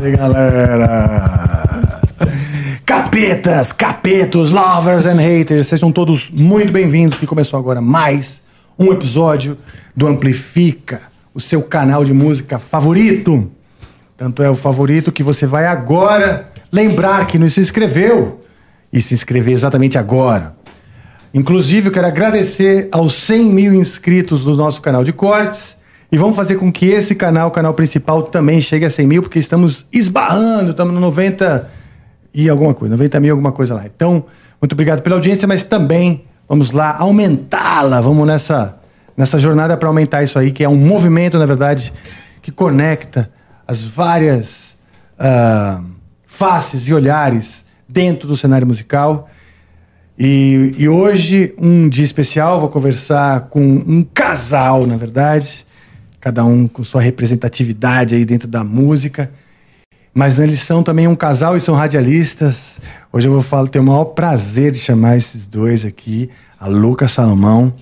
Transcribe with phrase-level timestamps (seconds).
[0.00, 2.00] Salve, galera!
[2.86, 8.40] Capetas, capetos, lovers and haters, sejam todos muito bem-vindos que começou agora mais
[8.78, 9.58] um episódio
[9.94, 11.02] do Amplifica,
[11.34, 13.50] o seu canal de música favorito.
[14.16, 18.42] Tanto é o favorito que você vai agora lembrar que não se inscreveu
[18.90, 20.56] e se inscrever exatamente agora.
[21.34, 25.76] Inclusive, eu quero agradecer aos 100 mil inscritos do nosso canal de cortes
[26.12, 29.22] e vamos fazer com que esse canal, o canal principal, também chegue a 100 mil,
[29.22, 31.70] porque estamos esbarrando, estamos no 90
[32.34, 33.86] e alguma coisa, 90 mil, alguma coisa lá.
[33.86, 34.24] Então,
[34.60, 38.76] muito obrigado pela audiência, mas também vamos lá aumentá-la, vamos nessa,
[39.16, 41.92] nessa jornada para aumentar isso aí, que é um movimento, na verdade,
[42.42, 43.30] que conecta
[43.66, 44.76] as várias
[45.16, 45.84] uh,
[46.26, 49.28] faces e olhares dentro do cenário musical.
[50.18, 55.64] E, e, hoje, um dia especial, vou conversar com um casal, na verdade,
[56.20, 59.30] cada um com sua representatividade aí dentro da música.
[60.12, 62.78] Mas eles são também um casal e são radialistas.
[63.12, 67.08] Hoje eu vou falar, tenho o maior prazer de chamar esses dois aqui, a Luca
[67.08, 67.72] Salomão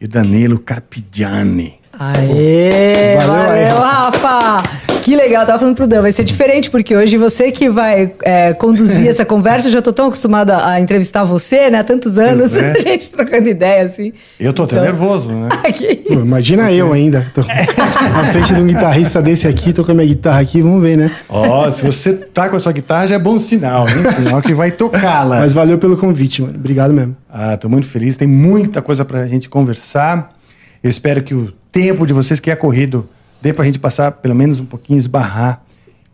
[0.00, 1.78] e o Danilo Carpigiani.
[1.98, 3.16] Aê!
[3.16, 4.62] Valeu, valeu aí, Rafa!
[5.02, 8.52] Que legal, tava falando pro Dan, vai ser diferente, porque hoje você que vai é,
[8.52, 11.78] conduzir essa conversa, eu já tô tão acostumada a entrevistar você, né?
[11.78, 12.70] Há tantos anos, é.
[12.76, 14.12] a gente trocando ideia, assim.
[14.38, 14.78] Eu tô então...
[14.78, 15.48] até nervoso, né?
[16.06, 16.76] Pô, imagina porque...
[16.76, 20.40] eu ainda, tô na frente de um guitarrista desse aqui, tô com a minha guitarra
[20.40, 21.10] aqui, vamos ver, né?
[21.28, 23.96] Ó, oh, se você tá com a sua guitarra, já é bom sinal, hein?
[24.14, 25.40] Sinal que vai tocá-la.
[25.40, 26.54] Mas valeu pelo convite, mano.
[26.54, 27.16] Obrigado mesmo.
[27.28, 30.36] Ah, tô muito feliz, tem muita coisa pra gente conversar.
[30.82, 33.08] Eu espero que o tempo de vocês que é corrido
[33.40, 35.62] dê para a gente passar pelo menos um pouquinho, esbarrar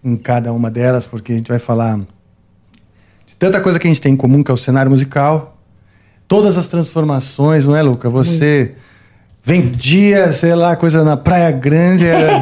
[0.02, 1.98] em cada uma delas, porque a gente vai falar
[3.26, 5.56] de tanta coisa que a gente tem em comum, que é o cenário musical,
[6.28, 8.10] todas as transformações, não é, Luca?
[8.10, 8.74] Você
[9.42, 12.06] vendia, sei lá, coisa na Praia Grande.
[12.06, 12.32] Era...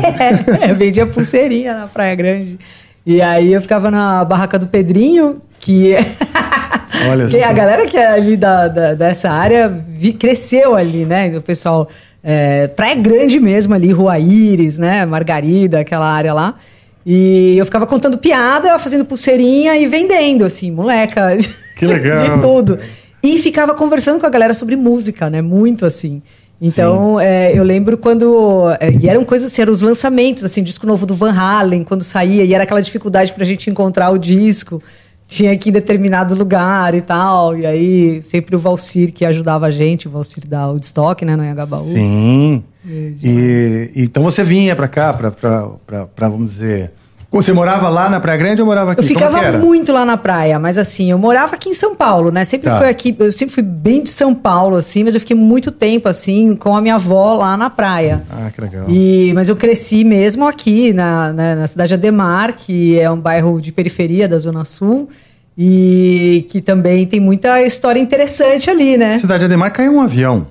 [0.67, 2.59] é, vendia pulseirinha na Praia Grande.
[3.07, 5.95] E aí eu ficava na barraca do Pedrinho, que.
[7.11, 11.37] Olha que a galera que é ali da, da dessa área vi, cresceu ali, né?
[11.37, 11.89] O pessoal
[12.23, 15.05] é, praia grande mesmo ali, Rua Íris, né?
[15.05, 16.55] Margarida, aquela área lá.
[17.05, 21.37] E eu ficava contando piada, fazendo pulseirinha e vendendo, assim, moleca.
[21.77, 22.37] Que legal.
[22.37, 22.79] de tudo.
[23.23, 25.43] E ficava conversando com a galera sobre música, né?
[25.43, 26.23] Muito assim.
[26.61, 28.69] Então, é, eu lembro quando.
[28.79, 32.05] É, e eram coisas assim, eram os lançamentos, assim, disco novo do Van Halen, quando
[32.05, 34.81] saía, e era aquela dificuldade pra gente encontrar o disco
[35.33, 37.57] tinha que ir em determinado lugar e tal.
[37.57, 41.43] E aí, sempre o Valcir que ajudava a gente, o Valcir da Woodstock, né, no
[41.43, 41.91] Anhangabaú.
[41.91, 42.63] Sim.
[42.85, 46.93] E, e, então você vinha para cá, para, vamos dizer,
[47.41, 49.01] você morava lá na Praia Grande ou morava aqui?
[49.01, 52.45] Eu ficava muito lá na praia, mas assim, eu morava aqui em São Paulo, né?
[52.45, 52.77] Sempre tá.
[52.77, 56.09] foi aqui, eu sempre fui bem de São Paulo, assim, mas eu fiquei muito tempo,
[56.09, 58.23] assim, com a minha avó lá na praia.
[58.31, 58.85] Ah, que legal.
[58.87, 63.19] E, mas eu cresci mesmo aqui, na, na, na cidade de Ademar, que é um
[63.19, 65.09] bairro de periferia da Zona Sul.
[65.57, 69.19] E que também tem muita história interessante ali, né?
[69.19, 70.47] Cidade de Ademar caiu um avião.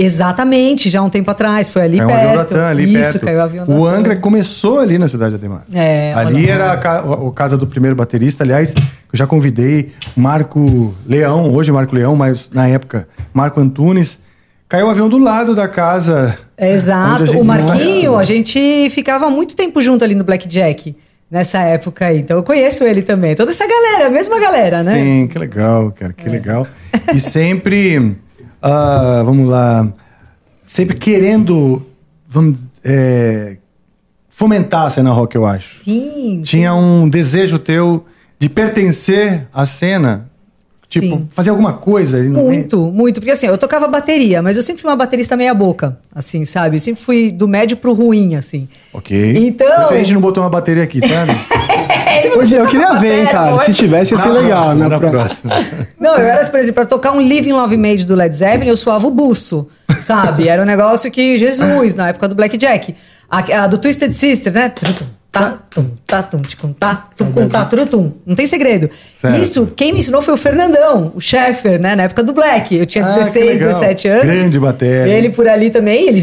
[0.00, 2.54] Exatamente, já um tempo atrás, foi ali caiu perto.
[2.54, 3.24] Um avião ali Isso, perto.
[3.24, 5.64] caiu o avião da O Angra começou ali na cidade de Ademar.
[5.74, 11.52] É, ali era a, a, casa do primeiro baterista, aliás, eu já convidei Marco Leão,
[11.52, 14.20] hoje Marco Leão, mas na época Marco Antunes.
[14.68, 16.38] Caiu o avião do lado da casa.
[16.58, 20.94] Exato, o Marquinho, a gente ficava muito tempo junto ali no Blackjack
[21.30, 22.18] nessa época aí.
[22.18, 23.34] Então eu conheço ele também.
[23.34, 24.94] Toda essa galera, a mesma galera, né?
[24.94, 26.30] Sim, que legal, cara, que é.
[26.30, 26.66] legal.
[27.14, 28.16] E sempre
[28.62, 29.88] uh, vamos lá,
[30.64, 31.82] sempre querendo,
[32.28, 33.56] vamos, é,
[34.28, 35.84] fomentar a cena rock, eu acho.
[35.84, 36.42] Sim.
[36.44, 38.04] Tinha um desejo teu
[38.38, 40.28] de pertencer à cena
[40.88, 41.28] Tipo, Sim.
[41.30, 42.92] fazer alguma coisa ali no Muito, meio.
[42.92, 43.20] muito.
[43.20, 46.76] Porque assim, eu tocava bateria, mas eu sempre fui uma baterista meia boca, assim, sabe?
[46.76, 48.66] Eu sempre fui do médio pro ruim, assim.
[48.90, 49.36] Ok.
[49.36, 49.84] Então...
[49.84, 51.08] Se a gente não botou uma bateria aqui, tá?
[52.38, 53.64] Hoje eu queria ver, hein, cara.
[53.64, 54.88] Se tivesse, ia ser legal, né?
[54.88, 55.52] Na próxima.
[55.98, 58.76] Não, eu era, por exemplo, pra tocar um Living Love Made do Led Zeppelin, eu
[58.76, 59.68] suava o buço,
[60.00, 60.48] sabe?
[60.48, 62.94] Era um negócio que, Jesus, na época do Blackjack.
[63.30, 64.72] A, a do Twisted Sister, né?
[65.30, 68.12] Tá, tum, tá, tum, ticum, tá, tum, com, tá, tum.
[68.24, 68.88] Não tem segredo.
[69.14, 69.42] Certo.
[69.42, 71.94] Isso, quem me ensinou foi o Fernandão, o Sheffer, né?
[71.94, 72.74] Na época do Black.
[72.74, 74.24] Eu tinha 16, ah, 17 anos.
[74.24, 75.12] Grande bateria.
[75.12, 76.22] Ele por ali também, ele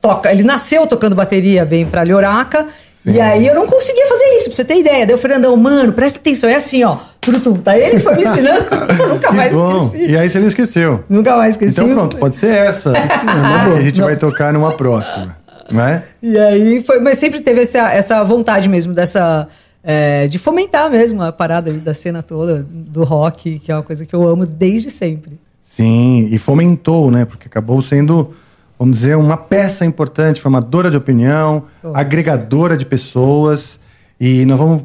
[0.00, 2.66] toca, ele nasceu tocando bateria bem pra Lhoraca.
[3.06, 5.06] E aí eu não conseguia fazer isso, pra você ter ideia.
[5.06, 6.98] Daí o Fernandão, mano, presta atenção, é assim, ó.
[7.20, 7.56] Turutum.
[7.56, 8.64] Tá ele foi me ensinando,
[9.08, 9.78] nunca mais bom.
[9.78, 10.06] esqueci.
[10.10, 11.04] E aí você não esqueceu.
[11.08, 11.74] Nunca mais esqueci.
[11.74, 12.92] Então pronto, pode ser essa.
[12.96, 14.06] a gente não.
[14.06, 15.36] vai tocar numa próxima.
[15.70, 16.04] Não é?
[16.22, 19.48] E aí foi, mas sempre teve essa, essa vontade mesmo dessa.
[19.88, 24.04] É, de fomentar mesmo a parada da cena toda, do rock, que é uma coisa
[24.04, 25.38] que eu amo desde sempre.
[25.62, 27.24] Sim, e fomentou, né?
[27.24, 28.32] Porque acabou sendo,
[28.78, 31.90] vamos dizer, uma peça importante, formadora de opinião, oh.
[31.94, 33.80] agregadora de pessoas.
[34.20, 34.84] E nós vamos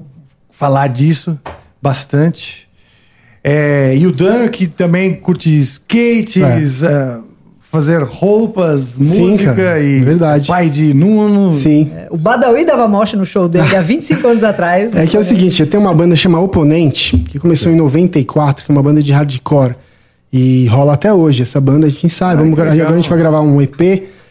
[0.50, 1.38] falar disso
[1.82, 2.68] bastante.
[3.44, 7.18] É, e o Dan, que também curte skates, é.
[7.18, 7.24] uh,
[7.62, 10.48] fazer roupas, Sim, música cara, e verdade.
[10.48, 11.54] pai de Nuno.
[11.54, 11.90] Sim.
[11.96, 14.94] É, o Badawi dava mocha no show dele há 25 anos atrás.
[14.94, 18.66] É que é o seguinte, eu tenho uma banda chamada Oponente, que começou em 94,
[18.66, 19.76] que é uma banda de hardcore.
[20.32, 22.34] E rola até hoje essa banda, a gente sabe.
[22.34, 23.78] Ah, Vamos, agora a gente vai gravar um EP,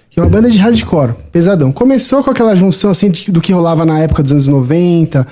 [0.09, 1.71] que é uma banda de hardcore, pesadão.
[1.71, 5.27] Começou com aquela junção assim do que rolava na época dos anos 90,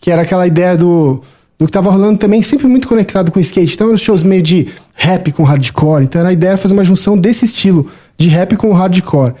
[0.00, 1.22] que era aquela ideia do
[1.58, 3.74] do que tava rolando também, sempre muito conectado com o skate.
[3.74, 6.04] Então eram shows meio de rap com hardcore.
[6.04, 7.88] Então a ideia era fazer uma junção desse estilo,
[8.18, 9.34] de rap com hardcore.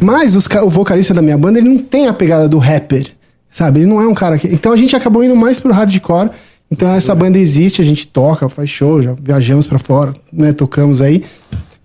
[0.00, 3.08] Mas os, o vocalista da minha banda, ele não tem a pegada do rapper,
[3.50, 3.80] sabe?
[3.80, 4.46] Ele não é um cara que...
[4.48, 6.30] Então a gente acabou indo mais pro hardcore.
[6.70, 10.52] Então essa banda existe, a gente toca, faz show, já viajamos para fora, né?
[10.52, 11.24] Tocamos aí.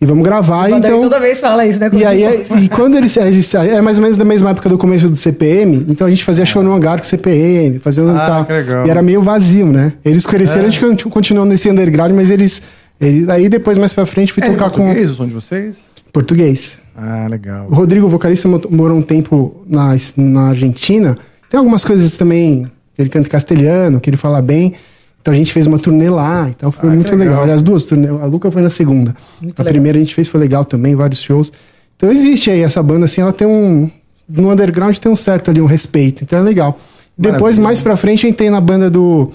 [0.01, 0.99] E vamos gravar, o então...
[0.99, 1.87] toda vez fala isso, né?
[1.93, 3.53] E aí, é, e quando eles, eles...
[3.53, 6.43] É mais ou menos da mesma época do começo do CPM, então a gente fazia
[6.43, 8.47] show no hangar com CPM, fazendo ah, tal.
[8.87, 9.93] E era meio vazio, né?
[10.03, 10.67] Eles cresceram, é.
[10.69, 12.63] a gente continuou nesse underground, mas eles...
[12.99, 14.85] eles aí depois, mais pra frente, fui é, tocar com...
[14.85, 15.77] português, o de vocês?
[16.11, 16.79] Português.
[16.97, 17.67] Ah, legal.
[17.69, 21.15] O Rodrigo, vocalista, morou um tempo na, na Argentina.
[21.47, 22.71] Tem algumas coisas também, que
[23.01, 24.73] ele canta castelhano, que ele fala bem...
[25.21, 27.27] Então a gente fez uma turnê lá e tal, foi ah, muito legal.
[27.27, 27.43] legal.
[27.43, 29.15] Aliás, duas turnês, a Luca foi na segunda.
[29.39, 29.73] Muito a legal.
[29.73, 31.53] primeira a gente fez, foi legal também, vários shows.
[31.95, 33.87] Então existe aí essa banda, assim, ela tem um.
[34.27, 36.79] No underground tem um certo ali, um respeito, então é legal.
[37.15, 39.29] Depois, mais pra frente, eu entrei na banda do,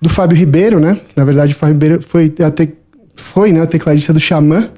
[0.00, 0.98] do Fábio Ribeiro, né?
[1.14, 2.68] Na verdade, o Fábio Ribeiro foi, até,
[3.14, 4.70] foi né, o tecladista do Xamã,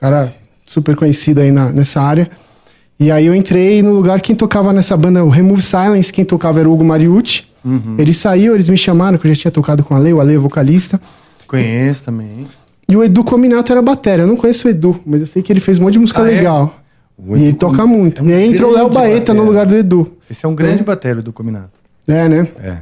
[0.00, 0.32] cara
[0.66, 2.30] super conhecido aí na, nessa área.
[3.00, 6.58] E aí eu entrei no lugar, quem tocava nessa banda, o Remove Silence, quem tocava
[6.58, 7.46] era o Hugo Mariucci.
[7.64, 7.94] Uhum.
[7.98, 10.34] Ele saiu, eles me chamaram, que eu já tinha tocado com a Ale, o Ale
[10.34, 11.00] é vocalista.
[11.46, 12.46] Conheço também.
[12.88, 14.22] E o Edu Cominato era batera.
[14.22, 16.22] Eu não conheço o Edu, mas eu sei que ele fez um monte de música
[16.22, 16.36] ah, é?
[16.36, 16.76] legal.
[17.30, 17.38] É?
[17.38, 18.22] E ele toca muito.
[18.22, 20.10] É um e aí entrou o Léo Baeta no lugar do Edu.
[20.30, 20.84] Esse é um grande é.
[20.84, 21.70] batera, do Cominato.
[22.06, 22.48] É, né?
[22.60, 22.78] É.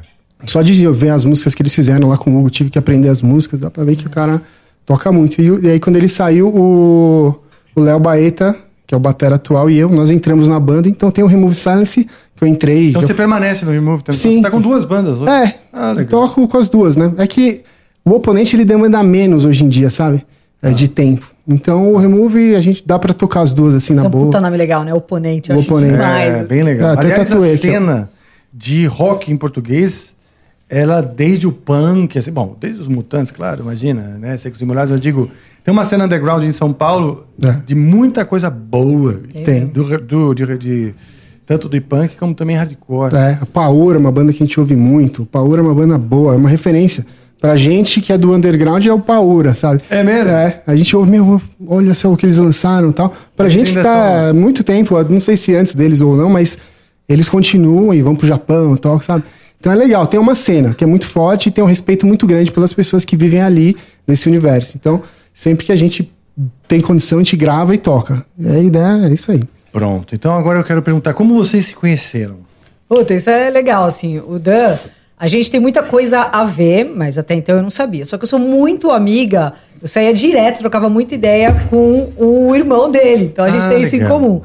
[0.47, 3.09] Só de ver as músicas que eles fizeram lá com o Hugo, tive que aprender
[3.09, 4.41] as músicas, dá pra ver que o cara
[4.85, 5.41] toca muito.
[5.41, 7.35] E, e aí quando ele saiu, o
[7.77, 11.25] Léo Baeta, que é o batera atual, e eu, nós entramos na banda, então tem
[11.25, 12.91] o Remove Silence que eu entrei.
[12.91, 14.21] Então você permanece no Remove também?
[14.21, 14.37] Sim.
[14.37, 15.31] Você tá com duas bandas hoje?
[15.31, 15.59] É.
[15.73, 16.29] Ah, legal.
[16.29, 17.13] Toco com as duas, né?
[17.19, 17.63] É que
[18.05, 20.25] o oponente ele demanda menos hoje em dia, sabe?
[20.63, 20.73] É, ah.
[20.73, 21.27] De tempo.
[21.49, 24.11] Então o Remove a gente dá para tocar as duas assim Isso na é um
[24.11, 24.25] boa.
[24.27, 24.93] puta nome legal, né?
[24.93, 25.53] Oponente.
[25.53, 25.93] O oponente.
[25.93, 26.49] Demais, é, assim.
[26.49, 26.95] bem legal.
[26.95, 28.11] É, Aliás, a cena
[28.53, 30.13] de rock em português,
[30.69, 34.37] ela desde o punk, assim, bom, desde os Mutantes, claro, imagina, né?
[34.37, 35.31] Secos e Molhados, eu digo,
[35.67, 37.51] tem uma cena underground em São Paulo é.
[37.67, 39.21] de muita coisa boa.
[39.45, 39.67] Tem.
[39.67, 40.95] Do, do de, de
[41.45, 43.13] tanto do punk como também hardcore.
[43.13, 45.27] É, a Paola é uma banda que a gente ouve muito.
[45.27, 47.05] Paola é uma banda boa, é uma referência.
[47.41, 49.83] Pra gente que é do underground é o Paura, sabe?
[49.91, 50.31] É mesmo?
[50.31, 50.63] É.
[50.69, 53.13] A gente ouve, meu, olha só o que eles lançaram e tal.
[53.37, 56.59] Pra gente que tá há muito tempo, não sei se antes deles ou não, mas
[57.09, 59.25] eles continuam e vão pro Japão e tal, sabe?
[59.59, 62.25] Então é legal, tem uma cena que é muito forte e tem um respeito muito
[62.25, 63.77] grande pelas pessoas que vivem ali
[64.07, 64.77] nesse universo.
[64.77, 65.03] Então,
[65.37, 66.11] sempre que a gente
[66.67, 68.25] tem condição, a gente grava e toca.
[68.39, 69.43] E a ideia é isso aí.
[69.71, 70.15] Pronto.
[70.15, 72.39] Então agora eu quero perguntar como vocês se conheceram?
[72.89, 74.19] Puta, isso é legal, assim.
[74.19, 74.79] O Dan,
[75.19, 78.07] a gente tem muita coisa a ver, mas até então eu não sabia.
[78.07, 82.91] Só que eu sou muito amiga, eu saía direto, trocava muita ideia com o irmão
[82.91, 83.27] dele.
[83.27, 84.41] Então a gente ah, tem isso em comum.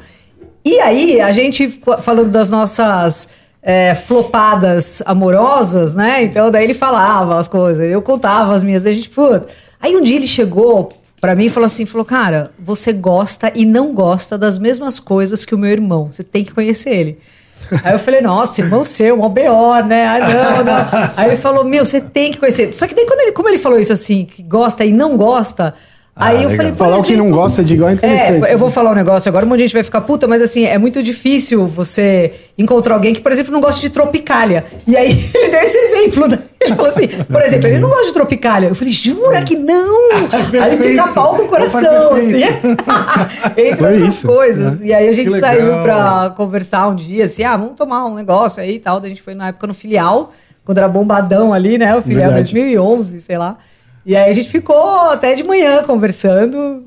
[0.62, 3.30] E aí, a gente, falando das nossas
[3.62, 6.22] é, flopadas amorosas, né?
[6.22, 9.48] Então daí ele falava as coisas, eu contava as minhas, a gente, puta.
[9.82, 13.94] Aí um dia ele chegou para mim falou assim, falou, cara, você gosta e não
[13.94, 16.08] gosta das mesmas coisas que o meu irmão.
[16.10, 17.18] Você tem que conhecer ele.
[17.84, 20.04] Aí eu falei, nossa, irmão seu, um BO, né?
[20.04, 21.12] Ah, não, não.
[21.16, 22.74] Aí ele falou, meu, você tem que conhecer.
[22.74, 25.72] Só que daí, quando ele, como ele falou isso assim, que gosta e não gosta,
[26.14, 26.56] ah, aí eu legal.
[26.56, 28.44] falei, falar o que não gosta de igual é interessante.
[28.44, 30.42] É, eu vou falar um negócio agora, um monte de gente vai ficar puta, mas
[30.42, 34.64] assim, é muito difícil você encontrar alguém que, por exemplo, não gosta de tropicália.
[34.86, 36.38] E aí ele deu esse exemplo, né?
[36.64, 38.68] Ele falou assim, por exemplo, ele não gosta de tropicália.
[38.68, 40.12] Eu falei, jura que não?
[40.62, 42.42] aí ele fica pau com o coração, assim.
[43.56, 44.26] Entre Foi outras isso.
[44.26, 44.80] coisas.
[44.80, 44.86] Né?
[44.86, 48.62] E aí a gente saiu pra conversar um dia, assim, ah, vamos tomar um negócio
[48.62, 49.00] aí e tal.
[49.00, 50.30] Daí a gente foi na época no filial,
[50.64, 51.94] quando era bombadão ali, né?
[51.96, 52.52] O filial Verdade.
[52.52, 53.56] 2011, sei lá.
[54.04, 56.84] E aí a gente ficou até de manhã conversando.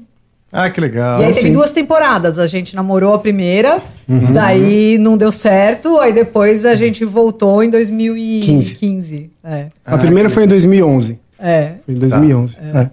[0.58, 1.22] Ah, que legal.
[1.22, 2.40] E aí teve duas temporadas.
[2.40, 4.32] A gente namorou a primeira, uhum.
[4.32, 8.76] daí não deu certo, aí depois a gente voltou em 2015.
[8.76, 9.30] 15.
[9.44, 9.68] É.
[9.86, 11.20] A primeira foi em 2011.
[11.38, 11.74] É.
[11.86, 12.56] Foi em 2011.
[12.56, 12.62] Tá.
[12.64, 12.82] É.
[12.84, 12.92] É.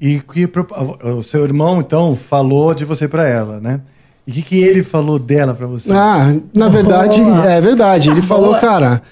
[0.00, 0.48] E que,
[1.04, 3.80] o seu irmão, então, falou de você para ela, né?
[4.26, 5.92] E o que, que ele falou dela para você?
[5.92, 8.10] Ah, na verdade, é verdade.
[8.10, 9.02] Ele falou, cara,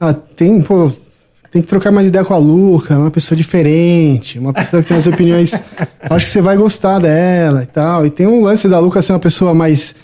[0.00, 0.90] ah, tem, pô,
[1.50, 4.96] tem que trocar mais ideia com a Luca, uma pessoa diferente, uma pessoa que tem
[4.96, 5.52] as opiniões.
[6.08, 8.06] acho que você vai gostar dela e tal.
[8.06, 9.94] E tem um lance da Luca ser uma pessoa mais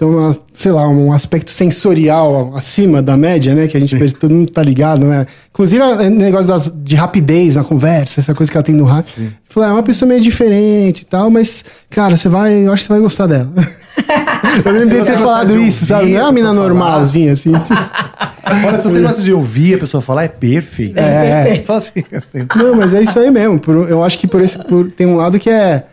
[0.00, 3.68] Então, sei lá, um aspecto sensorial acima da média, né?
[3.68, 5.26] Que a gente pensa, todo mundo tá ligado, né?
[5.50, 9.30] Inclusive, o negócio das, de rapidez na conversa, essa coisa que ela tem no rádio.
[9.46, 12.86] Falei, é uma pessoa meio diferente e tal, mas, cara, você vai, eu acho que
[12.86, 13.52] você vai gostar dela.
[14.64, 16.14] eu lembro de ter falado isso, sabe?
[16.14, 17.52] Não é uma mina normalzinha, assim.
[18.66, 20.98] Olha, se você gosta de ouvir a pessoa falar, é perfeito.
[20.98, 21.60] É, é.
[21.60, 22.46] Só fica assim.
[22.56, 23.60] Não, mas é isso aí mesmo.
[23.86, 25.84] eu acho que por esse, por, tem um lado que é,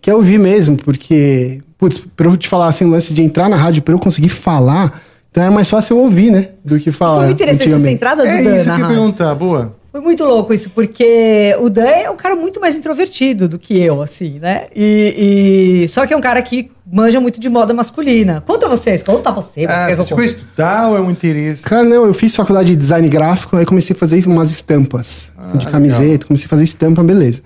[0.00, 3.48] que é ouvir mesmo, porque putz, pra eu te falar assim, o lance de entrar
[3.48, 6.50] na rádio pra eu conseguir falar, então é mais fácil eu ouvir, né?
[6.64, 7.16] Do que falar.
[7.16, 8.50] Foi muito interessante essa entrada do é Dan.
[8.50, 9.74] É isso que eu perguntar, boa.
[9.90, 13.76] Foi muito louco isso, porque o Dan é um cara muito mais introvertido do que
[13.80, 14.66] eu, assim, né?
[14.76, 15.88] E, e...
[15.88, 18.40] Só que é um cara que manja muito de moda masculina.
[18.46, 19.66] Conta vocês, conta você.
[19.68, 21.64] Ah, você a estudar ou é um interesse?
[21.64, 25.56] Cara, não, eu fiz faculdade de design gráfico, aí comecei a fazer umas estampas ah,
[25.56, 26.28] de camiseta, legal.
[26.28, 27.42] comecei a fazer estampa, beleza.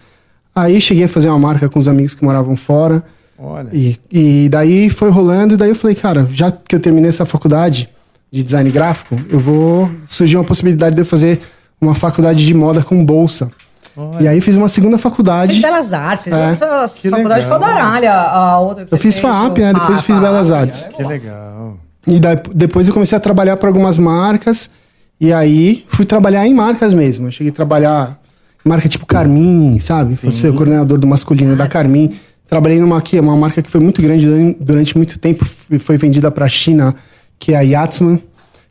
[0.54, 3.02] Aí cheguei a fazer uma marca com os amigos que moravam fora.
[3.38, 3.68] Olha.
[3.72, 7.26] E, e daí foi rolando, e daí eu falei, cara, já que eu terminei essa
[7.26, 7.88] faculdade
[8.30, 9.90] de design gráfico, eu vou.
[10.06, 11.40] Surgiu uma possibilidade de eu fazer
[11.80, 13.50] uma faculdade de moda com bolsa.
[13.96, 14.24] Olha.
[14.24, 15.52] E aí fiz uma segunda faculdade.
[15.52, 16.44] Fez Belas Artes, fez é.
[16.50, 17.58] essa faculdade legal.
[17.58, 19.72] fodaralha, a outra que Eu fiz FAP, né?
[19.72, 20.88] Depois ah, fiz Belas Artes.
[20.88, 21.78] Que legal.
[22.06, 24.70] E daí, depois eu comecei a trabalhar para algumas marcas.
[25.18, 27.28] E aí fui trabalhar em marcas mesmo.
[27.28, 28.18] Eu cheguei a trabalhar
[28.64, 30.14] em marca tipo Carmin, sabe?
[30.14, 30.30] Sim.
[30.30, 32.14] Você é o coordenador do masculino ah, da Carmin.
[32.48, 34.26] Trabalhei numa aqui, uma marca que foi muito grande
[34.60, 36.94] durante muito tempo, foi vendida para a China,
[37.38, 38.20] que é a Yatsman.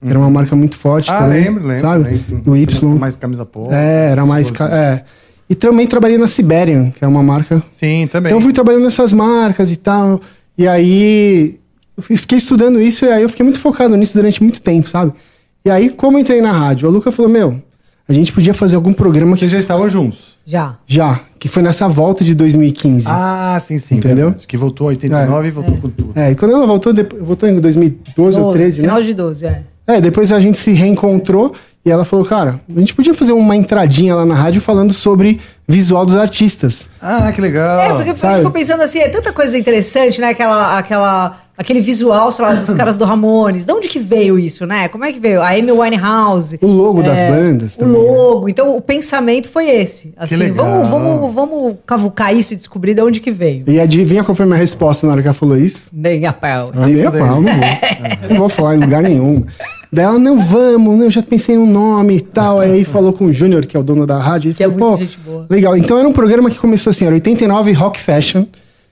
[0.02, 1.44] Que era uma marca muito forte ah, também.
[1.44, 1.82] lembro, lembro.
[1.82, 2.04] Sabe?
[2.04, 2.38] Lembro.
[2.44, 2.96] Do Y.
[3.00, 3.74] Mais camisa polo.
[3.74, 4.52] É, era mais.
[4.62, 5.04] É.
[5.50, 7.64] E também trabalhei na Siberian, que é uma marca.
[7.70, 8.32] Sim, também.
[8.32, 10.22] Então fui trabalhando nessas marcas e tal.
[10.58, 11.60] E aí.
[11.98, 15.14] Eu fiquei estudando isso e aí eu fiquei muito focado nisso durante muito tempo, sabe?
[15.64, 17.62] E aí, como eu entrei na rádio, a Luca falou: Meu,
[18.08, 19.36] a gente podia fazer algum programa.
[19.36, 20.35] Vocês já estavam juntos?
[20.46, 20.78] Já.
[20.86, 21.22] Já.
[21.40, 23.06] Que foi nessa volta de 2015.
[23.10, 23.96] Ah, sim, sim.
[23.96, 24.28] Entendeu?
[24.28, 24.48] Verdade.
[24.48, 25.48] Que voltou em 89 é.
[25.48, 25.78] e voltou é.
[25.78, 26.12] com tudo.
[26.16, 29.04] É, e quando ela voltou, voltou em 2012 ou 13, final né?
[29.04, 29.64] Final de 12, é.
[29.88, 31.54] É, depois a gente se reencontrou
[31.86, 35.40] e ela falou, cara, a gente podia fazer uma entradinha lá na rádio falando sobre
[35.68, 36.90] visual dos artistas.
[37.00, 37.80] Ah, que legal.
[37.80, 40.30] É, porque a gente ficou pensando assim, é tanta coisa interessante, né?
[40.30, 43.66] Aquela, aquela, aquele visual, sei lá, dos caras do Ramones.
[43.66, 44.88] De onde que veio isso, né?
[44.88, 45.42] Como é que veio?
[45.42, 46.60] A Amy Winehouse.
[46.62, 47.96] O logo é, das bandas também.
[47.96, 48.10] O né?
[48.10, 48.50] logo.
[48.50, 50.14] Então, o pensamento foi esse.
[50.18, 53.64] Assim, vamos, vamos, vamos cavucar isso e descobrir de onde que veio.
[53.68, 55.86] E adivinha qual foi a minha resposta na hora que ela falou isso?
[55.92, 56.72] Nem a pau.
[56.76, 58.30] Ah, nem a pau, não vou.
[58.30, 59.46] não vou falar em lugar nenhum.
[59.92, 62.60] Dela, não vamos, eu já pensei no nome e tal.
[62.60, 64.54] Aí falou com o Júnior, que é o dono da rádio.
[64.54, 65.46] Que é falou, é muito gente boa.
[65.50, 65.78] Legal.
[65.78, 68.46] Então era um programa que começou assim, era 89 Rock Fashion.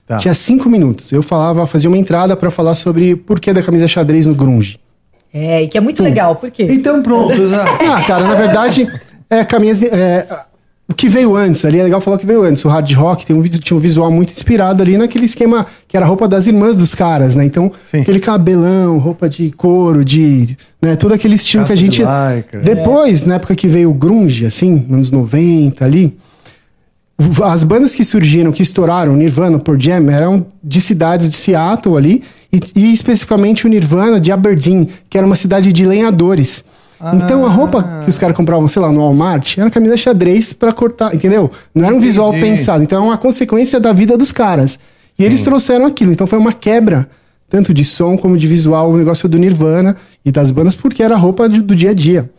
[0.06, 0.18] Tá.
[0.18, 1.10] Tinha cinco minutos.
[1.12, 4.78] Eu falava, fazia uma entrada para falar sobre por que da camisa xadrez no grunge.
[5.32, 6.04] É, e que é muito hum.
[6.04, 6.66] legal, por quê?
[6.70, 7.64] Então pronto, já.
[7.64, 8.88] ah, cara, na verdade,
[9.28, 10.26] é, camisa, é,
[10.86, 12.62] o que veio antes, ali é legal falar o que veio antes.
[12.64, 16.04] O hard rock tem um, tinha um visual muito inspirado ali naquele esquema que era
[16.04, 17.44] a roupa das irmãs dos caras, né?
[17.44, 18.02] Então, Sim.
[18.02, 20.56] aquele cabelão, roupa de couro, de.
[20.82, 22.02] Né, todo aquele estilo Caça que a gente.
[22.02, 23.26] Like, Depois, é.
[23.26, 26.14] na época que veio o Grunge, assim, anos 90 ali.
[27.44, 32.22] As bandas que surgiram, que estouraram, Nirvana, por Jam, eram de cidades de Seattle ali,
[32.52, 36.64] e, e especificamente o Nirvana de Aberdeen, que era uma cidade de lenhadores.
[37.12, 40.72] Então a roupa que os caras compravam, sei lá, no Walmart, era camisa xadrez para
[40.72, 41.50] cortar, entendeu?
[41.74, 42.82] Não era um visual pensado.
[42.82, 44.78] Então é uma consequência da vida dos caras.
[45.18, 45.24] E Sim.
[45.24, 46.12] eles trouxeram aquilo.
[46.12, 47.08] Então foi uma quebra,
[47.48, 51.14] tanto de som como de visual, o negócio do Nirvana e das bandas, porque era
[51.14, 52.30] a roupa do, do dia a dia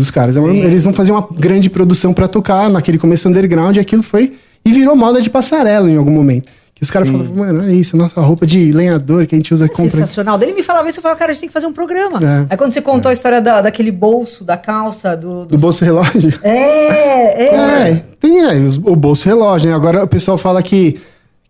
[0.00, 0.34] dos caras.
[0.34, 0.58] Sim.
[0.58, 4.34] Eles não faziam uma grande produção para tocar naquele começo underground, e aquilo foi.
[4.64, 6.48] E virou moda de passarela em algum momento.
[6.74, 9.66] Que os caras falavam, mano, é isso, nossa roupa de lenhador que a gente usa
[9.66, 9.90] é compra.
[9.90, 10.38] Sensacional.
[10.38, 12.18] Daí ele me falava isso, eu falava, cara, a gente tem que fazer um programa.
[12.22, 12.46] É.
[12.48, 13.12] Aí quando você contou é.
[13.12, 15.40] a história da, daquele bolso, da calça, do.
[15.40, 16.32] Do, do bolso relógio?
[16.42, 17.90] É, é.
[17.90, 18.52] é tem é,
[18.84, 19.76] o bolso relógio, né?
[19.76, 20.98] Agora o pessoal fala que.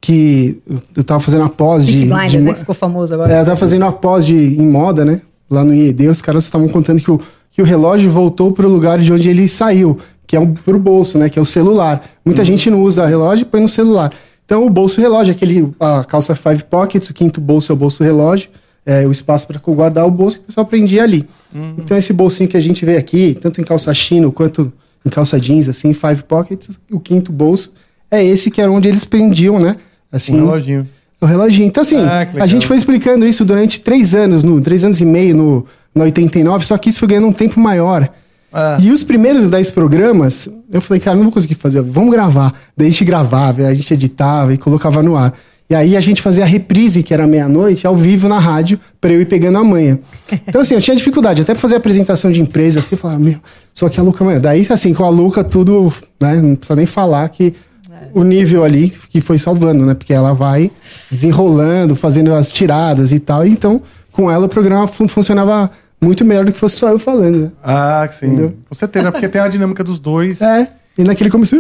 [0.01, 0.59] Que
[0.97, 2.07] eu tava fazendo a pós de.
[2.07, 3.33] Blinders, de, né, que ficou famoso agora.
[3.33, 5.21] É, eu tava fazendo a pós de, em moda, né?
[5.49, 8.99] Lá no IED, os caras estavam contando que o, que o relógio voltou pro lugar
[8.99, 11.29] de onde ele saiu, que é um, pro bolso, né?
[11.29, 12.03] Que é o celular.
[12.25, 12.47] Muita uhum.
[12.47, 14.13] gente não usa relógio e põe no celular.
[14.45, 18.03] Então, o bolso relógio, aquele, a calça five pockets, o quinto bolso é o bolso
[18.03, 18.51] relógio,
[18.85, 21.27] é o espaço para guardar o bolso que o pessoal prendia ali.
[21.55, 21.75] Uhum.
[21.79, 24.73] Então, esse bolsinho que a gente vê aqui, tanto em calça chino quanto
[25.05, 27.73] em calça jeans, assim, five pockets, o quinto bolso
[28.11, 29.77] é esse que era onde eles prendiam, né?
[30.11, 30.89] Assim, o reloginho.
[31.21, 31.67] O reloginho.
[31.67, 35.05] Então, assim, ah, a gente foi explicando isso durante três anos, no, três anos e
[35.05, 38.09] meio no, no 89, só que isso foi ganhando um tempo maior.
[38.53, 38.79] Ah.
[38.81, 42.53] E os primeiros 10 programas, eu falei, cara, não vou conseguir fazer, vamos gravar.
[42.77, 45.35] Daí a gente gravava, a gente editava e colocava no ar.
[45.69, 49.13] E aí a gente fazia a reprise, que era meia-noite, ao vivo na rádio, pra
[49.13, 50.01] eu ir pegando a manha.
[50.49, 53.37] Então, assim, eu tinha dificuldade, até pra fazer apresentação de empresa, assim, eu falava, meu,
[53.73, 54.41] só que a Luca amanhã.
[54.41, 57.55] Daí, assim, com a Luca, tudo, né, não precisa nem falar que
[57.89, 58.09] é.
[58.13, 59.95] o nível ali que foi salvando, né?
[59.95, 60.73] Porque ela vai
[61.09, 63.47] desenrolando, fazendo as tiradas e tal.
[63.47, 63.81] Então,
[64.21, 67.51] com ela o programa fun funcionava muito melhor do que fosse só eu falando, né?
[67.65, 68.27] Ah, sim.
[68.27, 68.55] Entendeu?
[68.69, 70.43] Com certeza, porque tem a dinâmica dos dois.
[70.43, 70.71] É.
[70.99, 71.57] E naquele começo.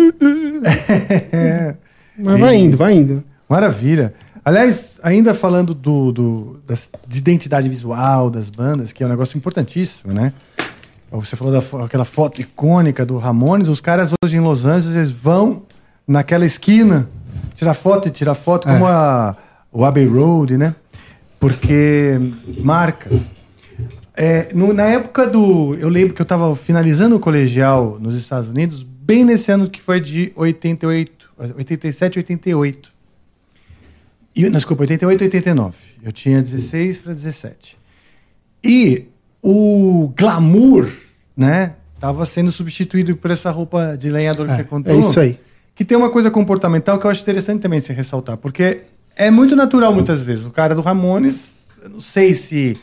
[1.32, 1.74] é.
[2.18, 3.24] Mas vai indo, vai indo.
[3.48, 4.12] Maravilha.
[4.44, 6.74] Aliás, ainda falando do, do, da,
[7.08, 10.32] de identidade visual das bandas, que é um negócio importantíssimo, né?
[11.12, 15.62] Você falou daquela foto icônica do Ramones, os caras hoje em Los Angeles eles vão
[16.06, 17.08] naquela esquina
[17.54, 18.72] tirar foto e tirar foto é.
[18.72, 19.36] como a,
[19.72, 20.74] o Abbey Road, né?
[21.40, 22.20] Porque
[22.58, 23.10] marca.
[24.14, 25.74] É, no, na época do.
[25.76, 29.80] Eu lembro que eu estava finalizando o colegial nos Estados Unidos, bem nesse ano que
[29.80, 32.92] foi de 88, 87, 88.
[34.36, 35.76] E, não, desculpa, 88 89.
[36.02, 37.78] Eu tinha 16 para 17.
[38.62, 39.06] E
[39.42, 40.88] o glamour,
[41.36, 44.94] né, estava sendo substituído por essa roupa de lenhador que é, você contou.
[44.94, 45.38] É isso aí.
[45.74, 48.82] Que tem uma coisa comportamental que eu acho interessante também se ressaltar, porque
[49.20, 50.46] é muito natural muitas vezes.
[50.46, 51.50] O cara do Ramones,
[51.90, 52.80] não sei se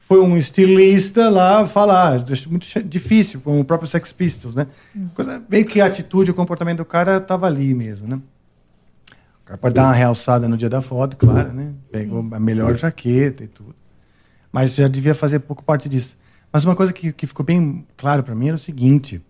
[0.00, 4.66] foi um estilista lá falar, muito difícil, como o próprio Sex Pistols, né?
[5.14, 8.16] Coisa, meio que a atitude, o comportamento do cara estava ali mesmo, né?
[9.42, 11.72] O cara pode dar uma realçada no dia da foto, claro, né?
[11.92, 13.74] Pegou a melhor jaqueta e tudo.
[14.50, 16.16] Mas já devia fazer pouco parte disso.
[16.52, 19.22] Mas uma coisa que, que ficou bem claro para mim era o seguinte: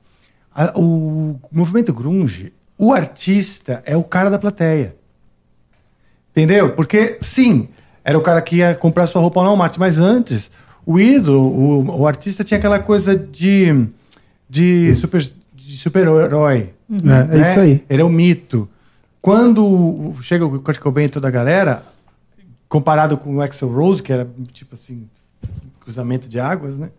[0.54, 4.96] a, o movimento grunge, o artista é o cara da plateia.
[6.36, 6.72] Entendeu?
[6.72, 7.66] Porque, sim,
[8.04, 10.50] era o cara que ia comprar sua roupa no Walmart, mas antes,
[10.84, 13.88] o ídolo, o, o artista tinha aquela coisa de,
[14.46, 15.22] de super
[15.54, 16.74] de super-herói.
[16.88, 17.10] Uhum.
[17.10, 17.50] É, é né?
[17.50, 17.84] isso aí.
[17.88, 18.68] Ele é o mito.
[19.22, 21.82] Quando chega o Kurt Cobain e toda a galera,
[22.68, 25.08] comparado com o Axel Rose, que era tipo assim,
[25.80, 26.90] cruzamento de águas, né?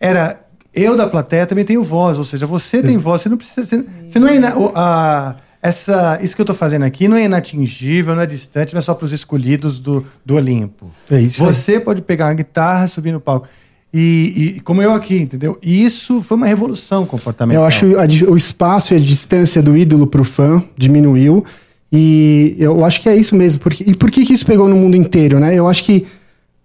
[0.00, 0.40] Era
[0.72, 3.64] eu da plateia também tenho voz, ou seja, você tem voz, você não precisa.
[3.64, 4.38] Você, você não é.
[4.74, 8.80] a, essa, isso que eu estou fazendo aqui não é inatingível, não é distante, não
[8.80, 10.90] é só para os escolhidos do, do Olimpo.
[11.10, 11.42] É isso.
[11.42, 13.48] Você pode pegar uma guitarra, subir no palco.
[13.92, 15.58] E, e, como eu aqui, entendeu?
[15.62, 17.62] E isso foi uma revolução comportamental.
[17.62, 21.42] Eu acho a, o espaço e a distância do ídolo para o fã diminuiu.
[21.90, 23.62] E eu acho que é isso mesmo.
[23.62, 25.54] Porque, e por que, que isso pegou no mundo inteiro, né?
[25.54, 26.04] Eu acho que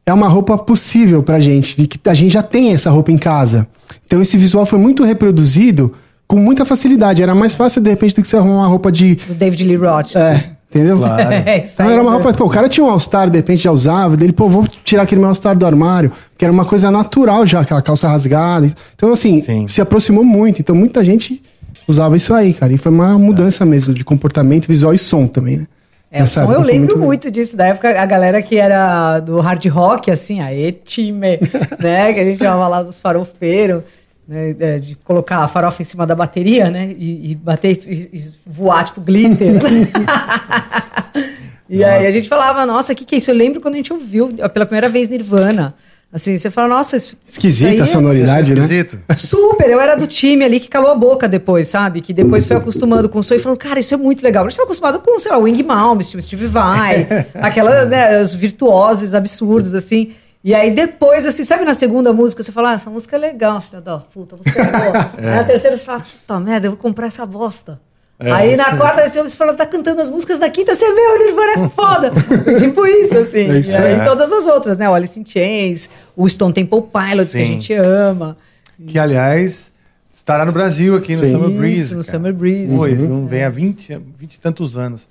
[0.06, 3.18] é uma roupa possível pra gente, de que a gente já tem essa roupa em
[3.18, 3.66] casa.
[4.06, 5.96] Então esse visual foi muito reproduzido
[6.30, 7.24] com muita facilidade.
[7.24, 9.16] Era mais fácil, de repente, do que você arrumar uma roupa de.
[9.16, 10.16] Do David Lee Roth.
[10.16, 10.52] É.
[10.70, 11.00] Entendeu?
[11.00, 11.34] Claro.
[11.34, 12.32] é, então era uma roupa.
[12.32, 15.20] Pô, o cara tinha um All-Star, de repente já usava, dele, pô, vou tirar aquele
[15.20, 18.72] meu All-Star do armário, que era uma coisa natural já, aquela calça rasgada.
[18.96, 19.68] Então, assim, Sim.
[19.68, 20.62] se aproximou muito.
[20.62, 21.42] Então, muita gente
[21.88, 22.72] usava isso aí, cara.
[22.72, 25.68] E foi uma mudança mesmo de comportamento visual e som também, né?
[26.12, 29.64] É, som eu lembro muito, muito disso, da época, a galera que era do hard
[29.68, 30.50] rock, assim, a
[30.84, 31.40] time,
[31.80, 32.14] né?
[32.14, 33.84] Que a gente chamava lá dos farofeiros,
[34.30, 34.56] né?
[34.60, 36.94] É, de colocar a farofa em cima da bateria, né?
[36.96, 39.54] E, e bater e, e voar, tipo, glitter.
[39.54, 39.60] Né?
[41.68, 43.32] e aí a gente falava, nossa, o que, que é isso?
[43.32, 45.74] Eu lembro quando a gente ouviu pela primeira vez Nirvana.
[46.12, 48.62] Assim, você fala, nossa, esquisita a é sonoridade, né?
[48.62, 49.00] Esquisito.
[49.16, 52.02] Super, eu era do time ali que calou a boca depois, sabe?
[52.02, 54.44] Que depois foi acostumando com o som e falou, cara, isso é muito legal.
[54.44, 58.34] A gente estava acostumado com, sei lá, o Wing Malmsteen, Steve Vai, aquela, né, os
[58.34, 60.12] virtuosos absurdos, assim.
[60.44, 63.60] E aí depois, assim, sabe na segunda música, você fala, ah, essa música é legal,
[63.60, 65.12] filha da puta, música é boa.
[65.20, 65.30] É.
[65.30, 67.80] Aí na terceira você fala, puta merda, eu vou comprar essa bosta.
[68.22, 71.18] É, aí na quarta você fala, tá cantando as músicas da quinta, você vê, o
[71.18, 72.12] Nirvana é foda.
[72.60, 73.50] tipo isso, assim.
[73.50, 74.90] É isso, e aí todas as outras, né?
[74.90, 77.38] O Alice in Chains, o Stone Temple Pilots, Sim.
[77.38, 78.38] que a gente ama.
[78.86, 79.72] Que, aliás,
[80.14, 81.82] estará no Brasil aqui no Sim, Summer Breeze.
[81.82, 82.18] Isso, no cara.
[82.18, 82.76] Summer Breeze.
[82.76, 85.08] Pois, não vem há 20, 20 e tantos anos.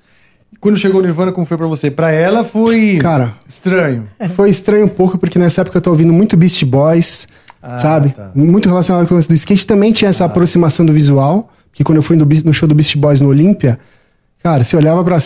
[0.60, 1.90] Quando chegou o Nirvana, como foi para você?
[1.90, 4.08] Para ela foi Cara, estranho.
[4.34, 7.28] Foi estranho um pouco, porque nessa época eu tô ouvindo muito Beast Boys,
[7.62, 8.10] ah, sabe?
[8.10, 8.32] Tá.
[8.34, 9.66] Muito relacionado com o lance do skate.
[9.66, 10.26] Também tinha essa ah.
[10.26, 13.78] aproximação do visual que quando eu fui no, no show do Beast Boys no Olímpia,
[14.42, 15.18] cara, você olhava para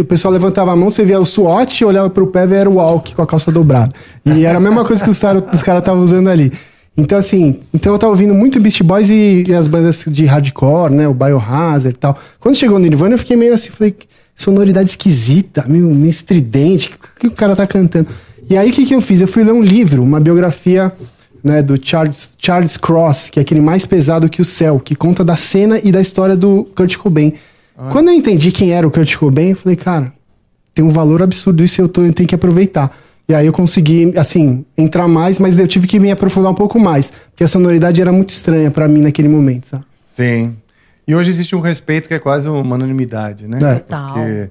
[0.00, 2.74] o pessoal levantava a mão, você via o SWAT, olhava para o pé, era o
[2.74, 3.92] Walk com a calça dobrada.
[4.24, 6.52] E era a mesma coisa que os, os caras estavam usando ali.
[6.96, 10.92] Então, assim, então eu tava ouvindo muito Beast Boys e, e, as bandas de hardcore,
[10.92, 11.06] né?
[11.06, 12.18] O Biohazard e tal.
[12.40, 13.94] Quando chegou no Nirvana, eu fiquei meio assim, falei,
[14.36, 18.08] sonoridade esquisita, meio, meio estridente, o que, o cara tá cantando?
[18.48, 19.20] E aí o que, que eu fiz?
[19.20, 20.92] Eu fui ler um livro, uma biografia
[21.42, 25.24] né, do Charles, Charles Cross, que é aquele mais pesado que o céu, que conta
[25.24, 27.32] da cena e da história do Kurt Cobain.
[27.76, 27.88] Ah.
[27.90, 30.12] Quando eu entendi quem era o Kurt Cobain, eu falei, cara,
[30.74, 32.96] tem um valor absurdo isso eu, tô, eu tenho que aproveitar.
[33.28, 36.78] E aí eu consegui, assim, entrar mais, mas eu tive que me aprofundar um pouco
[36.78, 39.84] mais, porque a sonoridade era muito estranha para mim naquele momento, sabe?
[40.14, 40.54] Sim.
[41.06, 43.58] E hoje existe um respeito que é quase uma unanimidade, né?
[43.62, 43.78] É.
[43.78, 44.50] Porque,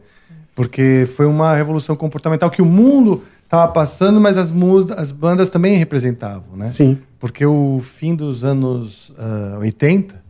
[0.56, 4.52] porque foi uma revolução comportamental que o mundo estava passando, mas as,
[4.98, 6.70] as bandas também representavam, né?
[6.70, 6.98] Sim.
[7.20, 10.24] Porque o fim dos anos uh, ah, 80,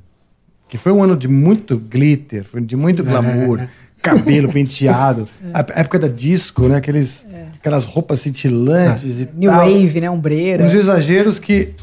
[0.67, 3.69] que foi um ano de muito glitter, foi de muito glamour, é.
[4.01, 5.27] cabelo penteado.
[5.43, 5.51] É.
[5.53, 6.77] A época da disco, né?
[6.77, 7.45] Aqueles, é.
[7.59, 9.23] Aquelas roupas cintilantes é.
[9.23, 9.69] e New tal.
[9.69, 10.09] Wave, né?
[10.09, 10.63] Ombreira.
[10.63, 11.73] Uns exageros que,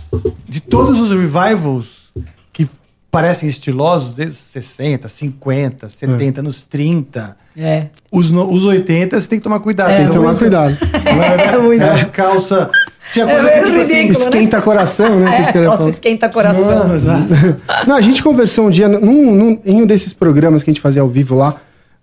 [0.48, 2.01] de todos os revivals
[3.12, 6.42] parecem estilosos, desde 60, 50, 70, é.
[6.42, 7.36] nos 30.
[7.54, 7.86] É.
[8.10, 9.90] Os, os 80 você tem que tomar cuidado.
[9.90, 10.76] É, tem que tomar cuidado.
[11.04, 11.82] É, muito.
[11.82, 12.68] As calças
[13.12, 14.62] tinha coisa é que, tipo assim, ridículo, assim, esquenta né?
[14.62, 15.42] coração, né?
[15.42, 16.88] É, que nossa, esquenta coração.
[16.88, 17.26] Não,
[17.86, 20.80] não, a gente conversou um dia num, num, em um desses programas que a gente
[20.80, 21.56] fazia ao vivo lá,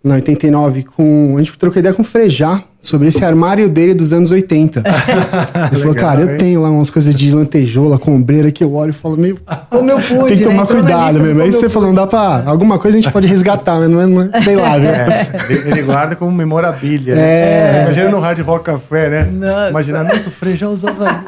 [0.04, 4.14] na 89, com, a gente trocou ideia com o Frejá sobre esse armário dele dos
[4.14, 4.84] anos 80.
[5.72, 8.94] Ele falou, cara, eu tenho lá umas coisas de lantejoula, combreira, que eu olho e
[8.94, 9.38] falo, meio.
[9.70, 10.30] Como eu pude.
[10.30, 10.68] Tem que tomar né?
[10.68, 11.42] cuidado mesmo.
[11.42, 12.44] Aí você falou, não dá pra.
[12.46, 14.90] Alguma coisa a gente pode resgatar, mas não é, não é sei lá, viu?
[14.90, 15.30] É,
[15.66, 17.14] ele guarda como memorabilia.
[17.14, 17.16] É.
[17.16, 17.84] Né?
[17.84, 19.30] Imagina no Hard Rock Café, né?
[19.32, 19.70] Nossa.
[19.70, 21.06] Imagina, nossa, o Frejá usava.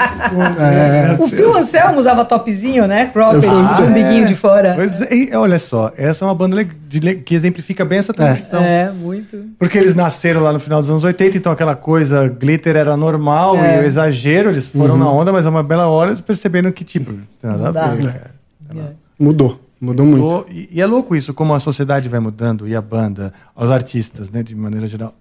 [0.59, 1.15] é.
[1.19, 3.09] O Phil Anselmo usava topzinho, né?
[3.11, 4.75] Cropped, ah, um biguinho de fora.
[4.77, 8.63] Mas, e, olha só, essa é uma banda de, que exemplifica bem essa transição.
[8.63, 9.37] É, muito.
[9.59, 13.57] Porque eles nasceram lá no final dos anos 80 então aquela coisa, glitter era normal
[13.57, 13.77] é.
[13.77, 14.99] e o exagero, eles foram uhum.
[14.99, 18.07] na onda, mas a uma bela hora eles perceberam que, tipo, nada a ver.
[18.07, 18.91] É.
[19.19, 19.59] Mudou.
[19.81, 20.51] Mudou, Mudou muito.
[20.51, 24.29] E, e, é louco isso, como a sociedade vai mudando e a banda, os artistas,
[24.29, 25.15] né, de maneira geral,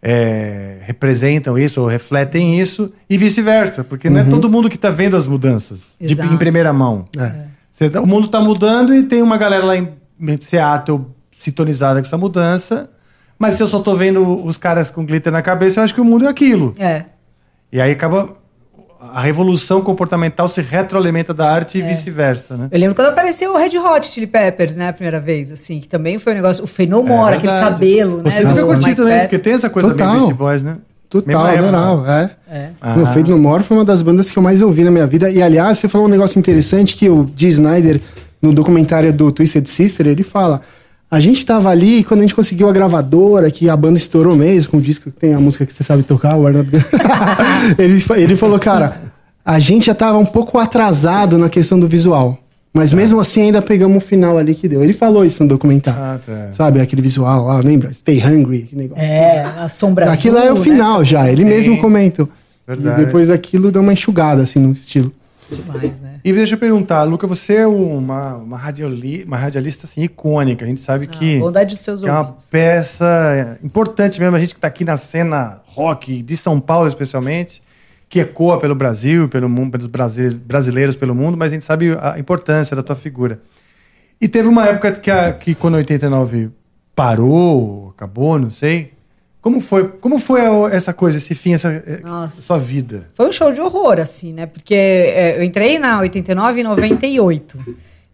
[0.00, 4.14] é, representam isso ou refletem isso e vice-versa, porque uhum.
[4.14, 4.30] não é uhum.
[4.30, 7.06] todo mundo que está vendo as mudanças de, em primeira mão.
[7.18, 7.98] É.
[7.98, 9.88] O mundo está mudando e tem uma galera lá em
[10.40, 11.04] Seattle
[11.36, 12.88] sintonizada com essa mudança
[13.38, 16.00] mas se eu só tô vendo os caras com glitter na cabeça, eu acho que
[16.00, 16.74] o mundo é aquilo.
[16.78, 17.04] É.
[17.72, 18.40] E aí acaba.
[19.00, 21.84] A revolução comportamental se retroalimenta da arte é.
[21.84, 22.68] e vice-versa, né?
[22.70, 25.88] Eu lembro quando apareceu o Red Hot Chili Peppers, né, a primeira vez, assim, que
[25.88, 26.62] também foi um negócio.
[26.62, 28.30] O Fenomora, é aquele cabelo, né?
[28.30, 30.06] Você deve curtir também, porque tem essa coisa Total.
[30.06, 30.78] meio Beast Boys, né?
[31.12, 32.56] Total, adorava, é.
[32.56, 32.70] é.
[32.80, 32.96] Ah.
[32.96, 35.28] No Fade No More foi uma das bandas que eu mais ouvi na minha vida.
[35.28, 38.00] E aliás, você falou um negócio interessante que o Dee Snyder,
[38.40, 40.62] no documentário do Twisted Sister, ele fala
[41.12, 44.70] a gente tava ali quando a gente conseguiu a gravadora, que a banda estourou mesmo,
[44.70, 46.70] com o disco que tem a música que você sabe tocar, o Arnold.
[47.78, 49.12] ele, ele falou, cara,
[49.44, 52.38] a gente já tava um pouco atrasado na questão do visual.
[52.72, 52.96] Mas tá.
[52.96, 54.82] mesmo assim ainda pegamos o final ali que deu.
[54.82, 56.00] Ele falou isso no documentário.
[56.00, 56.48] Ah, tá.
[56.52, 57.92] Sabe, aquele visual lá, lembra?
[57.92, 59.04] Stay Hungry, que negócio.
[59.04, 60.64] É, a sombra Aquilo era o né?
[60.64, 61.04] final né?
[61.04, 61.48] já, ele Sim.
[61.50, 62.26] mesmo comentou.
[62.66, 63.02] Verdade.
[63.02, 65.12] E depois daquilo deu uma enxugada, assim, no estilo.
[65.50, 66.20] Demais, né?
[66.24, 70.64] E deixa eu perguntar, Luca, você é uma, uma, radioli, uma radialista assim, icônica.
[70.64, 74.36] A gente sabe ah, que, bondade dos seus é uma peça importante mesmo.
[74.36, 77.62] A gente que está aqui na cena rock de São Paulo, especialmente,
[78.08, 82.18] que ecoa pelo Brasil, pelo mundo, pelos brasileiros pelo mundo, mas a gente sabe a
[82.18, 83.40] importância da tua figura.
[84.20, 86.50] E teve uma época que, a, que quando 89
[86.94, 88.92] parou, acabou, não sei,
[89.42, 92.40] como foi, como foi essa coisa, esse fim, essa eh, Nossa.
[92.40, 93.10] sua vida?
[93.12, 94.46] Foi um show de horror, assim, né?
[94.46, 97.58] Porque é, eu entrei na 89 e 98.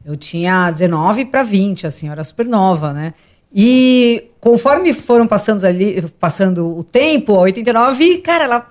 [0.06, 3.12] Eu tinha 19 para 20, assim, eu era super nova, né?
[3.54, 8.66] E conforme foram passando ali, passando o tempo, a 89, cara, ela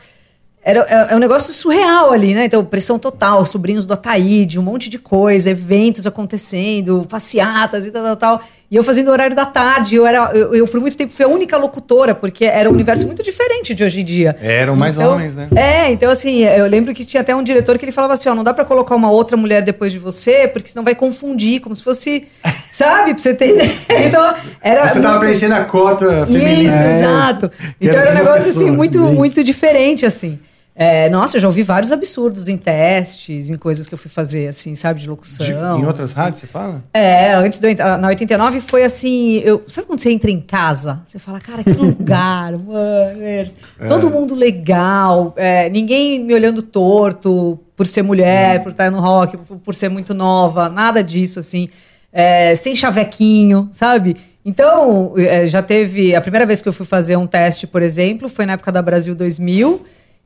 [0.63, 2.45] era, é, é, um negócio surreal ali, né?
[2.45, 8.03] Então, pressão total, sobrinhos do Ataíde, um monte de coisa, eventos acontecendo, passeatas e tal,
[8.03, 8.41] tal, tal.
[8.69, 11.27] E eu fazendo horário da tarde, eu era, eu, eu, por muito tempo fui a
[11.27, 14.35] única locutora, porque era um universo muito diferente de hoje em dia.
[14.41, 15.47] Eram mais então, homens, né?
[15.55, 18.35] É, então assim, eu lembro que tinha até um diretor que ele falava assim, ó,
[18.35, 21.73] não dá para colocar uma outra mulher depois de você, porque senão vai confundir, como
[21.73, 22.27] se fosse,
[22.69, 23.55] sabe, pra você ter
[23.89, 25.07] Então, era Você muito...
[25.07, 26.61] tava preenchendo a cota feminina.
[26.61, 26.99] Isso, é.
[26.99, 27.51] exato.
[27.79, 30.39] Então era um negócio assim, muito, muito diferente, assim.
[30.79, 34.47] É, nossa, eu já ouvi vários absurdos em testes, em coisas que eu fui fazer,
[34.47, 35.43] assim, sabe, de locução.
[35.43, 36.83] De, em outras rádios, você fala?
[36.93, 41.01] É, antes do, na 89 foi assim, eu, sabe quando você entra em casa?
[41.03, 43.47] Você fala, cara, que lugar, mano, é.
[43.87, 48.63] todo mundo legal, é, ninguém me olhando torto por ser mulher, Sim.
[48.63, 51.69] por estar no rock, por, por, ser muito nova, nada disso, assim,
[52.13, 54.15] é, sem chavequinho, sabe?
[54.45, 58.29] Então, é, já teve, a primeira vez que eu fui fazer um teste, por exemplo,
[58.29, 59.83] foi na época da Brasil 2000,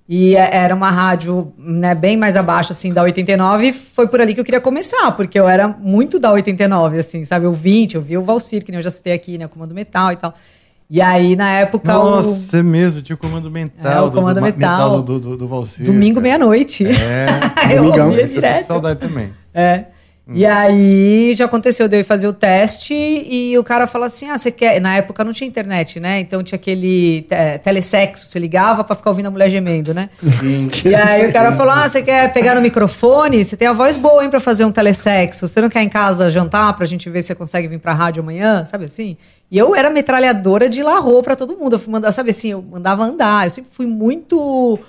[0.08, 3.68] e é, era uma rádio né, bem mais abaixo, assim, da 89.
[3.68, 7.24] E foi por ali que eu queria começar, porque eu era muito da 89, assim,
[7.24, 7.46] sabe?
[7.46, 9.46] O 20, eu vi o Valcir, que eu já citei aqui, né?
[9.46, 10.34] O Comando Metal e tal.
[10.90, 11.94] E aí, na época.
[11.94, 12.36] Nossa, o...
[12.36, 13.92] você mesmo, tinha o Comando Mental.
[13.92, 14.60] É, o Comando do, Metal.
[14.60, 15.86] metal do, do, do Valcir.
[15.86, 16.86] Domingo, meia-noite.
[16.86, 18.66] É, eu ouvia direto.
[18.66, 19.32] saudade também.
[19.54, 19.86] É.
[20.28, 20.34] Hum.
[20.36, 24.52] E aí já aconteceu, deu fazer o teste e o cara fala assim: ah, você
[24.52, 24.80] quer.
[24.80, 26.20] Na época não tinha internet, né?
[26.20, 30.10] Então tinha aquele é, telesexo, você ligava para ficar ouvindo a mulher gemendo, né?
[30.86, 33.44] e aí o cara falou: ah, você quer pegar no microfone?
[33.44, 35.48] Você tem a voz boa, hein, pra fazer um telesexo.
[35.48, 38.22] Você não quer em casa jantar pra gente ver se você consegue vir pra rádio
[38.22, 38.64] amanhã?
[38.66, 39.18] Sabe assim?
[39.50, 41.74] E eu era metralhadora de larrou pra todo mundo.
[41.74, 43.48] Eu fui mandar, sabe assim, eu mandava andar.
[43.48, 44.80] Eu sempre fui muito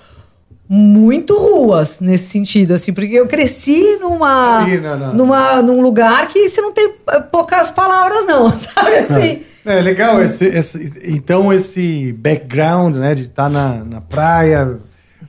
[0.69, 5.15] muito ruas nesse sentido, assim, porque eu cresci numa, não, não.
[5.15, 9.43] numa num lugar que você não tem eh, poucas palavras, não, sabe assim.
[9.67, 14.79] É, é legal esse, esse, então esse background, né, de estar tá na, na praia,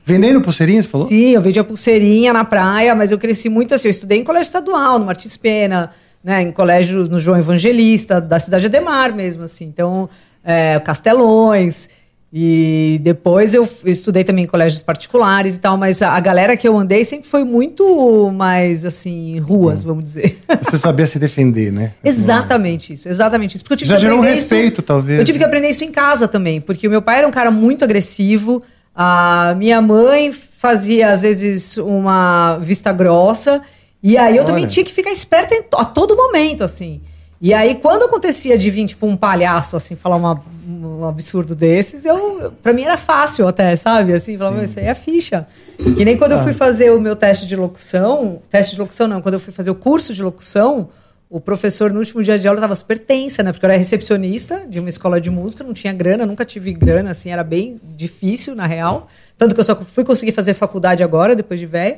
[0.04, 1.08] vendendo pulseirinha, você falou?
[1.08, 4.48] Sim, eu vendia pulseirinha na praia, mas eu cresci muito assim, eu estudei em colégio
[4.48, 5.90] estadual, no Martins Pena,
[6.22, 10.08] né, em colégios no João Evangelista, da cidade de Ademar mesmo, assim, então,
[10.42, 11.90] é, Castelões,
[12.36, 16.76] e depois eu estudei também em colégios particulares e tal, mas a, galera que eu
[16.76, 19.88] andei sempre foi muito mais, assim, ruas, hum.
[19.88, 20.40] vamos dizer.
[20.62, 21.92] Você sabia se defender, né?
[22.02, 23.62] exatamente isso, exatamente isso.
[23.62, 25.20] Porque eu tive Já gerou um respeito, isso, talvez.
[25.20, 27.52] Eu tive que aprender isso em casa também, porque o meu pai era um cara
[27.52, 33.62] muito agressivo, a minha mãe fazia, às vezes, uma vista grossa,
[34.02, 34.46] e aí eu Olha.
[34.46, 37.00] também tinha que ficar esperta a todo momento, assim.
[37.40, 42.04] E aí, quando acontecia de vir, tipo, um palhaço, assim, falar uma, um absurdo desses,
[42.04, 44.14] eu, pra mim era fácil até, sabe?
[44.14, 45.46] Assim, falava, isso aí é ficha.
[45.76, 46.54] Que nem quando eu fui ah.
[46.54, 49.74] fazer o meu teste de locução, teste de locução não, quando eu fui fazer o
[49.74, 50.88] curso de locução,
[51.28, 53.50] o professor no último dia de aula estava super tensa, né?
[53.50, 57.10] Porque eu era recepcionista de uma escola de música, não tinha grana, nunca tive grana,
[57.10, 59.08] assim, era bem difícil, na real.
[59.36, 61.96] Tanto que eu só fui conseguir fazer faculdade agora, depois de velho.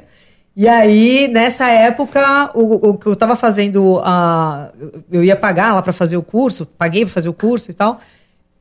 [0.56, 4.72] E aí, nessa época, o, que eu estava fazendo, uh,
[5.12, 8.00] eu ia pagar lá para fazer o curso, paguei para fazer o curso e tal.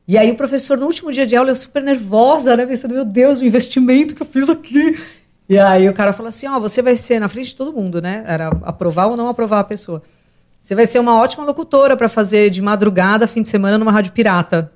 [0.05, 2.65] E aí o professor, no último dia de aula, eu super nervosa, né?
[2.65, 4.99] Pensando, meu Deus, o investimento que eu fiz aqui.
[5.47, 7.71] E aí o cara falou assim, ó, oh, você vai ser, na frente de todo
[7.71, 8.25] mundo, né?
[8.27, 10.03] Era aprovar ou não aprovar a pessoa.
[10.59, 14.11] Você vai ser uma ótima locutora para fazer de madrugada, fim de semana, numa rádio
[14.11, 14.69] pirata.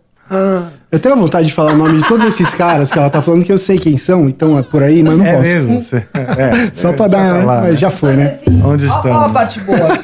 [0.92, 3.46] Eu tenho vontade de falar o nome de todos esses caras que ela tá falando,
[3.46, 5.44] que eu sei quem são, então é por aí, mas não é posso.
[5.44, 5.80] Mesmo?
[6.14, 8.40] É, Só é, pra dar, falar, mas já foi, né?
[8.42, 9.12] Assim, Onde estão?
[9.12, 10.00] Olha a parte boa.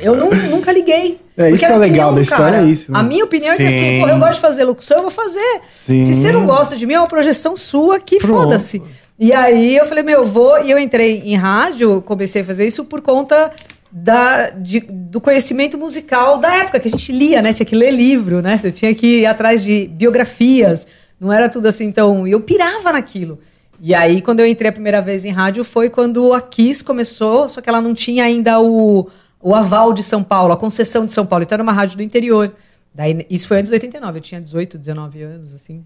[0.00, 1.18] Eu não, nunca liguei.
[1.36, 2.90] É, isso que é legal da história, cara, é isso.
[2.90, 2.98] Né?
[2.98, 3.62] A minha opinião Sim.
[3.62, 5.60] é que assim, pô, eu gosto de fazer locução, eu vou fazer.
[5.68, 6.04] Sim.
[6.04, 8.82] Se você não gosta de mim, é uma projeção sua, que foda-se.
[9.18, 10.60] E aí eu falei, meu, eu vou.
[10.62, 13.50] E eu entrei em rádio, comecei a fazer isso por conta
[13.92, 17.52] da, de, do conhecimento musical da época, que a gente lia, né?
[17.52, 18.56] Tinha que ler livro, né?
[18.56, 20.86] Você tinha que ir atrás de biografias.
[21.20, 22.26] Não era tudo assim, então.
[22.26, 23.38] eu pirava naquilo.
[23.78, 27.48] E aí, quando eu entrei a primeira vez em rádio, foi quando a Kiss começou,
[27.48, 31.12] só que ela não tinha ainda o, o aval de São Paulo, a concessão de
[31.12, 31.42] São Paulo.
[31.42, 32.54] Então era uma rádio do interior.
[32.94, 35.84] Daí, isso foi antes de 89, eu tinha 18, 19 anos, assim.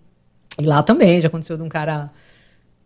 [0.60, 2.10] E lá também já aconteceu de um cara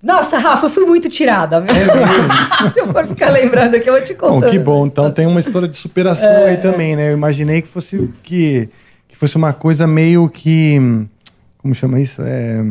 [0.02, 1.62] nossa, Rafa, eu fui muito tirada.
[1.64, 4.46] É Se eu for ficar lembrando aqui, eu vou te contar.
[4.46, 4.86] Bom, que bom.
[4.86, 7.10] Então tem uma história de superação é, aí também, né?
[7.10, 8.68] Eu imaginei que fosse que,
[9.06, 10.78] que fosse uma coisa meio que.
[11.58, 12.22] Como chama isso?
[12.22, 12.64] É,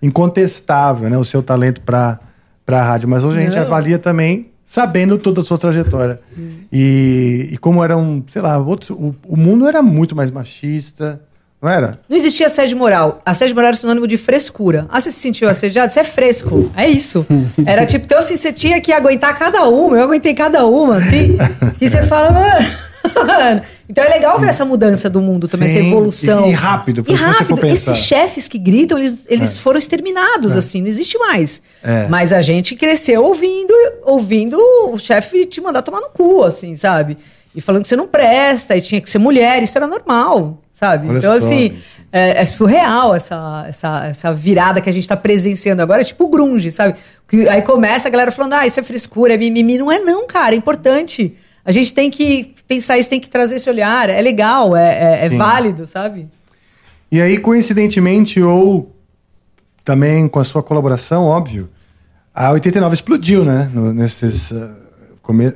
[0.00, 1.18] incontestável, né?
[1.18, 2.20] O seu talento para
[2.68, 3.08] a rádio.
[3.08, 3.62] Mas hoje a gente Não.
[3.62, 6.20] avalia também sabendo toda a sua trajetória.
[6.72, 11.20] E, e como era um, sei lá, outro, o, o mundo era muito mais machista.
[11.62, 11.96] Não era?
[12.08, 13.22] Não existia assédio moral.
[13.24, 14.84] Assédio moral era sinônimo de frescura.
[14.90, 15.92] Ah, você se sentiu assediado?
[15.92, 16.68] Você é fresco.
[16.76, 17.24] É isso.
[17.64, 19.96] Era tipo, então assim, você tinha que aguentar cada uma.
[19.96, 21.38] Eu aguentei cada uma, assim.
[21.80, 22.66] E você fala, mano.
[23.88, 26.46] Então é legal ver essa mudança do mundo também, Sim, essa evolução.
[26.46, 27.66] E, e rápido, e rápido.
[27.66, 29.60] Esses chefes que gritam, eles, eles é.
[29.60, 30.58] foram exterminados, é.
[30.58, 31.60] assim, não existe mais.
[31.82, 32.06] É.
[32.08, 34.56] Mas a gente cresceu ouvindo, ouvindo
[34.90, 37.18] o chefe te mandar tomar no cu, assim, sabe?
[37.54, 41.08] E falando que você não presta, e tinha que ser mulher, isso era normal sabe?
[41.08, 41.76] Olha então, só, assim,
[42.10, 46.28] é, é, surreal essa, essa, essa virada que a gente está presenciando agora, é tipo
[46.28, 46.96] grunge, sabe?
[47.28, 49.78] Que, aí começa a galera falando, ah, isso é frescura, é mimimi.
[49.78, 51.36] Não é não, cara, é importante.
[51.64, 55.26] A gente tem que pensar isso, tem que trazer esse olhar, é legal, é, é,
[55.26, 56.28] é válido, sabe?
[57.12, 58.90] E aí, coincidentemente, ou
[59.84, 61.68] também com a sua colaboração, óbvio,
[62.34, 63.70] a 89 explodiu, né?
[63.72, 64.50] No, nesses.
[64.50, 64.70] Uh,
[65.22, 65.52] come...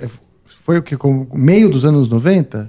[0.62, 0.96] Foi o que?
[1.32, 2.68] Meio dos anos 90?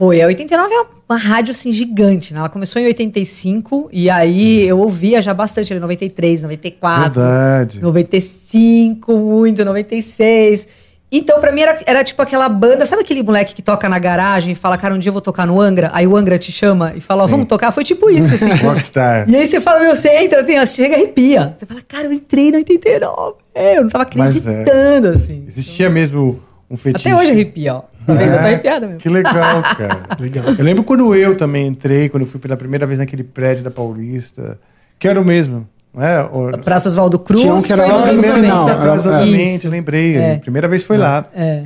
[0.00, 0.22] Foi.
[0.22, 2.38] A 89 é uma rádio assim gigante, né?
[2.40, 7.20] Ela começou em 85 e aí eu ouvia já bastante, 93, 94.
[7.20, 7.82] Verdade.
[7.82, 10.68] 95, muito, 96.
[11.12, 12.86] Então, pra mim, era, era tipo aquela banda.
[12.86, 15.46] Sabe aquele moleque que toca na garagem e fala, cara, um dia eu vou tocar
[15.46, 15.90] no Angra?
[15.92, 17.70] Aí o Angra te chama e fala, ó, vamos tocar?
[17.70, 18.48] Foi tipo isso, assim.
[18.64, 19.28] Rockstar.
[19.28, 21.54] E aí você fala, meu, você entra, tem, você chega e arrepia.
[21.58, 23.34] Você fala, cara, eu entrei no 89.
[23.54, 25.14] É, eu não tava acreditando, é.
[25.14, 25.44] assim.
[25.46, 27.08] Existia mesmo um fetiche.
[27.08, 27.80] Até hoje arrepia, ó.
[28.06, 28.20] Tá vendo?
[28.20, 29.00] É, eu tô arrepiada mesmo.
[29.00, 30.02] Que legal, cara.
[30.20, 30.44] legal.
[30.56, 33.70] Eu lembro quando eu também entrei, quando eu fui pela primeira vez naquele prédio da
[33.70, 34.58] Paulista,
[34.98, 35.68] que era o mesmo.
[35.98, 36.56] É?
[36.58, 37.40] Praça Oswaldo Cruz.
[37.40, 38.94] Tinha um que era lá no final.
[38.94, 40.16] Exatamente, lembrei.
[40.16, 40.36] É.
[40.36, 40.98] Primeira vez foi é.
[41.00, 41.26] lá.
[41.34, 41.64] É.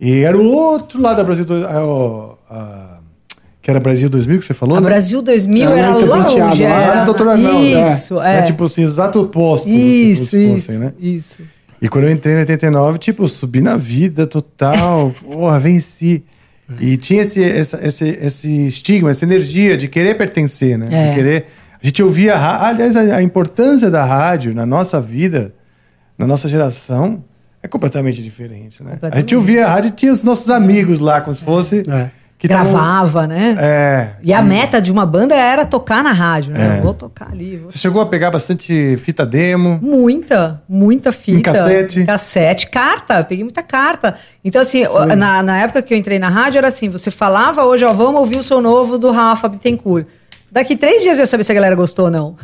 [0.00, 1.44] E era o outro lado da Brasil.
[1.44, 2.98] Do, a, a,
[3.62, 4.86] que era Brasil 2000 que você falou, a né?
[4.86, 6.62] Brasil 2000 era, era longe.
[6.62, 7.64] Era, era Doutor Arnaldo.
[7.92, 8.38] Isso, é.
[8.38, 8.42] é.
[8.42, 9.68] tipo assim, exato oposto.
[9.68, 10.92] Isso, assim, isso, fossem, né?
[10.98, 11.42] isso.
[11.80, 15.14] E quando eu entrei em 89, tipo, subi na vida total.
[15.22, 16.22] porra, venci.
[16.78, 20.86] E tinha esse, esse, esse, esse, estigma, essa energia de querer pertencer, né?
[20.90, 21.08] É.
[21.08, 21.46] De querer.
[21.82, 22.36] A gente ouvia.
[22.36, 25.52] Aliás, a, a importância da rádio na nossa vida
[26.20, 27.24] na nossa geração,
[27.62, 28.90] é completamente diferente, né?
[28.90, 29.16] Completamente.
[29.16, 31.82] A gente ouvia a rádio e tinha os nossos amigos lá, como se fosse.
[31.88, 32.10] É.
[32.40, 33.26] Que Gravava, tavam...
[33.26, 33.54] né?
[33.60, 34.12] É.
[34.22, 36.78] E a meta de uma banda era tocar na rádio, né?
[36.78, 36.80] É.
[36.80, 37.58] Vou tocar ali.
[37.58, 37.70] Vou...
[37.70, 39.78] Você chegou a pegar bastante fita demo?
[39.82, 41.38] Muita, muita fita.
[41.38, 42.04] Em cassete?
[42.06, 44.16] Cassete, carta, peguei muita carta.
[44.42, 44.84] Então, assim,
[45.18, 48.18] na, na época que eu entrei na rádio, era assim: você falava hoje, ó, vamos
[48.18, 50.06] ouvir o som novo do Rafa Bittencourt.
[50.50, 52.36] Daqui três dias eu ia saber se a galera gostou ou não.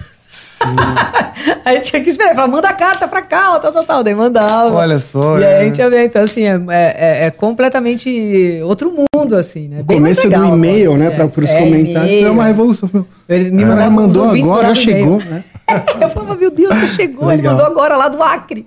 [1.64, 4.04] A gente tinha que esperar, falar, manda a carta pra cá, tal, tal, tal.
[4.04, 4.74] Daí mandava.
[4.74, 5.38] Olha só.
[5.38, 5.46] E é.
[5.46, 9.80] aí a gente ia ver, então assim, é, é, é, completamente outro mundo, assim, né?
[9.80, 13.06] O Bem começo do e-mail, né, para os é, comentários, foi uma revolução.
[13.28, 15.44] Ele me é, mandou agora, já chegou, né?
[16.00, 17.32] eu falava, meu Deus, já chegou, Legal.
[17.38, 18.66] ele mandou agora lá do Acre.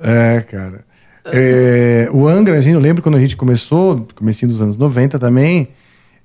[0.00, 0.86] É, é cara.
[1.32, 5.18] É, o Angra, a gente, eu lembro quando a gente começou, comecinho dos anos 90
[5.18, 5.68] também,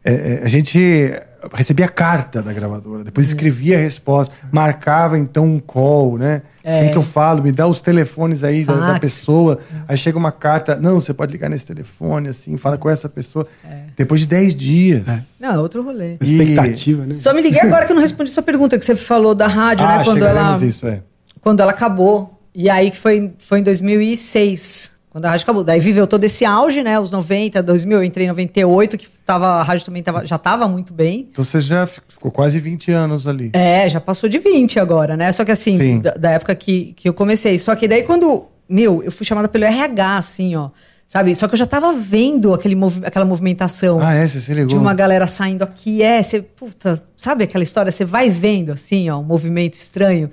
[0.03, 1.11] é, a gente
[1.51, 3.33] recebia carta da gravadora, depois uhum.
[3.33, 6.41] escrevia a resposta, marcava então um call, né?
[6.63, 6.79] É.
[6.79, 7.43] Como que eu falo?
[7.43, 9.59] Me dá os telefones aí da, da, pessoa.
[9.87, 13.45] Aí chega uma carta, não, você pode ligar nesse telefone, assim, fala com essa pessoa.
[13.65, 13.83] É.
[13.97, 15.07] Depois de 10 dias.
[15.07, 15.21] É.
[15.41, 16.17] Não, é outro rolê.
[16.21, 16.31] E...
[16.31, 17.15] Expectativa, né?
[17.15, 19.85] Só me liguei agora que eu não respondi sua pergunta, que você falou da rádio,
[19.85, 20.03] ah, né?
[20.05, 21.01] Quando ela, isso, é.
[21.41, 22.39] quando ela acabou.
[22.55, 24.93] E aí que foi, foi em 2006.
[25.13, 25.63] Quando a rádio acabou.
[25.63, 26.99] Daí viveu todo esse auge, né?
[26.99, 30.67] Os 90, 2000, eu entrei em 98, que tava, a rádio também tava, já estava
[30.67, 31.27] muito bem.
[31.31, 33.51] Então você já ficou quase 20 anos ali.
[33.53, 35.31] É, já passou de 20 agora, né?
[35.31, 37.59] Só que assim, da, da, época que, que eu comecei.
[37.59, 40.71] Só que daí quando, meu, eu fui chamada pelo RH, assim, ó.
[41.07, 41.35] Sabe?
[41.35, 43.99] Só que eu já tava vendo aquele movi aquela movimentação.
[44.01, 44.25] Ah, é?
[44.25, 44.69] Você se ligou?
[44.69, 46.01] De uma galera saindo aqui.
[46.01, 47.91] É, você, puta, sabe aquela história?
[47.91, 50.31] Você vai vendo, assim, ó, um movimento estranho.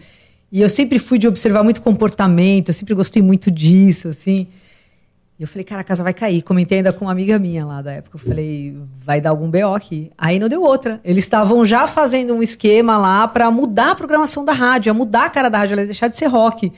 [0.51, 4.47] E eu sempre fui de observar muito comportamento, eu sempre gostei muito disso, assim.
[5.41, 6.43] E eu falei, cara, a casa vai cair.
[6.43, 8.19] Comentei ainda com uma amiga minha lá da época.
[8.19, 10.13] Eu falei, vai dar algum BO aqui.
[10.19, 11.01] Aí não deu outra.
[11.03, 15.31] Eles estavam já fazendo um esquema lá para mudar a programação da rádio, mudar a
[15.31, 16.71] cara da rádio, ela ia deixar de ser rock.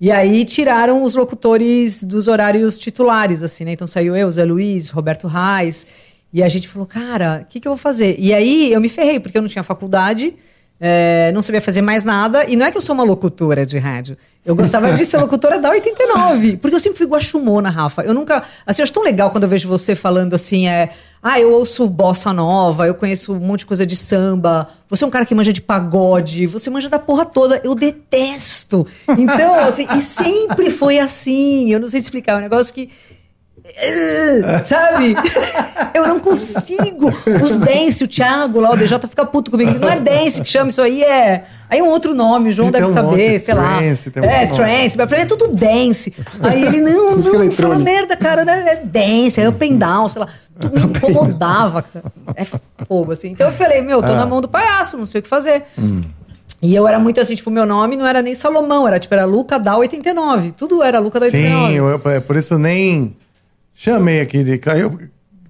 [0.00, 3.74] E aí tiraram os locutores dos horários titulares, assim, né?
[3.74, 5.86] Então saiu eu, Zé Luiz, Roberto Reis.
[6.32, 8.16] E a gente falou, cara, o que, que eu vou fazer?
[8.18, 10.34] E aí eu me ferrei, porque eu não tinha faculdade.
[10.80, 12.44] É, não sabia fazer mais nada.
[12.48, 14.16] E não é que eu sou uma locutora de rádio.
[14.46, 16.56] Eu gostava de ser locutora da 89.
[16.58, 18.02] Porque eu sempre fui guaxumona, Rafa.
[18.02, 18.42] Eu nunca.
[18.64, 20.90] Assim, eu acho tão legal quando eu vejo você falando assim, é.
[21.20, 24.68] Ah, eu ouço bossa nova, eu conheço um monte de coisa de samba.
[24.88, 27.60] Você é um cara que manja de pagode, você manja da porra toda.
[27.64, 28.86] Eu detesto.
[29.08, 31.72] Então, assim, e sempre foi assim.
[31.72, 32.34] Eu não sei te explicar.
[32.34, 32.88] É um negócio que
[34.64, 35.14] Sabe?
[35.94, 37.12] Eu não consigo.
[37.42, 39.78] Os dance, o Thiago lá, o DJ fica puto comigo.
[39.78, 41.44] Não é dance que chama isso aí, é.
[41.70, 44.26] Aí é um outro nome, o João deve um saber, sei trance, lá.
[44.26, 46.14] é, trance, mas pra mim é tudo dance.
[46.40, 48.64] Aí ele, não, não, fala merda, cara, né?
[48.68, 50.28] é dance, é open down, sei lá.
[50.58, 52.06] Tudo me incomodava, cara.
[52.34, 52.44] É
[52.86, 53.28] fogo, assim.
[53.28, 54.16] Então eu falei, meu, tô ah.
[54.16, 55.64] na mão do palhaço, não sei o que fazer.
[55.78, 56.02] Hum.
[56.60, 59.24] E eu era muito assim, tipo, meu nome não era nem Salomão, era tipo, era
[59.24, 60.52] Luca da 89.
[60.52, 61.66] Tudo era Luca da 89.
[61.66, 63.14] Sim, eu, é por isso nem
[63.80, 64.98] Chamei aqui de caiu.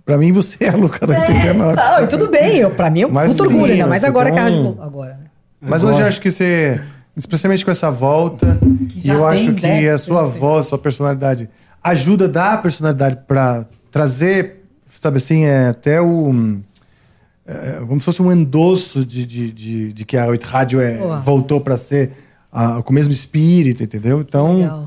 [0.05, 1.77] Pra mim, você é a Luca da 89.
[1.77, 4.31] Não, e tudo bem, eu, pra mim é um Mas puto orgulho, ainda mais agora
[4.31, 4.77] que a rádio.
[4.83, 5.31] Agora, né?
[5.59, 6.79] Mas hoje eu acho que você,
[7.17, 8.59] especialmente com essa volta,
[8.95, 11.49] e eu acho que a sua voz, sua personalidade,
[11.83, 14.63] ajuda, dá a personalidade pra trazer,
[15.01, 16.59] sabe assim, é, até o.
[17.47, 21.63] É, como se fosse um endosso de, de, de, de que a rádio é, voltou
[21.63, 22.11] para ser
[22.53, 24.21] a, com o mesmo espírito, entendeu?
[24.21, 24.87] Então, Legal.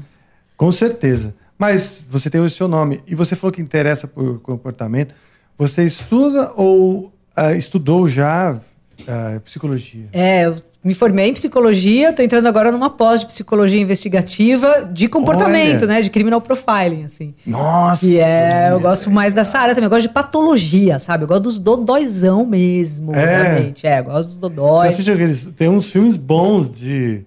[0.55, 1.33] com certeza.
[1.61, 5.13] Mas você tem o seu nome e você falou que interessa por comportamento.
[5.59, 10.05] Você estuda ou uh, estudou já uh, psicologia?
[10.11, 15.07] É, eu me formei em psicologia, estou entrando agora numa pós de psicologia investigativa de
[15.07, 15.93] comportamento, Olha.
[15.93, 16.01] né?
[16.01, 17.35] De criminal profiling, assim.
[17.45, 18.07] Nossa!
[18.07, 19.85] E é, eu gosto mais dessa área também.
[19.85, 21.25] Eu gosto de patologia, sabe?
[21.25, 23.43] Eu gosto dos dodóizão mesmo, é.
[23.43, 23.85] realmente.
[23.85, 24.87] É, eu gosto dos dodóis.
[24.87, 25.45] Você assistiu aqueles...
[25.55, 27.21] Tem uns filmes bons de,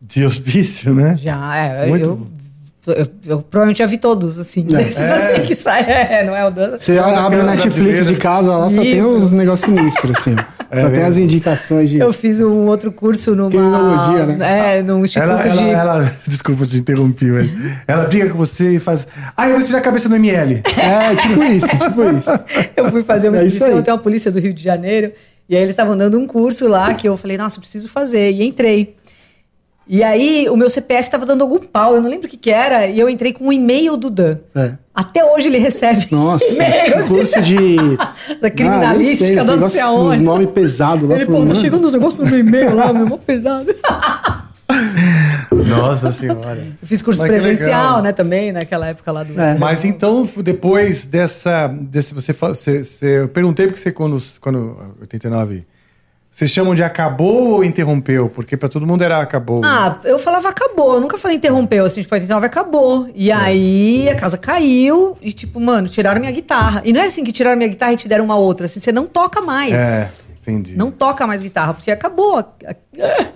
[0.00, 1.16] de hospício, né?
[1.16, 1.88] Já, é.
[1.88, 2.39] Muito eu,
[2.92, 4.66] eu, eu, provavelmente já vi todos, assim.
[4.74, 4.82] É.
[4.82, 5.12] Esses é.
[5.14, 6.78] assim que sai, é, não é o dano.
[6.78, 8.92] Você abre o Netflix de casa, lá só Isso.
[8.92, 10.36] tem uns negócios sinistros, assim.
[10.72, 11.98] É, só tem as indicações de.
[11.98, 13.50] Eu fiz um outro curso numa.
[13.50, 14.78] Criminologia, né?
[14.78, 15.64] É, num instituto ela, de.
[15.64, 17.50] Ela, ela, desculpa te interromper, mas.
[17.88, 19.04] Ela briga com você e faz.
[19.36, 20.62] Ah, eu vou tirar a cabeça no ML.
[20.78, 22.30] É, tipo isso, tipo isso.
[22.76, 25.12] Eu fui fazer uma é inscrição até a polícia do Rio de Janeiro.
[25.48, 28.30] E aí eles estavam dando um curso lá que eu falei, nossa, eu preciso fazer.
[28.30, 28.94] E entrei.
[29.92, 32.48] E aí o meu CPF estava dando algum pau, eu não lembro o que, que
[32.48, 34.38] era, e eu entrei com um e-mail do Dan.
[34.54, 34.74] É.
[34.94, 37.08] Até hoje ele recebe Nossa, e-mail.
[37.08, 37.76] curso de...
[38.40, 40.18] da criminalística, ah, sei, não sei aonde.
[40.18, 41.16] Os nomes pesados lá.
[41.16, 43.74] Ele, pô, tá chegando os negócios no meu e-mail lá, meu, mó pesado.
[45.50, 46.62] Nossa senhora.
[46.80, 49.40] Eu fiz curso Mas presencial, né, também, naquela época lá do.
[49.40, 49.58] É.
[49.58, 51.66] Mas então, depois dessa.
[51.66, 55.64] Desse, você, você, você, eu perguntei porque você, quando, quando 89
[56.40, 58.30] Vocês chamam de acabou ou interrompeu?
[58.30, 59.60] Porque para todo mundo era acabou.
[59.62, 63.10] Ah, eu falava acabou, eu nunca falei interrompeu, assim, tipo, 89 acabou.
[63.14, 63.34] E é.
[63.34, 66.80] aí a casa caiu e, tipo, mano, tiraram minha guitarra.
[66.82, 68.90] E não é assim que tiraram minha guitarra e te deram uma outra, assim, você
[68.90, 69.74] não toca mais.
[69.74, 70.10] É,
[70.40, 70.74] entendi.
[70.78, 72.42] Não toca mais guitarra, porque acabou.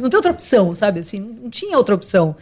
[0.01, 1.01] Não tem outra opção, sabe?
[1.01, 2.35] Assim, não tinha outra opção.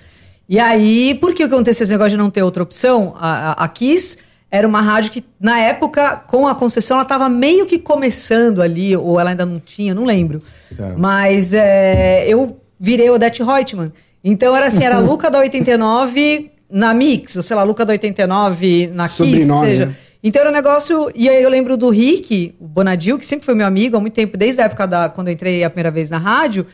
[0.49, 3.17] E aí, por que aconteceu esse negócio de não ter outra opção?
[3.19, 4.17] A, a, a Kiss
[4.53, 8.95] era uma rádio que, na época, com a concessão, ela estava meio que começando ali,
[8.95, 10.43] ou ela ainda não tinha, não lembro.
[10.77, 10.95] Tá.
[10.99, 13.91] Mas é, eu virei Odete Reutemann.
[14.23, 17.95] Então era assim, era a Luca da 89 na Mix, ou sei lá, Luca da
[17.95, 19.87] 89 na Kiss, que seja.
[19.87, 19.97] Né?
[20.23, 21.11] Então era um negócio.
[21.15, 24.13] E aí eu lembro do Rick, o Bonadil, que sempre foi meu amigo há muito
[24.13, 26.67] tempo, desde a época da quando eu entrei a primeira vez na rádio.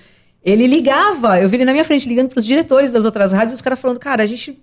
[0.45, 3.53] Ele ligava, eu vi ele na minha frente ligando para os diretores das outras rádios,
[3.53, 4.59] e os caras falando, cara, a gente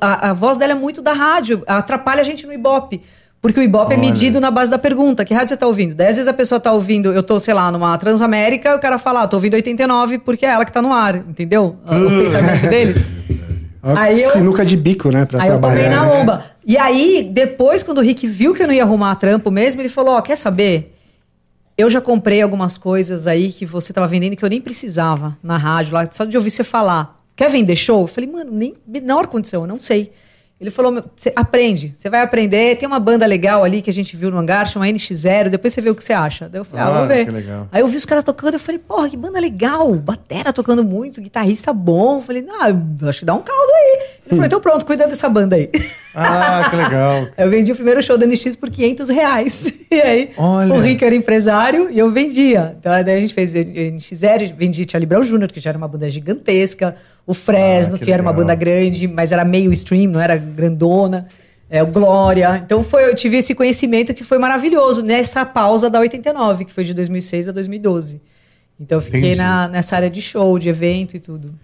[0.00, 3.02] a, a, voz dela é muito da rádio, atrapalha a gente no Ibope.
[3.40, 4.04] Porque o Ibope é Olha.
[4.04, 5.24] é medido na base da pergunta.
[5.24, 5.94] Que rádio você tá ouvindo?
[5.94, 9.22] Dez vezes a pessoa tá ouvindo, eu tô, sei lá, numa Transamérica, o cara fala,
[9.22, 11.78] ah, tô ouvindo 89 porque é ela que tá no ar, entendeu?
[11.84, 12.98] o pensamento deles.
[13.82, 15.24] aí eu, sinuca de bico, né?
[15.24, 15.84] Pra aí trabalhar.
[15.84, 16.44] eu tomei na lomba.
[16.66, 19.88] E aí, depois, quando o Rick viu que eu não ia arrumar trampo mesmo, ele
[19.88, 20.94] falou: Ó, oh, quer saber?
[21.78, 25.56] Eu já comprei algumas coisas aí que você tava vendendo que eu nem precisava na
[25.56, 27.17] rádio, lá, só de ouvir você falar.
[27.38, 28.00] Quer vender show?
[28.00, 28.74] Eu falei, mano, nem
[29.12, 30.10] hora aconteceu, eu não sei.
[30.60, 32.76] Ele falou: você aprende, você vai aprender.
[32.76, 35.80] Tem uma banda legal ali que a gente viu no hangar, chama NX0, depois você
[35.80, 36.48] vê o que você acha.
[36.48, 37.28] Daí eu falei: ah, ah vou ver.
[37.70, 41.20] Aí eu vi os caras tocando, eu falei: porra, que banda legal, batera tocando muito,
[41.20, 42.16] guitarrista bom.
[42.16, 44.08] Eu falei: ah, acho que dá um caldo aí.
[44.28, 45.70] Ele falou: então pronto, cuida dessa banda aí.
[46.14, 47.28] Ah, que legal.
[47.38, 49.74] eu vendi o primeiro show da NX por 500 reais.
[49.90, 50.74] E aí Olha.
[50.74, 52.76] o Rick era empresário e eu vendia.
[52.78, 56.06] Então daí a gente fez NX0, vendi Charlie Brown Jr., que já era uma banda
[56.10, 56.94] gigantesca
[57.28, 60.34] o Fresno, ah, que, que era uma banda grande, mas era meio stream, não era
[60.36, 61.26] grandona.
[61.70, 62.62] É, o Glória.
[62.64, 66.84] Então foi, eu tive esse conhecimento que foi maravilhoso nessa pausa da 89, que foi
[66.84, 68.22] de 2006 a 2012.
[68.80, 71.54] Então eu fiquei na, nessa área de show, de evento e tudo.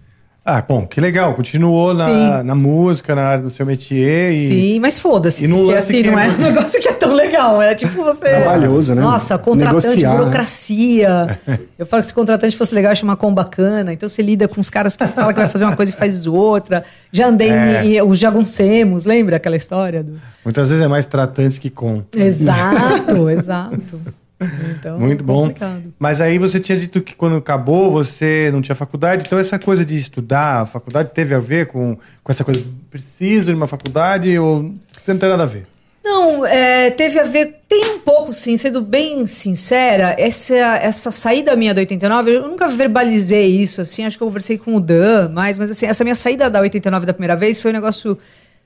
[0.47, 1.33] Ah, bom, que legal.
[1.33, 4.31] Continuou na, na música, na área do seu métier.
[4.31, 4.47] E...
[4.47, 5.47] Sim, mas foda-se.
[5.47, 7.59] Porque assim, não é um negócio que é tão legal.
[7.59, 8.29] É tipo você.
[8.29, 9.01] Trabalhoso, né?
[9.01, 11.39] Nossa, contratante, Negociar, burocracia.
[11.79, 13.91] Eu falo que se contratante fosse legal, chama com bacana.
[13.91, 16.27] Então você lida com os caras que falam que vai fazer uma coisa e faz
[16.27, 16.85] outra.
[17.11, 17.83] Já andei é.
[17.83, 20.03] em, os jaguncemos, lembra aquela história?
[20.03, 20.13] Do...
[20.43, 22.03] Muitas vezes é mais tratante que com.
[22.15, 23.99] Exato, exato.
[24.39, 25.53] Então, Muito bom.
[25.97, 29.85] Mas aí você tinha dito que quando acabou você não tinha faculdade, então essa coisa
[29.85, 34.37] de estudar, a faculdade teve a ver com, com essa coisa, preciso de uma faculdade
[34.37, 34.63] ou
[35.07, 35.65] não tem nada a ver?
[36.03, 41.55] Não, é, teve a ver, tem um pouco sim, sendo bem sincera, essa, essa saída
[41.55, 45.29] minha da 89, eu nunca verbalizei isso, assim, acho que eu conversei com o Dan,
[45.29, 48.19] mas, mas assim, essa minha saída da 89 da primeira vez foi um negócio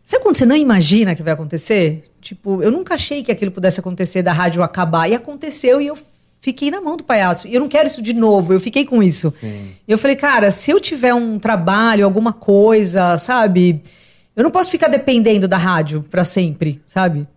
[0.09, 2.03] Sabe quando você não imagina que vai acontecer?
[2.19, 5.07] Tipo, eu nunca achei que aquilo pudesse acontecer da rádio acabar.
[5.07, 5.95] E aconteceu e eu
[6.41, 7.47] fiquei na mão do palhaço.
[7.47, 9.29] E eu não quero isso de novo, eu fiquei com isso.
[9.39, 9.69] Sim.
[9.87, 13.83] Eu falei, cara, se eu tiver um trabalho, alguma coisa, sabe?
[14.35, 17.27] Eu não posso ficar dependendo da rádio para sempre, sabe?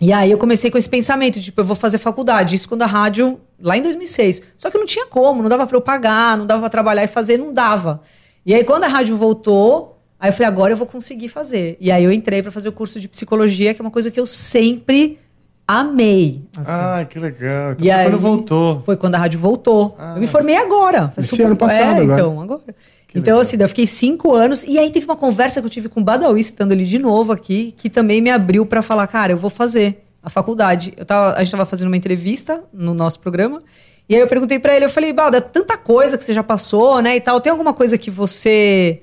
[0.00, 2.56] E aí eu comecei com esse pensamento, tipo, eu vou fazer faculdade.
[2.56, 4.42] Isso quando a rádio, lá em 2006.
[4.56, 7.06] Só que não tinha como, não dava para eu pagar, não dava para trabalhar e
[7.06, 8.02] fazer, não dava.
[8.44, 11.78] E aí quando a rádio voltou, Aí eu falei, agora eu vou conseguir fazer.
[11.80, 14.20] E aí eu entrei para fazer o curso de psicologia, que é uma coisa que
[14.20, 15.18] eu sempre
[15.66, 16.42] amei.
[16.56, 16.70] Assim.
[16.70, 17.72] Ah, que legal.
[17.72, 18.80] Então e foi aí, quando voltou.
[18.80, 19.96] Foi quando a rádio voltou.
[19.98, 21.10] Ah, eu me formei agora.
[21.16, 21.46] Esse super...
[21.46, 22.20] ano passado, é, agora.
[22.20, 22.60] Então, agora.
[23.08, 23.40] Que então, legal.
[23.40, 24.62] assim, eu fiquei cinco anos.
[24.64, 27.32] E aí teve uma conversa que eu tive com o Badawi, citando ele de novo
[27.32, 30.92] aqui, que também me abriu para falar, cara, eu vou fazer a faculdade.
[30.98, 33.62] Eu tava, a gente estava fazendo uma entrevista no nosso programa.
[34.06, 37.00] E aí eu perguntei para ele, eu falei, Bada, tanta coisa que você já passou,
[37.00, 37.40] né, e tal.
[37.40, 39.00] Tem alguma coisa que você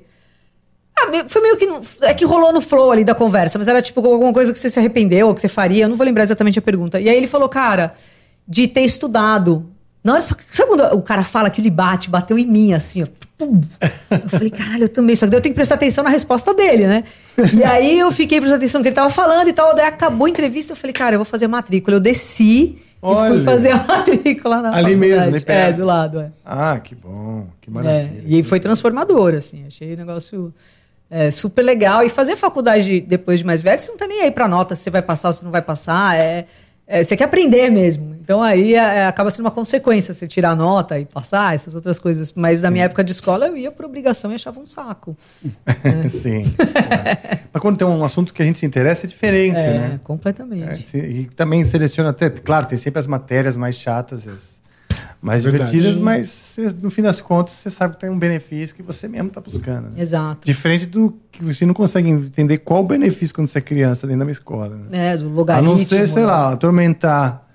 [0.99, 1.67] ah, foi meio que.
[2.01, 4.69] É que rolou no flow ali da conversa, mas era tipo alguma coisa que você
[4.69, 5.85] se arrependeu ou que você faria.
[5.85, 6.99] Eu não vou lembrar exatamente a pergunta.
[6.99, 7.93] E aí ele falou, cara,
[8.47, 9.65] de ter estudado.
[10.03, 13.07] Na hora, sabe quando o cara fala que ele bate, bateu em mim, assim, ó.
[13.37, 13.61] Pum.
[14.09, 15.15] Eu falei, caralho, eu também.
[15.15, 17.03] Só que eu tenho que prestar atenção na resposta dele, né?
[17.53, 19.75] E aí eu fiquei prestando atenção no que ele tava falando e tal.
[19.75, 21.97] Daí acabou a entrevista, eu falei, cara, eu vou fazer a matrícula.
[21.97, 23.33] Eu desci Olha.
[23.33, 24.95] e fui fazer a matrícula na Ali faculdade.
[24.95, 25.69] mesmo, ali perto.
[25.69, 26.31] É, do lado, é.
[26.43, 28.23] Ah, que bom, que maravilha.
[28.25, 29.65] É, e foi transformador, assim.
[29.67, 30.53] Achei o negócio
[31.09, 32.03] é super legal.
[32.03, 34.83] E fazer faculdade depois de mais velho, você não tá nem aí pra nota se
[34.83, 36.17] você vai passar ou se não vai passar.
[36.17, 36.45] É,
[36.85, 38.15] é você quer aprender mesmo.
[38.21, 41.97] Então aí é, é acaba sendo uma consequência você tirar nota e passar, essas outras
[41.97, 42.31] coisas.
[42.33, 45.15] Mas na minha época de escola eu ia por obrigação e achava um saco.
[45.65, 46.07] É.
[46.09, 46.43] Sim.
[46.59, 47.39] É.
[47.53, 49.99] Mas quando tem um assunto que a gente se interessa é diferente, é, né?
[50.03, 50.97] Completamente.
[50.97, 54.27] e também seleciona até, claro, tem sempre as matérias mais chatas.
[54.27, 54.56] As
[55.21, 55.71] mais Verdade.
[55.71, 59.27] divertidas, mas no fim das contas você sabe que tem um benefício que você mesmo
[59.29, 59.89] está buscando.
[59.89, 60.01] Né?
[60.01, 60.45] Exato.
[60.45, 64.19] Diferente do que você não consegue entender qual o benefício quando você é criança dentro
[64.19, 64.75] da minha escola.
[64.89, 65.13] Né?
[65.13, 65.71] É, do logaritmo.
[65.71, 67.45] A não ser, sei lá, atormentar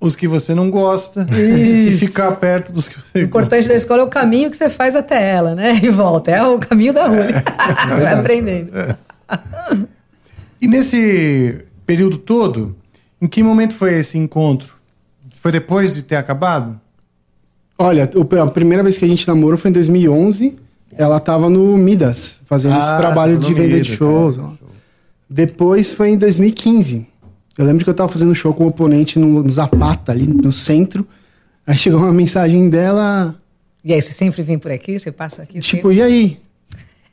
[0.00, 1.94] os que você não gosta Isso.
[1.94, 3.72] e ficar perto dos que você O importante gosta.
[3.72, 5.80] da escola é o caminho que você faz até ela, né?
[5.82, 6.30] E volta.
[6.30, 7.20] É o caminho da rua.
[7.24, 7.32] É.
[7.96, 8.76] você vai aprendendo.
[8.76, 8.96] É.
[10.60, 12.76] E nesse período todo,
[13.20, 14.74] em que momento foi esse encontro?
[15.38, 16.80] Foi depois de ter acabado?
[17.78, 18.08] Olha,
[18.42, 20.56] a primeira vez que a gente namorou foi em 2011.
[20.96, 24.38] Ela estava no Midas, fazendo ah, esse trabalho de venda Midas, de shows.
[24.38, 24.42] É,
[25.28, 27.06] Depois foi em 2015.
[27.58, 30.26] Eu lembro que eu estava fazendo show com o um oponente no, no Zapata, ali
[30.26, 31.06] no centro.
[31.66, 33.34] Aí chegou uma mensagem dela.
[33.84, 34.98] E aí, você sempre vem por aqui?
[34.98, 35.58] Você passa aqui?
[35.58, 35.96] Tipo, sempre?
[35.96, 36.40] e aí?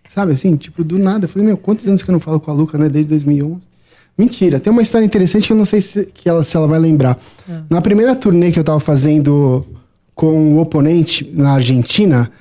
[0.08, 1.26] Sabe assim, tipo, do nada.
[1.26, 2.88] Eu falei, meu, quantos anos que eu não falo com a Luca, né?
[2.88, 3.62] Desde 2011.
[4.18, 6.80] Mentira, tem uma história interessante que eu não sei se, que ela, se ela vai
[6.80, 7.18] lembrar.
[7.50, 7.64] Ah.
[7.70, 9.66] Na primeira turnê que eu tava fazendo
[10.16, 12.32] com o oponente na Argentina,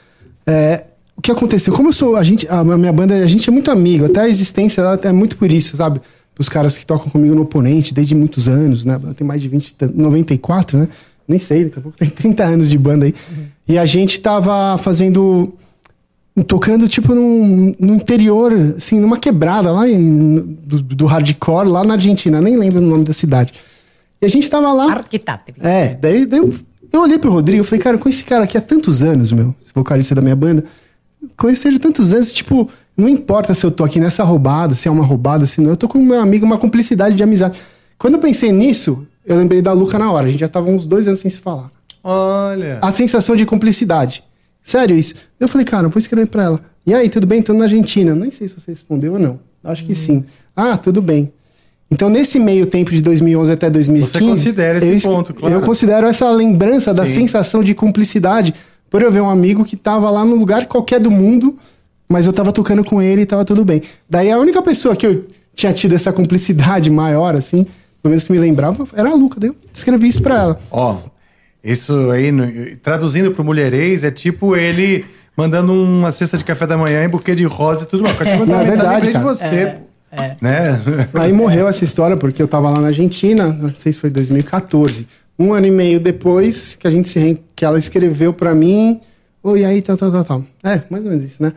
[0.47, 0.85] é,
[1.17, 1.73] o que aconteceu?
[1.73, 4.29] Como eu sou, a gente, a minha banda, a gente é muito amigo, até a
[4.29, 6.01] existência dela é muito por isso, sabe?
[6.39, 8.99] Os caras que tocam comigo no oponente desde muitos anos, né?
[9.17, 10.89] Tem mais de 20, 94, né?
[11.29, 13.15] Nem sei, daqui a pouco tem 30 anos de banda aí.
[13.31, 13.45] Uhum.
[13.69, 15.55] E a gente tava fazendo
[16.47, 21.95] tocando tipo num, no interior, assim, numa quebrada lá em, do, do, hardcore, lá na
[21.95, 23.53] Argentina, nem lembro o nome da cidade.
[24.21, 24.93] E a gente tava lá.
[24.93, 25.53] Arquitate.
[25.61, 26.53] É, daí, daí eu,
[26.93, 29.55] eu olhei pro Rodrigo e falei, cara, com esse cara aqui há tantos anos, meu,
[29.75, 30.65] vocalista da minha banda,
[31.37, 34.89] conheço ele há tantos anos, tipo, não importa se eu tô aqui nessa roubada, se
[34.89, 37.61] é uma roubada, se não, eu tô com meu amigo, uma cumplicidade de amizade.
[37.99, 40.87] Quando eu pensei nisso, eu lembrei da Luca na hora, a gente já tava uns
[40.87, 41.71] dois anos sem se falar.
[42.03, 42.79] Olha.
[42.83, 44.25] A sensação de cumplicidade.
[44.63, 45.15] Sério isso.
[45.39, 46.61] Eu falei, cara, eu vou escrever pra ela.
[46.87, 47.43] E aí, tudo bem?
[47.43, 48.15] Tô na Argentina.
[48.15, 49.39] Nem sei se você respondeu ou não.
[49.63, 49.97] Acho que hum.
[49.97, 50.25] sim.
[50.55, 51.33] Ah, tudo bem.
[51.93, 54.13] Então, nesse meio tempo de 2011 até 2015...
[54.13, 55.55] Você considera esse eu, ponto, claro.
[55.55, 56.97] Eu considero essa lembrança sim.
[56.97, 58.55] da sensação de cumplicidade
[58.89, 61.59] por eu ver um amigo que tava lá no lugar qualquer do mundo,
[62.09, 63.83] mas eu tava tocando com ele e tava tudo bem.
[64.09, 67.67] Daí, a única pessoa que eu tinha tido essa cumplicidade maior, assim,
[68.03, 69.39] pelo menos que me lembrava, era a Luca.
[69.39, 70.61] Daí eu escrevi isso pra ela.
[70.71, 70.97] Ó,
[71.63, 72.51] isso aí, no,
[72.83, 75.05] traduzindo para o mulherês, é tipo ele
[75.37, 78.19] mandando uma cesta de café da manhã em buquê de rosa e tudo mais.
[78.19, 79.45] É, não, é verdade, de você.
[79.45, 79.83] É,
[80.13, 80.37] é.
[80.41, 81.09] Né?
[81.15, 85.07] Aí morreu essa história porque eu tava lá na Argentina, não sei se foi 2014.
[85.39, 89.01] Um ano e meio depois que a gente se que ela escreveu para mim,
[89.43, 90.45] oi, aí, tal, tal, tal, tal.
[90.63, 91.53] É, mais ou menos isso, né?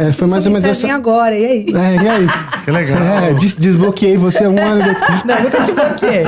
[0.00, 0.92] É, foi mais ou menos essa.
[0.92, 1.66] agora, e aí?
[1.68, 2.26] É, e aí?
[2.64, 2.98] Que legal.
[3.00, 5.22] É, des desbloqueei você um ano depois.
[5.24, 6.24] Não, nunca te bloqueei.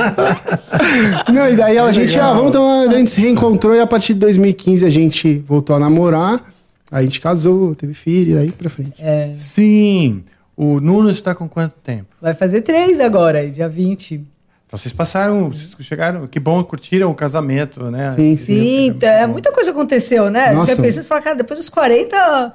[1.33, 2.87] Não, e daí a gente, ah, vamos tomar.
[2.87, 6.41] A gente se reencontrou e a partir de 2015 a gente voltou a namorar.
[6.89, 8.93] Aí a gente casou, teve filho, aí pra frente.
[8.97, 9.31] É.
[9.35, 10.23] Sim.
[10.55, 12.15] O Nuno está com quanto tempo?
[12.21, 14.15] Vai fazer três agora, dia 20.
[14.15, 18.13] Então vocês passaram, vocês chegaram, que bom, curtiram o casamento, né?
[18.15, 18.45] Sim, sim.
[18.91, 20.51] sim é, muita coisa aconteceu, né?
[20.51, 20.75] Nossa.
[20.75, 22.53] Você fala, cara, depois dos 40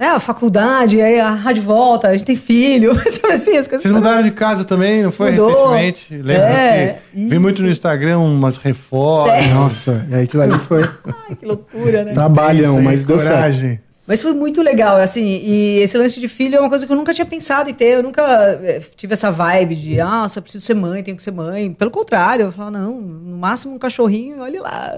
[0.00, 2.92] né, a faculdade, aí a rádio volta, a gente tem filho,
[3.30, 3.82] assim, as coisas.
[3.82, 5.74] Vocês mudaram de casa também, não foi Mudou.
[5.74, 6.16] recentemente?
[6.16, 9.44] Lembra é, que vi muito no Instagram umas reformas.
[9.44, 9.48] É.
[9.52, 10.82] Nossa, e aí aquilo ali foi.
[10.84, 12.14] Ai, que loucura, né?
[12.14, 13.68] Trabalham, mas deu coragem.
[13.68, 13.89] certo.
[14.10, 16.96] Mas foi muito legal, assim, e esse lance de filho é uma coisa que eu
[16.96, 18.20] nunca tinha pensado em ter, eu nunca
[18.60, 19.98] eh, tive essa vibe de,
[20.28, 21.72] só preciso ser mãe, tenho que ser mãe.
[21.72, 24.96] Pelo contrário, eu falo, não, no máximo um cachorrinho, olhe lá.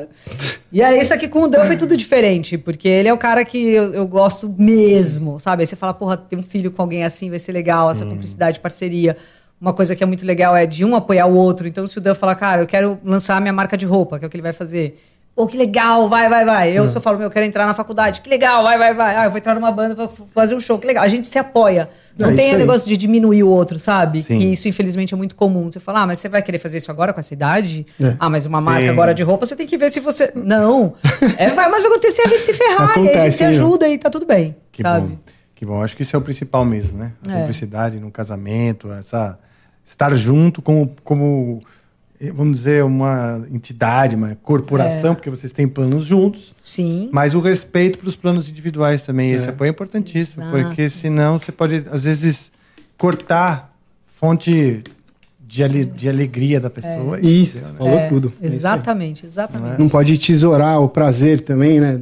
[0.73, 3.45] e aí, isso aqui com o Dan foi tudo diferente, porque ele é o cara
[3.45, 5.63] que eu, eu, gosto mesmo, sabe?
[5.63, 8.13] Aí você fala, porra, ter um filho com alguém assim vai ser legal, essa hum.
[8.13, 9.15] cumplicidade, parceria.
[9.61, 11.69] Uma coisa que é muito legal é de um apoiar o outro.
[11.69, 14.25] Então, se o Dan falar, cara, eu quero lançar a minha marca de roupa, que
[14.25, 14.99] é o que ele vai fazer
[15.35, 16.71] Pô, que legal, vai, vai, vai.
[16.73, 16.89] Eu, é.
[16.89, 19.17] se eu falo, meu, eu quero entrar na faculdade, que legal, vai, vai, vai.
[19.17, 21.03] Ah, eu vou entrar numa banda, vou fazer um show, que legal.
[21.03, 21.89] A gente se apoia.
[22.19, 24.23] Não é, tem o negócio de diminuir o outro, sabe?
[24.23, 24.39] Sim.
[24.39, 25.73] Que isso, infelizmente, é muito comum.
[25.73, 27.87] Você fala, ah, mas você vai querer fazer isso agora com essa idade?
[27.99, 28.15] É.
[28.19, 28.65] Ah, mas uma Sim.
[28.67, 30.31] marca agora de roupa, você tem que ver se você.
[30.35, 30.93] Não.
[31.39, 33.89] é, vai, mas vai acontecer a gente se ferrar, Acontece, e a gente se ajuda
[33.89, 34.55] e tá tudo bem.
[34.71, 35.07] Que sabe?
[35.09, 35.19] bom.
[35.55, 35.83] Que bom.
[35.83, 37.13] Acho que isso é o principal mesmo, né?
[37.27, 37.39] A é.
[37.39, 39.39] cumplicidade no casamento, essa.
[39.83, 40.95] Estar junto como.
[41.03, 41.63] como
[42.31, 45.15] vamos dizer, uma entidade, uma corporação, é.
[45.15, 46.55] porque vocês têm planos juntos.
[46.63, 47.09] Sim.
[47.11, 49.33] Mas o respeito para os planos individuais também.
[49.33, 49.37] É.
[49.37, 50.63] Esse apoio é importantíssimo, Exato.
[50.63, 52.53] porque senão você pode, às vezes,
[52.97, 53.75] cortar
[54.07, 54.85] fonte
[55.53, 57.19] de, de alegria da pessoa.
[57.19, 57.21] É.
[57.21, 57.75] Isso, né?
[57.77, 58.33] falou é, tudo.
[58.41, 59.79] Exatamente, exatamente.
[59.79, 62.01] Não, pode tesourar o prazer também, né?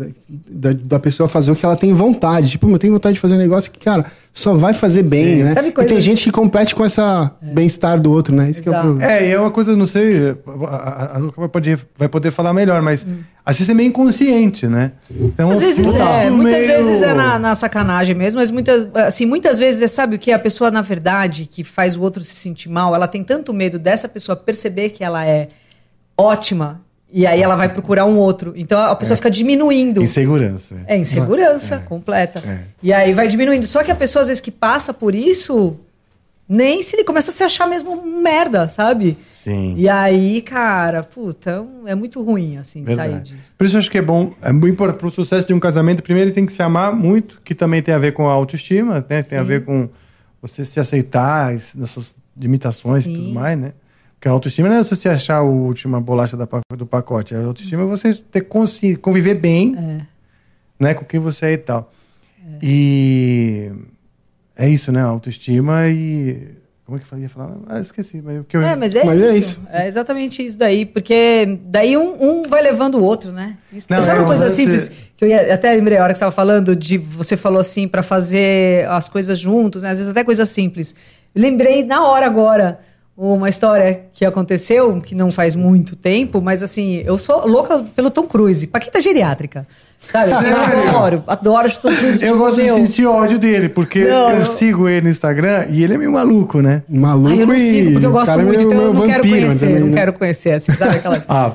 [0.48, 2.50] Da, da, pessoa fazer o que ela tem vontade.
[2.50, 5.54] Tipo, eu tenho vontade de fazer um negócio que, cara, só vai fazer bem, né?
[5.54, 7.52] Sabe e tem gente que compete com essa é.
[7.52, 8.48] bem-estar do outro, né?
[8.48, 9.12] Isso que é o problema.
[9.12, 12.80] É, e é uma coisa, não sei, a Luca vai poder, vai poder falar melhor,
[12.80, 13.18] mas hum.
[13.44, 14.92] às vezes é meio inconsciente, né?
[15.10, 16.66] Então, às vezes é, muitas meio...
[16.68, 20.30] vezes é na, na, sacanagem mesmo, mas muitas, assim, muitas vezes é, sabe o que?
[20.30, 23.78] A pessoa, na verdade, que faz o outro se sentir mal, ela tem tanto medo
[23.78, 25.48] dessa pessoa perceber que ela é
[26.16, 26.80] ótima
[27.12, 28.52] e aí ela vai procurar um outro.
[28.56, 29.16] Então a pessoa é.
[29.16, 30.02] fica diminuindo.
[30.02, 30.76] Insegurança.
[30.86, 31.78] É, insegurança é.
[31.78, 32.42] completa.
[32.46, 32.60] É.
[32.82, 33.66] E aí vai diminuindo.
[33.66, 35.76] Só que a pessoa, às vezes, que passa por isso,
[36.48, 39.16] nem se ele começa a se achar mesmo merda, sabe?
[39.32, 39.74] Sim.
[39.76, 43.12] E aí, cara, puta, é muito ruim, assim, Verdade.
[43.12, 43.54] sair disso.
[43.56, 46.02] Por isso eu acho que é bom, é muito importante pro sucesso de um casamento,
[46.02, 48.94] primeiro ele tem que se amar muito, que também tem a ver com a autoestima,
[49.08, 49.22] né?
[49.22, 49.36] Tem Sim.
[49.36, 49.88] a ver com
[50.42, 53.12] você se aceitar nas suas limitações Sim.
[53.12, 53.72] e tudo mais, né?
[54.20, 56.36] Porque a autoestima não é você se achar a última bolacha
[56.76, 57.34] do pacote.
[57.34, 58.42] A autoestima é você ter
[59.00, 60.00] conviver bem é.
[60.78, 61.90] né, com quem você é e tal.
[62.46, 62.58] É.
[62.62, 63.72] E
[64.54, 65.00] é isso, né?
[65.00, 66.48] Autoestima e.
[66.84, 67.56] Como é que eu ia falar?
[67.66, 68.20] Ah, esqueci.
[68.20, 68.60] Mas, eu...
[68.60, 69.32] é, mas, é, mas é isso.
[69.32, 69.60] é, isso.
[69.70, 70.84] é exatamente isso daí.
[70.84, 73.56] Porque daí um, um vai levando o outro, né?
[73.72, 74.88] Isso, Não, é uma coisa simples.
[74.88, 74.94] Você...
[75.16, 76.98] Que eu ia, até lembrei a hora que você estava falando de.
[76.98, 79.88] Você falou assim, para fazer as coisas juntos, né?
[79.88, 80.94] às vezes até coisas simples.
[81.34, 82.80] Lembrei na hora agora
[83.16, 88.10] uma história que aconteceu, que não faz muito tempo, mas assim, eu sou louca pelo
[88.10, 88.66] Tom Cruise.
[88.66, 89.66] Paquita geriátrica.
[90.10, 90.32] Sabe?
[90.32, 92.24] Assim, eu adoro, adoro o Tom Cruise.
[92.24, 95.84] Eu gosto de sentir ódio dele, porque não, eu, eu, sigo ele no Instagram e
[95.84, 96.82] ele é meio maluco, né?
[96.88, 99.66] Maluco ah, eu não sigo, porque eu gosto é muito, então eu não quero conhecer.
[99.66, 99.80] Também, né?
[99.80, 101.22] Não quero conhecer, assim, sabe aquela...
[101.28, 101.52] ah,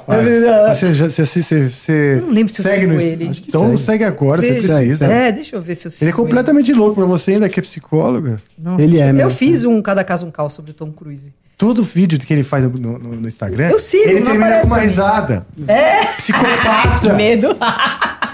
[0.73, 3.01] Você, você, você, você não lembro se eu sigo no...
[3.01, 3.43] ele.
[3.47, 5.07] Então segue, segue agora, você precisa.
[5.07, 6.79] É, deixa eu ver se eu sigo Ele é completamente ele.
[6.79, 8.41] louco pra você ainda, que é psicóloga.
[8.57, 9.23] Nossa, ele é, né?
[9.23, 11.33] Eu fiz um Cada Caso Um Cal sobre o Tom Cruise.
[11.57, 14.79] Todo vídeo que ele faz no, no, no Instagram, eu sigo, ele termina com uma
[14.79, 15.47] risada.
[15.67, 16.05] É.
[16.17, 16.99] Psicopata.
[16.99, 17.57] que medo.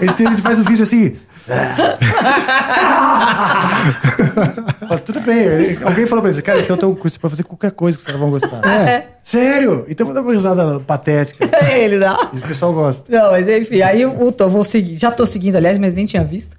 [0.00, 1.16] ele, ele faz um vídeo assim.
[5.04, 5.78] tudo bem.
[5.84, 8.04] Alguém falou pra ele, cara, esse é o teu curso pra fazer qualquer coisa que
[8.04, 8.60] vocês vão gostar.
[8.66, 9.08] É.
[9.22, 9.84] Sério?
[9.88, 11.48] Então vou dar uma risada patética.
[11.74, 12.30] ele dá.
[12.32, 13.04] O pessoal gosta.
[13.08, 14.96] Não, mas enfim, aí eu, eu vou seguir.
[14.96, 16.56] Já tô seguindo, aliás, mas nem tinha visto.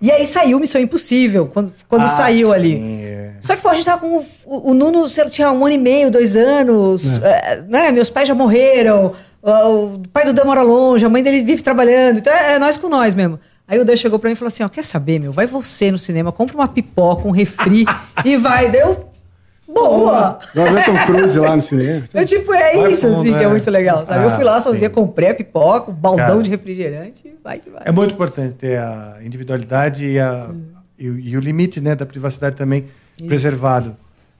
[0.00, 2.76] E aí saiu Missão Impossível, quando, quando ah, saiu ali.
[3.02, 3.30] É.
[3.40, 4.24] Só que, pô, a gente tava com.
[4.44, 7.22] O, o Nuno tinha um ano e meio, dois anos.
[7.22, 7.28] É.
[7.28, 7.92] É, né?
[7.92, 9.12] Meus pais já morreram.
[9.42, 12.18] O, o pai do Dan mora longe, a mãe dele vive trabalhando.
[12.18, 13.38] Então é, é nós com nós mesmo.
[13.66, 15.32] Aí o Dan chegou pra mim e falou assim: ó, quer saber, meu?
[15.32, 17.84] Vai você no cinema, compra uma pipoca, um refri
[18.24, 18.70] e vai.
[18.70, 19.13] Deu
[19.74, 20.38] boa!
[20.54, 22.04] Vai ver Tom Cruise lá no cinema.
[22.14, 24.20] Eu, tipo, é vai isso, assim, que é muito legal, sabe?
[24.20, 24.94] Ah, eu fui lá sozinha, sim.
[24.94, 27.82] comprei a pipoca, um baldão Cara, de refrigerante e vai que vai.
[27.84, 30.62] É muito importante ter a individualidade e, a, hum.
[30.98, 32.86] e, e, o limite né, da privacidade também
[33.18, 33.26] isso.
[33.26, 33.96] preservado.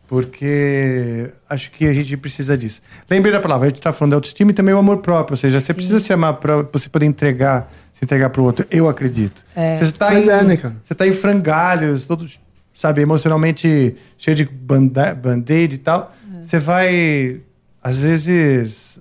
[0.06, 2.80] Porque acho que a gente precisa disso.
[3.10, 5.32] Lembrei da palavra, a gente está falando de autoestima e também o amor próprio.
[5.32, 5.74] Ou seja, você Sim.
[5.74, 8.66] precisa se amar para você poder entregar, se entregar para o outro.
[8.70, 9.42] Eu acredito.
[9.56, 9.76] É.
[9.78, 12.38] Você está em, é, né, Você está em frangalhos, todos
[12.74, 16.42] sabe, emocionalmente cheio de band-aid e tal, é.
[16.42, 17.40] você vai,
[17.80, 19.00] às vezes,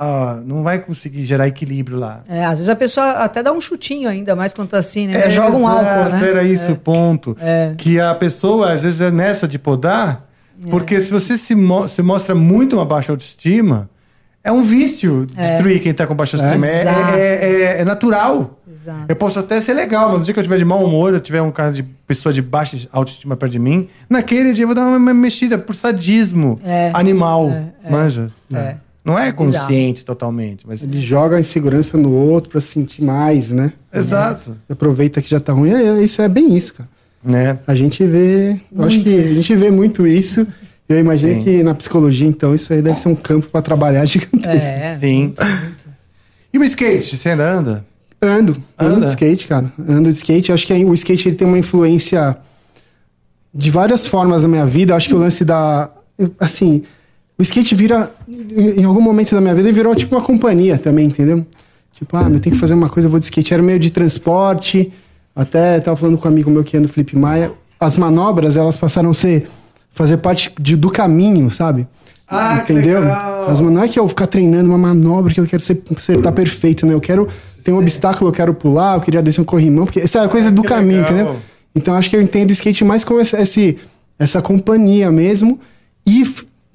[0.00, 2.22] uh, não vai conseguir gerar equilíbrio lá.
[2.28, 5.26] É, às vezes a pessoa até dá um chutinho ainda, mais quando tá assim, né?
[5.26, 6.28] É, joga um álcool, né?
[6.28, 6.78] Era isso o é.
[6.78, 7.36] ponto.
[7.40, 7.74] É.
[7.78, 10.28] Que a pessoa, às vezes, é nessa de podar,
[10.64, 10.70] é.
[10.70, 13.88] porque se você se, mo se mostra muito uma baixa autoestima,
[14.42, 16.66] é um vício destruir quem tá com baixa autoestima.
[16.66, 18.59] É, é, natural.
[18.80, 19.04] Exato.
[19.08, 21.20] Eu posso até ser legal, mas no dia que eu tiver de mau humor, eu
[21.20, 24.74] tiver um cara de pessoa de baixa autoestima perto de mim, naquele dia eu vou
[24.74, 27.50] dar uma mexida por sadismo é, animal.
[27.50, 28.30] É, é, manja?
[28.52, 28.76] É.
[29.04, 30.82] Não é consciente totalmente, mas.
[30.82, 33.72] Ele joga a insegurança no outro para sentir mais, né?
[33.92, 34.56] Exato.
[34.68, 35.70] Aproveita que já tá ruim.
[35.70, 36.88] É, isso é bem isso, cara.
[37.24, 37.58] Né?
[37.66, 38.60] A gente vê.
[38.74, 40.46] Eu acho que a gente vê muito isso.
[40.88, 41.44] Eu imagino Sim.
[41.44, 44.68] que na psicologia, então, isso aí deve ser um campo para trabalhar gigantesco.
[44.68, 45.34] É, Sim.
[45.36, 45.88] Muito.
[46.52, 47.86] E o skate, você ainda anda?
[48.22, 49.06] Ando, ando Anda.
[49.06, 49.72] de skate, cara.
[49.78, 50.52] Ando de skate.
[50.52, 52.36] Acho que o skate ele tem uma influência
[53.54, 54.94] de várias formas na minha vida.
[54.94, 55.90] Acho que o lance da.
[56.38, 56.82] Assim,
[57.38, 58.12] o skate vira.
[58.28, 61.46] Em algum momento da minha vida, ele virou tipo uma companhia também, entendeu?
[61.92, 63.54] Tipo, ah, eu tenho que fazer uma coisa, eu vou de skate.
[63.54, 64.92] Era meio de transporte.
[65.34, 67.52] Até tava falando com um amigo meu que anda no Felipe Maia.
[67.78, 69.48] As manobras, elas passaram a ser.
[69.92, 71.86] fazer parte de, do caminho, sabe?
[72.28, 73.00] Ah, Entendeu?
[73.48, 76.86] Mas não é que eu ficar treinando uma manobra que eu quero ser, acertar perfeito,
[76.86, 76.94] né?
[76.94, 77.26] Eu quero
[77.64, 80.28] tem um obstáculo, eu quero pular, eu queria descer um corrimão, porque essa é a
[80.28, 81.12] coisa ah, do caminho, legal.
[81.12, 81.36] entendeu?
[81.74, 83.78] Então acho que eu entendo o skate mais como essa, esse,
[84.18, 85.60] essa companhia mesmo.
[86.06, 86.24] E,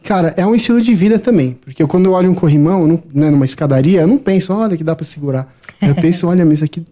[0.04, 1.58] cara, é um estilo de vida também.
[1.62, 4.78] Porque eu, quando eu olho um corrimão, não, né, numa escadaria, eu não penso, olha
[4.78, 5.54] que dá para segurar.
[5.82, 6.84] Eu penso, olha, mas isso aqui.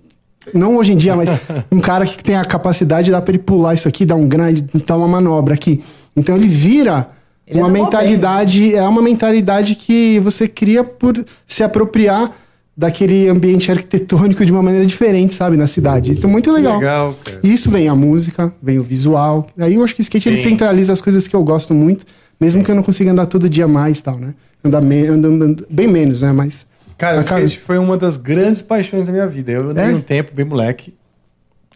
[0.54, 1.30] Não hoje em dia, mas
[1.72, 4.66] um cara que tem a capacidade, dá para ele pular isso aqui, dar um grande,
[4.86, 5.82] dar uma manobra aqui.
[6.16, 7.10] Então ele vira.
[7.46, 8.76] Ele uma mentalidade, bem.
[8.76, 11.14] é uma mentalidade que você cria por
[11.46, 12.32] se apropriar
[12.76, 16.12] daquele ambiente arquitetônico de uma maneira diferente, sabe, na cidade.
[16.12, 16.80] Então, muito legal.
[16.80, 19.48] legal Isso vem a música, vem o visual.
[19.58, 22.06] Aí eu acho que o skate ele centraliza as coisas que eu gosto muito,
[22.42, 22.66] mesmo Sim.
[22.66, 24.34] que eu não consiga andar todo dia mais tal, né?
[24.64, 26.32] Andar me andando bem menos, né?
[26.32, 26.66] Mas.
[26.98, 29.52] Cara, o skate foi uma das grandes paixões da minha vida.
[29.52, 29.96] Eu andei é?
[29.96, 30.96] um tempo, bem moleque.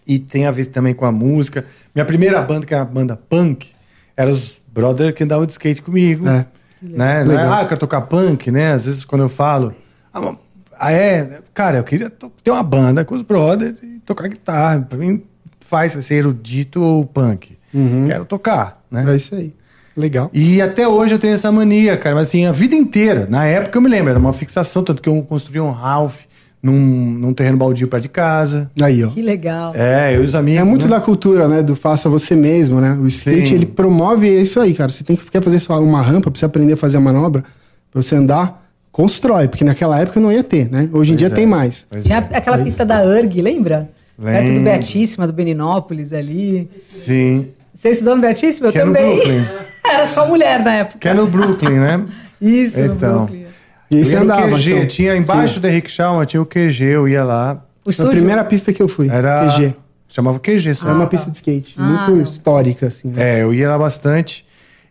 [0.06, 1.66] E tem a ver também com a música.
[1.93, 3.68] Minha primeira banda, que era a banda punk,
[4.16, 6.28] era os brothers que andavam de skate comigo.
[6.28, 6.45] É.
[6.82, 7.24] Né?
[7.24, 7.54] Legal.
[7.54, 8.72] Ah, eu quero tocar punk, né?
[8.72, 9.76] Às vezes quando eu falo.
[10.14, 10.36] Ah,
[10.80, 11.40] ah, é?
[11.54, 14.82] Cara, eu queria ter uma banda com os brothers e tocar guitarra.
[14.82, 15.24] Pra mim,
[15.60, 17.58] faz ser erudito ou punk.
[17.74, 18.08] Uhum.
[18.08, 19.06] Quero tocar, né?
[19.08, 19.54] É isso aí.
[19.96, 20.30] Legal.
[20.32, 22.16] E até hoje eu tenho essa mania, cara.
[22.16, 23.28] Mas assim, a vida inteira.
[23.30, 26.22] Na época eu me lembro, era uma fixação, tanto que eu construí um Ralph
[26.62, 28.70] num, num terreno baldio perto de casa.
[28.80, 29.10] Aí, ó.
[29.10, 29.74] Que legal.
[29.76, 30.62] É, eu e os amigos.
[30.62, 30.92] É muito né?
[30.92, 31.64] da cultura, né?
[31.64, 32.94] Do faça você mesmo, né?
[32.94, 33.56] O skate, Sim.
[33.56, 34.90] ele promove isso aí, cara.
[34.90, 37.44] Você tem que quer fazer uma rampa pra você aprender a fazer a manobra,
[37.92, 38.66] pra você andar
[38.98, 40.89] constrói, porque naquela época não ia ter, né?
[40.91, 41.30] Hoje em pois dia é.
[41.30, 41.86] tem mais.
[42.02, 42.38] Tinha é.
[42.38, 43.88] aquela pista da URG, lembra?
[44.18, 44.41] Lembra.
[44.41, 46.68] Perto do Beatíssima, do Beninópolis ali.
[46.82, 47.48] Sim.
[47.76, 48.70] Você estudou no Beatíssima?
[48.70, 49.04] Eu que também.
[49.04, 49.45] É no Brooklyn.
[49.88, 50.98] Era só mulher na época.
[50.98, 52.06] Que é no Brooklyn, né?
[52.41, 53.12] Isso, então.
[53.12, 53.45] no Brooklyn.
[53.91, 57.24] E você andava, QG, então, tinha embaixo da Rick Shaw, tinha o QG, eu ia
[57.24, 57.64] lá.
[57.86, 59.76] O a primeira pista que eu fui, era QG.
[60.10, 60.89] Chamava QG, só.
[60.89, 61.08] Ah, uma tá.
[61.12, 63.10] pista de skate, ah, muito histórica, assim.
[63.10, 63.38] Né?
[63.38, 64.45] É, eu ia lá bastante.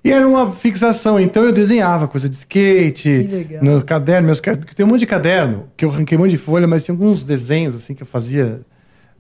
[0.07, 4.89] E era uma fixação, então eu desenhava coisa de skate, no caderno, meus tem um
[4.89, 7.93] monte de caderno, que eu arranquei um monte de folha, mas tinha alguns desenhos assim
[7.93, 8.61] que eu fazia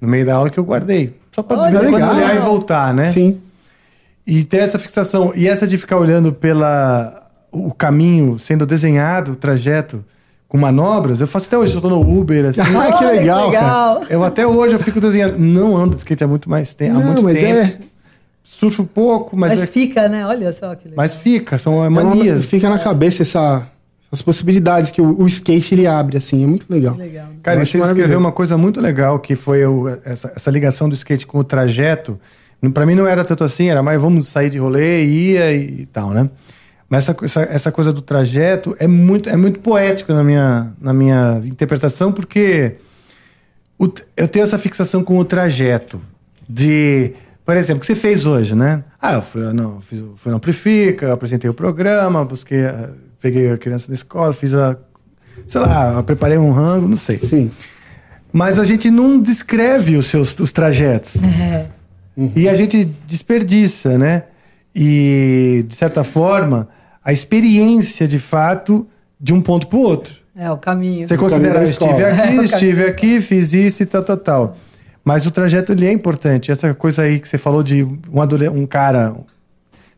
[0.00, 1.16] no meio da aula que eu guardei.
[1.32, 3.10] Só para olhar e voltar, né?
[3.10, 3.40] Sim.
[4.24, 5.32] E ter essa fixação.
[5.34, 10.04] E essa de ficar olhando pela o caminho sendo desenhado, o trajeto
[10.46, 12.60] com manobras, eu faço até hoje, eu tô no Uber, assim.
[12.76, 14.02] ah, que legal, legal.
[14.08, 15.36] Eu até hoje eu fico desenhando.
[15.36, 16.96] Não ando de skate há muito mais tempo.
[16.96, 17.58] Há muito mas tempo.
[17.58, 17.95] É
[18.58, 19.50] surfo pouco, mas.
[19.50, 19.66] Mas é...
[19.66, 20.26] fica, né?
[20.26, 20.96] Olha só que legal.
[20.96, 22.40] Mas fica, são é manias.
[22.40, 23.66] Uma, fica na cabeça essa,
[24.06, 26.96] essas possibilidades que o, o, skate ele abre, assim, é muito legal.
[26.96, 27.28] legal.
[27.42, 31.26] Cara, você escreveu uma coisa muito legal, que foi o, essa, essa ligação do skate
[31.26, 32.18] com o trajeto.
[32.72, 36.10] Para mim não era tanto assim, era mais vamos sair de rolê, ia e tal,
[36.10, 36.28] né?
[36.88, 40.92] Mas essa, essa, essa, coisa do trajeto é muito, é muito poético na minha, na
[40.92, 42.76] minha interpretação, porque
[43.78, 46.00] o, eu tenho essa fixação com o trajeto.
[46.48, 47.12] De
[47.46, 48.82] por exemplo, o que você fez hoje, né?
[49.00, 52.90] Ah, eu fui, não, fiz, fui no Amplifica, apresentei o programa, busquei, eh,
[53.20, 54.76] peguei a criança da escola, fiz a.
[55.46, 57.18] Sei lá, preparei um rango, não sei.
[57.18, 57.52] Sim.
[58.32, 61.14] Mas a gente não descreve os seus os trajetos.
[61.22, 61.66] É.
[62.16, 62.32] Uhum.
[62.34, 64.24] E a gente desperdiça, né?
[64.74, 66.68] E, de certa forma,
[67.04, 68.88] a experiência de fato
[69.20, 70.14] de um ponto para o outro.
[70.34, 71.06] É, o caminho.
[71.06, 74.56] Você considera, estive aqui, é, estive aqui, fiz isso e tal, tal, tal.
[75.06, 76.50] Mas o trajeto ele é importante.
[76.50, 77.96] Essa coisa aí que você falou de um,
[78.52, 79.14] um cara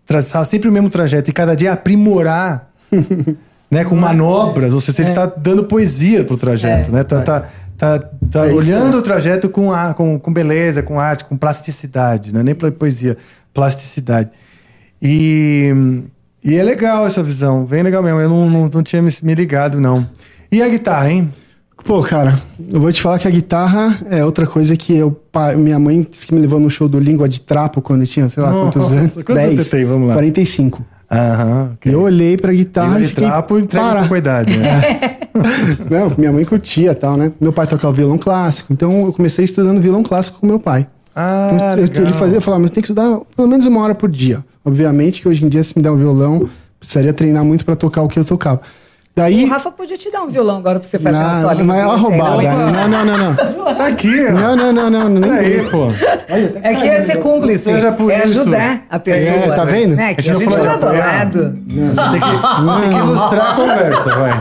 [0.04, 2.70] traçar sempre o mesmo trajeto e cada dia aprimorar,
[3.70, 5.32] né, com manobras, ou seja, ele está é.
[5.34, 6.92] dando poesia pro trajeto, é.
[6.92, 7.04] né?
[7.04, 7.48] Tá, tá,
[7.78, 7.98] tá,
[8.30, 12.40] tá é olhando o trajeto com, a, com, com beleza, com arte, com plasticidade, não
[12.40, 13.16] é nem poesia,
[13.54, 14.28] plasticidade.
[15.00, 15.72] E,
[16.44, 18.20] e é legal essa visão, bem legal mesmo.
[18.20, 20.06] Eu não, não, não tinha me, me ligado, não.
[20.52, 21.32] E a guitarra, hein?
[21.84, 22.38] Pô, cara,
[22.70, 25.18] eu vou te falar que a guitarra é outra coisa que eu.
[25.56, 28.28] Minha mãe disse que me levou no show do Língua de Trapo quando eu tinha,
[28.28, 29.12] sei lá, Nossa, quantos anos?
[29.14, 29.84] Quantos 10, você tem?
[29.84, 30.14] Vamos lá.
[30.14, 30.84] 45.
[31.10, 31.72] Aham.
[31.74, 31.94] Okay.
[31.94, 33.24] Eu olhei pra guitarra Língua e fiquei.
[33.24, 35.18] Trapo entrega com idade, né?
[35.88, 37.32] Não, minha mãe curtia e tal, né?
[37.40, 40.86] Meu pai tocava violão clássico, então eu comecei estudando violão clássico com meu pai.
[41.14, 43.94] Ah, então, eu, ele fazia, eu falava, mas tem que estudar pelo menos uma hora
[43.94, 44.44] por dia.
[44.64, 46.48] Obviamente que hoje em dia, se me der um violão,
[46.78, 48.60] precisaria treinar muito para tocar o que eu tocava.
[49.18, 49.44] Daí...
[49.46, 51.64] O Rafa podia te dar um violão agora pra você fazer não, uma solinha.
[51.64, 52.42] Mas é uma roubada.
[52.54, 53.34] Não, não, não, não.
[53.74, 54.32] Tá aqui, ó.
[54.32, 55.08] Não, não, não, não.
[55.08, 55.88] Nem aí, pô.
[56.62, 57.64] É que é ser cúmplice.
[57.64, 58.40] Seja por é isso.
[58.40, 59.36] ajudar a pessoa.
[59.36, 60.00] É, tá vendo?
[60.00, 61.58] É, que a gente, a gente do lado.
[61.68, 62.30] Você tem que,
[62.80, 64.40] tem que ilustrar a conversa, vai.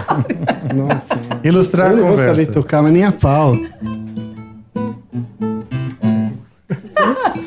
[0.75, 1.19] Nossa.
[1.43, 2.05] Ilustrar a conversa.
[2.05, 3.53] Eu não vou saber tocar, mas nem a pau.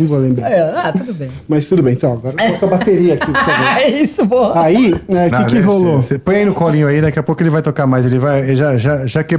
[0.00, 0.50] Não vou lembrar.
[0.50, 1.30] É, ah, tudo bem.
[1.46, 2.14] Mas tudo bem, então.
[2.14, 3.66] Agora toca a bateria aqui, por favor.
[3.80, 4.58] É isso, boa.
[4.58, 6.00] Aí, o é, que, que rolou?
[6.00, 8.06] Você põe aí no colinho aí, daqui a pouco ele vai tocar mais.
[8.06, 8.54] Ele vai.
[8.54, 9.38] Já, já, já que.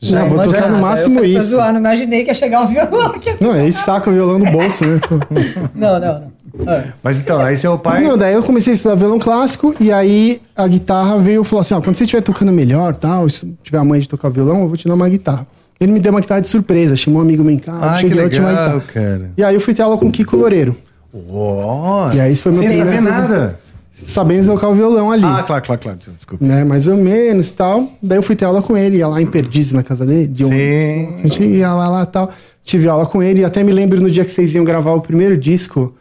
[0.00, 1.50] Já não, vou tocar no máximo eu isso.
[1.50, 3.36] Zoar, não imaginei que ia chegar um violão aqui.
[3.40, 5.00] Não, aí saca o violão do bolso, né?
[5.74, 6.20] não, não,
[6.56, 6.72] não.
[6.72, 6.92] É.
[7.02, 8.02] Mas então, aí seu pai.
[8.02, 11.60] Não, daí eu comecei a estudar violão clássico e aí a guitarra veio e falou
[11.60, 14.62] assim: ó, quando você estiver tocando melhor, tal, se tiver a mãe de tocar violão,
[14.62, 15.46] eu vou te dar uma guitarra.
[15.80, 18.28] Ele me deu uma guitarra de surpresa, chamou um amigo meu em casa, ah, cheguei
[18.28, 19.30] que legal, cara.
[19.36, 20.76] E aí eu fui ter aula com o Kiko Loureiro.
[21.12, 23.60] Uou, e aí isso foi meu Sem saber nada.
[23.92, 25.24] Sabendo tocar o violão ali.
[25.24, 25.98] Ah, claro, claro, claro.
[26.16, 26.44] Desculpa.
[26.44, 27.92] Né, mais ou menos tal.
[28.02, 30.26] Daí eu fui ter aula com ele, ia lá em Perdizes, na casa dele.
[30.26, 31.20] De um, Sim.
[31.22, 32.32] A gente ia lá, lá tal.
[32.64, 33.42] Tive aula com ele.
[33.42, 35.94] E até me lembro no dia que vocês iam gravar o primeiro disco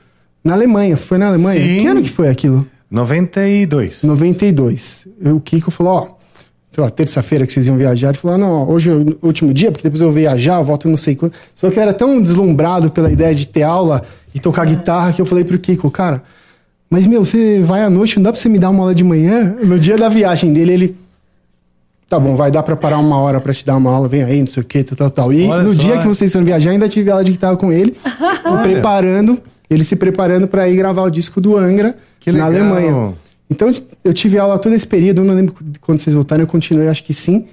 [0.43, 0.97] na Alemanha.
[0.97, 1.61] Foi na Alemanha?
[1.61, 1.81] Sim.
[1.81, 2.65] Que ano que foi aquilo?
[2.89, 4.01] 92.
[4.01, 5.07] 92.
[5.25, 6.22] O Kiko falou, ó
[6.73, 9.53] sei lá, terça-feira que vocês iam viajar, ele falou, ah, não, hoje é o último
[9.53, 11.33] dia, porque depois eu vou viajar, eu volto não sei quando.
[11.53, 14.01] Só que eu era tão deslumbrado pela ideia de ter aula
[14.33, 16.23] e tocar guitarra que eu falei pro Kiko, cara,
[16.89, 19.03] mas meu, você vai à noite, não dá pra você me dar uma aula de
[19.03, 19.55] manhã?
[19.63, 20.95] No dia da viagem dele, ele.
[22.09, 24.39] Tá bom, vai dar pra parar uma hora pra te dar uma aula, vem aí,
[24.39, 25.33] não sei o que, tal, tal, tal.
[25.33, 27.71] E Olha no só, dia que vocês foram viajar, ainda tive aula de guitarra com
[27.71, 27.95] ele,
[28.63, 31.95] preparando, ele se preparando para ir gravar o disco do Angra
[32.27, 33.13] na Alemanha.
[33.53, 33.73] Então
[34.03, 37.03] eu tive aula todo esse período, eu não lembro quando vocês voltaram, eu continuei, acho
[37.03, 37.45] que sim.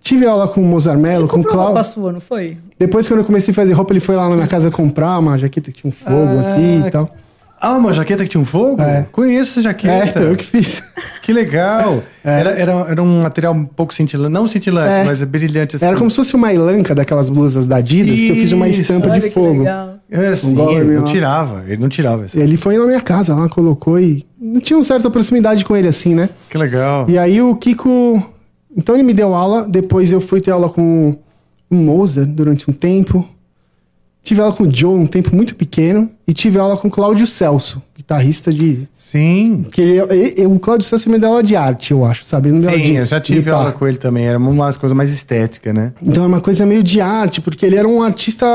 [0.00, 1.92] Tive aula com o Mozart Mello, com o Comprou roupa Cláudio.
[1.92, 2.56] sua, não foi?
[2.78, 5.36] Depois, quando eu comecei a fazer roupa, ele foi lá na minha casa comprar uma
[5.36, 7.10] jaqueta que tinha um fogo Ah, aqui e tal.
[7.58, 8.80] Ah, uma jaqueta que tinha um fogo?
[8.82, 9.06] É.
[9.10, 10.08] Conheço essa É, jaqueta.
[10.10, 10.82] então eu que fiz.
[11.22, 12.04] Que legal.
[12.22, 12.38] É.
[12.40, 14.30] Era, era, era um material um pouco cintilante.
[14.32, 15.04] Não cintilante, É.
[15.04, 15.84] mas é brilhante assim.
[15.84, 18.82] Era como se fosse uma elanca daquelas blusas da Adidas, que eu fiz uma Isso.
[18.82, 19.58] estampa Olha de que fogo.
[19.60, 19.94] legal.
[20.08, 21.64] É, sim, ele não tirava.
[21.66, 22.38] Ele não tirava essa.
[22.38, 24.24] Ele foi na minha casa lá, colocou e.
[24.52, 26.30] Não tinha uma certa proximidade com ele assim, né?
[26.48, 27.08] Que legal.
[27.08, 28.22] E aí o Kiko.
[28.76, 31.16] Então ele me deu aula, depois eu fui ter aula com
[31.70, 33.26] o Mozart durante um tempo.
[34.22, 36.10] Tive aula com o Joe um tempo muito pequeno.
[36.28, 38.86] E tive aula com o Cláudio Celso, guitarrista de.
[38.96, 39.66] Sim.
[39.72, 42.48] Que ele, e- e- o Cláudio Celso me deu aula de arte, eu acho, sabe?
[42.48, 43.58] Ele não deu aula Sim, de eu já tive guitarra.
[43.58, 44.26] aula com ele também.
[44.26, 45.92] Era uma coisa mais estética, né?
[46.00, 48.46] Então é uma coisa meio de arte, porque ele era um artista.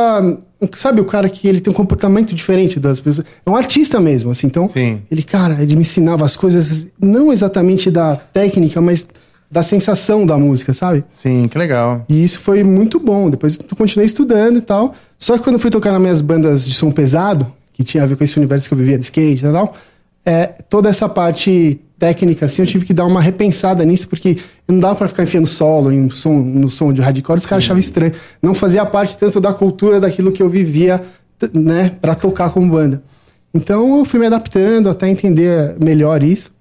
[0.75, 3.25] Sabe, o cara que ele tem um comportamento diferente das pessoas.
[3.45, 4.47] É um artista mesmo, assim.
[4.47, 5.01] Então, Sim.
[5.11, 9.05] ele, cara, ele me ensinava as coisas, não exatamente da técnica, mas
[9.49, 11.03] da sensação da música, sabe?
[11.09, 12.05] Sim, que legal.
[12.07, 13.29] E isso foi muito bom.
[13.29, 14.93] Depois eu continuei estudando e tal.
[15.17, 18.07] Só que quando eu fui tocar nas minhas bandas de som pesado, que tinha a
[18.07, 19.75] ver com esse universo que eu vivia de skate e tal,
[20.25, 24.79] é, toda essa parte técnica, assim, eu tive que dar uma repensada nisso, porque não
[24.79, 28.11] dava pra ficar enfiando solo em som, no som de hardcore, os caras achavam estranho.
[28.41, 31.01] Não fazia parte tanto da cultura daquilo que eu vivia,
[31.53, 33.03] né, pra tocar como banda.
[33.53, 36.51] Então eu fui me adaptando até entender melhor isso.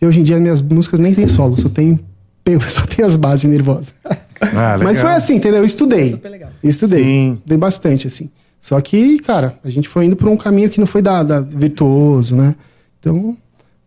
[0.00, 1.98] E hoje em dia minhas músicas nem tem solo, só tem,
[2.68, 3.92] só tem as bases nervosas.
[4.40, 4.78] Ah, legal.
[4.84, 5.58] Mas foi assim, entendeu?
[5.58, 6.10] Eu estudei.
[6.10, 6.50] Super legal.
[6.62, 7.02] Eu estudei.
[7.02, 7.32] Sim.
[7.34, 8.30] Estudei bastante, assim.
[8.60, 11.40] Só que, cara, a gente foi indo por um caminho que não foi da, da
[11.40, 12.54] virtuoso, né?
[12.98, 13.36] Então,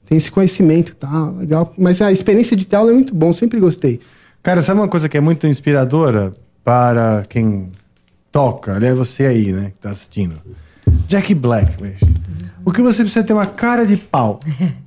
[0.05, 1.29] tem esse conhecimento, tá?
[1.37, 1.73] Legal.
[1.77, 3.99] Mas a experiência de ter aula é muito bom, sempre gostei.
[4.41, 7.71] Cara, sabe uma coisa que é muito inspiradora para quem
[8.31, 8.75] toca?
[8.75, 10.41] Aliás, você aí, né, que tá assistindo.
[11.07, 12.05] Jack Black, bicho.
[12.65, 14.39] O que você precisa ter uma cara de pau.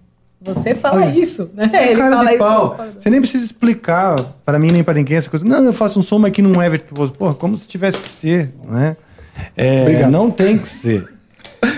[0.45, 1.71] Você fala Olha, isso, né?
[1.73, 2.39] Ele cara fala de isso.
[2.39, 2.77] pau.
[2.99, 5.43] Você nem precisa explicar para mim nem para ninguém essa coisa.
[5.43, 7.15] Não, eu faço um som, mas que não é virtuoso.
[7.15, 8.95] Porra, como se tivesse que ser, né?
[9.57, 11.05] É, não tem que ser.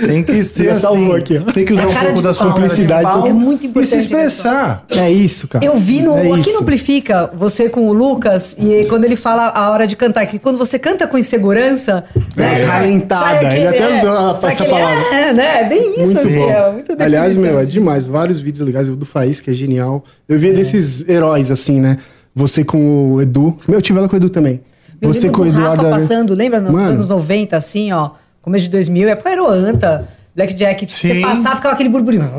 [0.04, 1.12] Tem que ser assim.
[1.14, 1.38] aqui.
[1.54, 2.56] Tem que usar É um pouco da sua pau.
[2.60, 3.28] simplicidade Cara de pau.
[3.28, 4.84] É muito e se importante, expressar.
[4.90, 5.64] É isso, cara.
[5.64, 6.54] Eu vi no, é aqui isso.
[6.54, 10.40] no Amplifica, você com o Lucas, e quando ele fala a hora de cantar, que
[10.40, 12.04] quando você canta com insegurança.
[12.36, 15.14] É, ralentada, ele até usou a- sai essa palavra.
[15.14, 15.60] É, né?
[15.60, 16.50] É bem isso, Muito assim, bom.
[16.50, 18.06] é muito Aliás, meu, é demais.
[18.08, 18.88] Vários vídeos legais.
[18.88, 20.04] O do Faísca que é genial.
[20.28, 21.98] Eu via desses heróis, assim, né?
[22.34, 23.56] Você com o Edu.
[23.68, 24.60] Meu, eu tive ela com o Edu também.
[25.00, 25.80] Eu Você com o do Rafa Eduardo.
[25.86, 25.94] Aranha.
[26.00, 26.88] passando, lembra nos Mano.
[26.94, 28.10] anos 90, assim, ó,
[28.42, 31.20] começo de 2000, época era o Anta, Blackjack, você Sim.
[31.22, 32.30] passava, ficava aquele burburinho.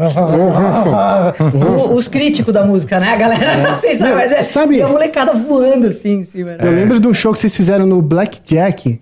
[1.90, 3.10] O- Os críticos da música, né?
[3.14, 4.14] A galera, assim, sabe?
[4.16, 6.52] Mas é- Sabe- E a molecada voando, assim, em cima.
[6.52, 6.58] né?
[6.62, 9.00] Eu lembro de um show que vocês fizeram no Blackjack.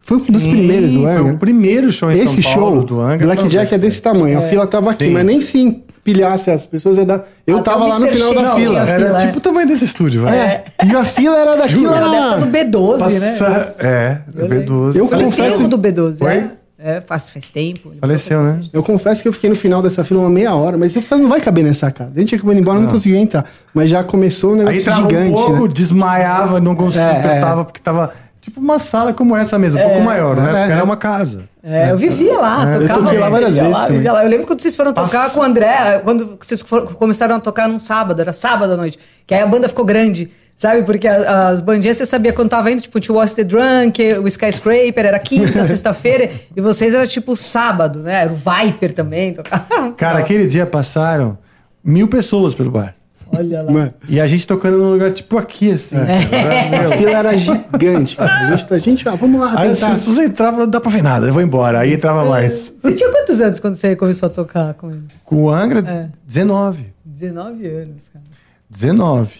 [0.00, 1.32] Foi um dos primeiros Foi Angra.
[1.34, 3.26] o primeiro show em Esse São Paulo show, do Angra.
[3.26, 4.38] Blackjack é desse tamanho.
[4.38, 5.10] A fila tava aqui, Sim.
[5.12, 7.24] mas nem se empilhasse as pessoas ia dar.
[7.46, 8.80] Eu Até tava lá no final da não fila.
[8.80, 10.36] Era fila, tipo o tamanho desse estúdio, vai.
[10.38, 10.64] É.
[10.84, 13.30] E a fila era daqui lá Era da época do B12, né?
[13.38, 14.96] Passa- É, do B12.
[14.96, 16.32] Eu confesso- do B12, Oi?
[16.32, 16.50] é?
[16.84, 17.92] É, faz, faz tempo.
[18.00, 18.60] Faleceu, né?
[18.72, 21.22] Eu confesso que eu fiquei no final dessa fila uma meia hora, mas eu falei,
[21.22, 22.10] não vai caber nessa casa.
[22.16, 23.44] A gente acabou indo embora, não, conseguiu entrar.
[23.72, 25.72] Mas já começou um Aí negócio tava gigante, um pouco, né?
[25.72, 27.54] desmaiava, não conseguia, É, é.
[27.64, 28.10] porque tava
[28.42, 30.42] tipo uma sala como essa mesmo, um pouco maior, né?
[30.42, 30.74] é, Porque é.
[30.74, 31.48] era uma casa.
[31.64, 33.02] É, eu vivia lá, eu tocava.
[33.04, 34.24] toquei lá várias vivia vezes lá, vivia lá.
[34.24, 37.68] Eu lembro quando vocês foram tocar com o André, quando vocês for- começaram a tocar
[37.68, 40.82] num sábado, era sábado à noite, que aí a banda ficou grande, sabe?
[40.82, 44.02] Porque a- as bandinhas você sabia quando tava indo, tipo, tinha o Was the Drunk,
[44.14, 48.22] o Skyscraper, era quinta, sexta-feira, e vocês era tipo sábado, né?
[48.24, 49.92] Era o Viper também, tocava.
[49.96, 51.38] Cara, aquele dia passaram
[51.84, 52.92] mil pessoas pelo bar.
[53.34, 53.72] Olha lá.
[53.72, 55.96] Mano, E a gente tocando num lugar tipo aqui, assim.
[55.96, 58.48] a fila era gigante, cara.
[58.48, 59.90] A gente, a gente ah, vamos lá, Aí as tentar.
[59.94, 61.80] pessoas entravam, não dá pra ver nada, eu vou embora.
[61.80, 62.72] Aí entrava mais.
[62.78, 65.04] Você tinha quantos anos quando você começou a tocar com ele?
[65.24, 66.08] Com o Angra, É.
[66.26, 66.92] 19.
[67.04, 68.24] 19 anos, cara.
[68.68, 69.30] 19.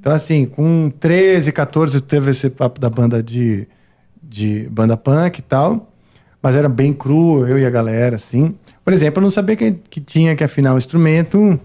[0.00, 3.66] Então, assim, com 13, 14, teve esse papo da banda de,
[4.22, 5.90] de banda punk e tal.
[6.42, 8.54] Mas era bem cru, eu e a galera, assim.
[8.84, 11.58] Por exemplo, eu não sabia que, que tinha que afinar o instrumento,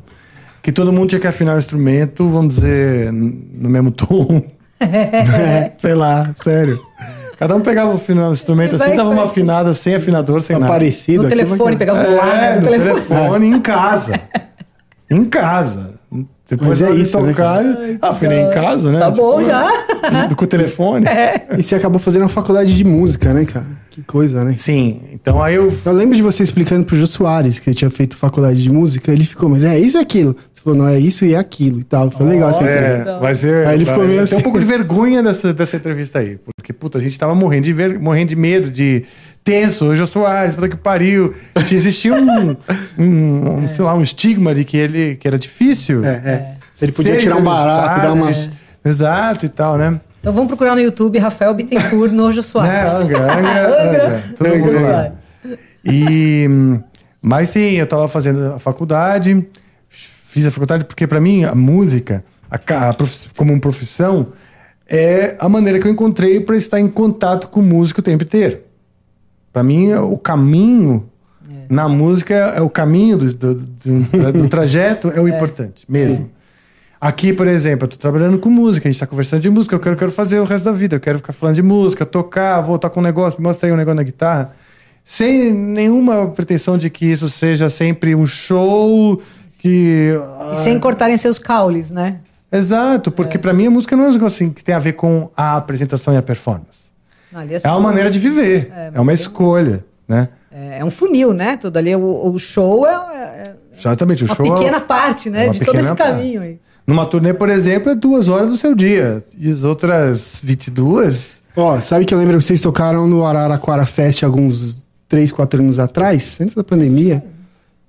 [0.62, 4.42] que todo mundo tinha que afinar o instrumento, vamos dizer, no mesmo tom.
[5.80, 6.80] Sei lá, sério.
[7.38, 10.60] Cada um pegava o final do instrumento assim, dava uma afinada sem afinador, sem Tá
[10.60, 10.74] nada.
[10.74, 12.48] parecido No aqui, telefone, mas- pegava o celular, né?
[12.52, 13.02] É, No no telefone.
[13.08, 14.20] telefone, em casa.
[15.12, 15.96] Em casa.
[16.48, 17.64] Depois Mas é isso, né, tocar,
[18.00, 19.00] afinei em casa, né?
[19.00, 19.68] Tá bom já.
[20.38, 21.06] Com o telefone.
[21.58, 23.66] E você acabou fazendo uma faculdade de música, né, cara?
[23.90, 24.54] Que coisa, né?
[24.56, 25.74] Sim, então aí eu.
[25.84, 29.12] Eu lembro de você explicando pro Jô Soares que você tinha feito faculdade de música,
[29.12, 30.36] ele ficou, mas é isso e aquilo.
[30.70, 32.12] Falou, não, é isso e é aquilo e tal.
[32.12, 33.10] Foi legal essa entrevista.
[33.10, 33.68] É, vai ser.
[33.68, 34.36] Aí ele ficou meio eu assim.
[34.36, 36.38] um pouco de vergonha dessa, dessa entrevista aí.
[36.38, 39.06] Porque, puta, a gente tava morrendo de, ver, morrendo de medo, de
[39.44, 41.34] tenso, o Jô Soares, puta que pariu.
[41.68, 42.56] Que Existia um,
[42.98, 46.04] um, um, sei lá, um estigma de que ele que era difícil.
[46.04, 46.56] É, é.
[46.82, 48.30] Ele podia ser tirar um barato, dar uma.
[48.86, 50.00] Exato e tal, né?
[50.20, 52.92] Então vamos procurar no YouTube Rafael Bittencourt Nojo Soares.
[52.92, 54.80] É, Angra, Angra, Angra.
[54.80, 55.14] Angra.
[55.84, 56.48] E,
[57.22, 59.46] mas sim, eu estava fazendo a faculdade,
[60.30, 62.96] fiz a faculdade porque para mim a música, a, a
[63.36, 64.28] como uma profissão,
[64.88, 68.60] é a maneira que eu encontrei para estar em contato com música o tempo inteiro.
[69.52, 71.10] Para mim, o caminho
[71.50, 71.54] é.
[71.68, 75.32] na música é o caminho do, do, do, do trajeto é o é.
[75.32, 76.16] importante mesmo.
[76.16, 76.30] Sim.
[77.02, 79.80] Aqui, por exemplo, eu tô trabalhando com música, a gente tá conversando de música, eu
[79.80, 82.90] quero, quero fazer o resto da vida, eu quero ficar falando de música, tocar, voltar
[82.92, 84.52] com um negócio, mostrar aí um negócio na guitarra,
[85.04, 89.20] sem nenhuma pretensão de que isso seja sempre um show
[89.60, 90.14] que...
[90.54, 92.22] E sem cortarem seus caules, né?
[92.52, 93.40] Exato, porque é.
[93.40, 95.58] para mim a música não é um negócio assim, que tem a ver com a
[95.58, 96.90] apresentação e a performance.
[97.32, 100.30] Não, é, é uma maneira de viver, é, é uma escolha, né?
[100.52, 101.58] É, é, um funil, né?
[101.58, 105.50] Tudo ali, o, o show é, é Exatamente, o uma show é pequena parte, né?
[105.50, 106.60] de todo esse caminho aí.
[106.88, 109.24] Numa turnê, por exemplo, é duas horas do seu dia.
[109.38, 111.44] E as outras 22.
[111.56, 115.62] Ó, oh, sabe que eu lembro que vocês tocaram no Araraquara Fest alguns 3, 4
[115.62, 117.24] anos atrás, antes da pandemia.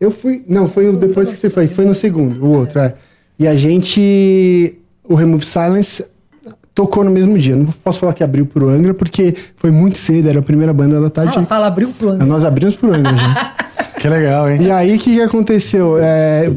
[0.00, 0.42] Eu fui.
[0.48, 1.68] Não, foi depois que você foi.
[1.68, 2.94] Foi no segundo, o outro, é.
[3.38, 4.76] E a gente.
[5.04, 6.04] O Remove Silence
[6.74, 7.54] tocou no mesmo dia.
[7.54, 11.00] Não posso falar que abriu pro Angra, porque foi muito cedo, era a primeira banda
[11.00, 11.34] da tarde.
[11.34, 12.26] Fala, fala abriu pro Angra.
[12.26, 13.54] Nós abrimos pro Angra já.
[14.00, 14.62] que legal, hein?
[14.62, 15.98] E aí, o que, que aconteceu?
[15.98, 16.50] É,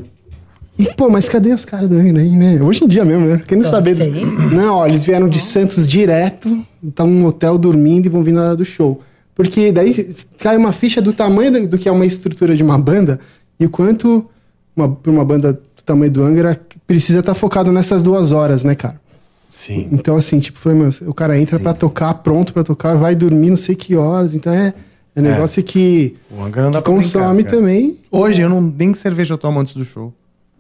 [0.78, 2.60] e, pô, mas cadê os caras do Angra aí, né?
[2.62, 3.42] Hoje em dia mesmo, né?
[3.46, 3.96] Querendo saber.
[3.96, 4.52] Dos...
[4.52, 8.44] Não, ó, eles vieram de Santos direto, estão no hotel dormindo e vão vir na
[8.44, 9.02] hora do show.
[9.36, 13.20] Porque daí cai uma ficha do tamanho do que é uma estrutura de uma banda
[13.60, 14.30] e o quanto
[14.76, 18.76] uma, uma banda do tamanho do Angra precisa estar tá focado nessas duas horas, né,
[18.76, 19.02] cara?
[19.50, 19.88] Sim.
[19.92, 23.50] Então, assim, tipo, foi, meu, o cara entra para tocar, pronto para tocar, vai dormir
[23.50, 24.34] não sei que horas.
[24.34, 24.74] Então é,
[25.16, 25.22] é, é.
[25.22, 25.64] negócio é.
[25.64, 27.98] que, o Angra não dá que consome brincar, também.
[28.12, 30.14] Hoje eu não nem cerveja eu tomo antes do show.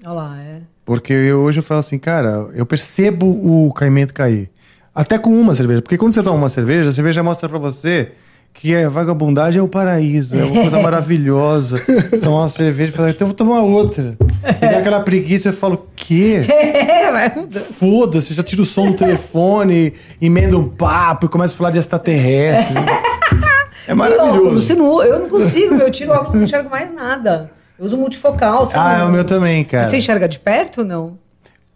[0.04, 0.62] Olha lá, é.
[0.86, 4.50] Porque eu, hoje eu falo assim, cara, eu percebo o caimento cair.
[4.94, 5.82] Até com uma cerveja.
[5.82, 8.12] Porque quando você toma uma cerveja, a cerveja mostra para você
[8.54, 11.82] que é vagabundagem é o paraíso, é uma coisa maravilhosa.
[12.22, 14.16] Tomar uma cerveja e falar, então eu vou tomar outra.
[14.62, 16.44] E dá aquela preguiça e falo, quê?
[17.80, 21.80] Foda-se, já tira o som do telefone, emenda um papo e começa a falar de
[21.80, 22.76] extraterrestre.
[23.86, 24.62] É maravilhoso.
[24.62, 27.52] Você não, eu não consigo, eu tiro óculos e não enxergo mais nada.
[27.78, 28.66] Eu uso multifocal.
[28.74, 29.90] ah, é o meu também, cara.
[29.90, 31.18] Você enxerga de perto ou não?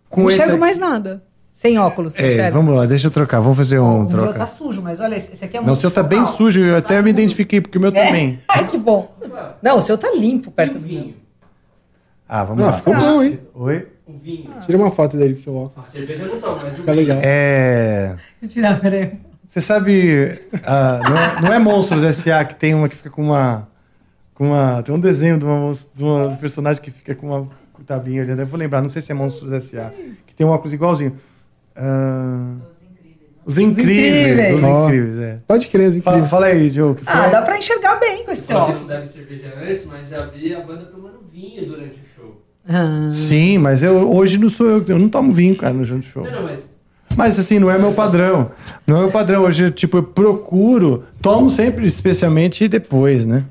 [0.10, 1.22] Com não enxergo mais nada.
[1.58, 2.52] Sem óculos, você é?
[2.52, 3.40] Vamos lá, deixa eu trocar.
[3.40, 4.26] Vamos fazer um o troca.
[4.26, 6.24] O meu tá sujo, mas olha, esse aqui é muito Não, o seu tá bem
[6.24, 6.62] sujo.
[6.62, 8.06] Eu até tá me identifiquei, porque o meu é?
[8.06, 8.40] também.
[8.48, 9.12] Ai, que bom.
[9.60, 11.16] Não, o seu tá limpo perto do vinho.
[12.30, 12.74] Ah, vamos ah, lá.
[12.74, 13.40] Ficou bom, hein?
[13.56, 13.88] Oi?
[14.06, 14.54] O vinho.
[14.56, 14.60] Ah.
[14.60, 15.90] Tira uma foto dele com seu óculos.
[15.90, 17.18] A cerveja não toma, mas o Fica legal.
[17.24, 18.10] É...
[18.10, 19.14] Deixa eu tirar, peraí.
[19.50, 20.40] Você sabe...
[20.54, 22.46] Uh, não, é, não é Monstros S.A.
[22.46, 23.68] que tem uma que fica com uma
[24.36, 24.84] com uma.
[24.84, 27.50] Tem um desenho de uma, de uma personagem que fica com uma
[27.84, 28.40] tabinha ali.
[28.40, 29.92] Eu vou lembrar, não sei se é Monstros S.A.
[30.28, 31.18] Que tem um óculos igualzinho.
[31.78, 32.62] Uh...
[33.46, 34.62] Os incríveis.
[34.62, 35.36] Os incríveis, é.
[35.48, 36.30] Pode crer, os incríveis.
[36.30, 36.96] Fala, fala aí, Joe.
[37.06, 38.82] Ah, dá pra enxergar bem com esse óculos.
[38.82, 42.42] não deve cerveja antes, mas já vi a banda tomando vinho durante o show.
[42.68, 43.10] Ah.
[43.10, 44.86] Sim, mas eu hoje não sou eu.
[44.86, 46.26] Eu não tomo vinho, cara, no show.
[46.26, 46.68] Não, não, mas
[47.16, 48.52] mas assim, não é meu padrão.
[48.86, 49.44] Não é meu padrão.
[49.44, 53.46] Hoje, tipo, eu procuro, tomo sempre, especialmente depois, né?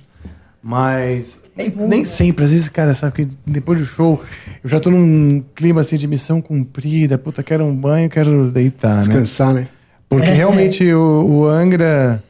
[0.62, 4.22] Mas nem, nem sempre, às vezes, cara, sabe que depois do show
[4.62, 8.98] eu já tô num clima assim de missão cumprida, puta, quero um banho, quero deitar,
[8.98, 9.60] Descansar, né?
[9.62, 9.68] né?
[10.08, 10.34] Porque é.
[10.34, 12.22] realmente o, o, Angra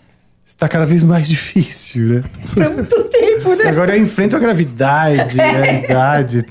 [0.47, 2.25] está cada vez mais difícil, né?
[2.55, 3.65] Por muito tempo, né?
[3.65, 6.45] Agora eu enfrento a gravidade, a idade,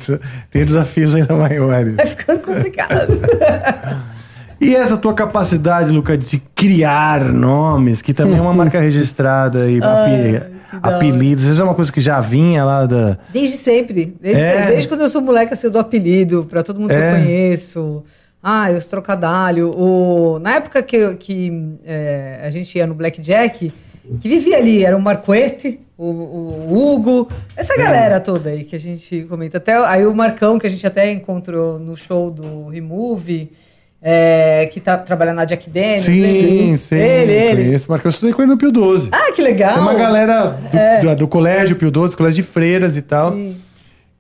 [0.52, 1.96] tem desafios ainda maiores.
[1.96, 3.20] Vai ficando complicado.
[4.60, 9.80] E essa tua capacidade, Luca, de criar nomes, que também é uma marca registrada e
[10.82, 13.18] apelidos, isso é uma coisa que já vinha lá da.
[13.32, 14.16] Desde sempre.
[14.20, 14.66] Desde, é.
[14.68, 16.96] desde quando eu sou moleque, assim, eu dou apelido pra todo mundo é.
[16.96, 17.20] que eu é.
[17.20, 18.04] conheço.
[18.42, 19.74] Ah, os trocadalhos.
[19.76, 20.40] O...
[20.40, 23.74] Na época que, que é, a gente ia no Blackjack,
[24.20, 28.80] que vivia ali, era o Marquete, o, o Hugo, essa galera toda aí que a
[28.80, 29.58] gente comenta.
[29.58, 33.52] Até, aí o Marcão, que a gente até encontrou no show do Remove
[34.08, 36.06] é, que tá trabalhando na Jack Daniels.
[36.06, 36.96] Sim, ele, sim.
[36.96, 37.64] Ele, ele.
[37.64, 39.10] Conheço, Marcos, eu estudei com ele no Pio 12.
[39.12, 39.74] Ah, que legal.
[39.74, 41.02] Tem uma galera do, é.
[41.02, 43.34] do, do colégio Pio 12, colégio de freiras e tal.
[43.34, 43.58] Sim.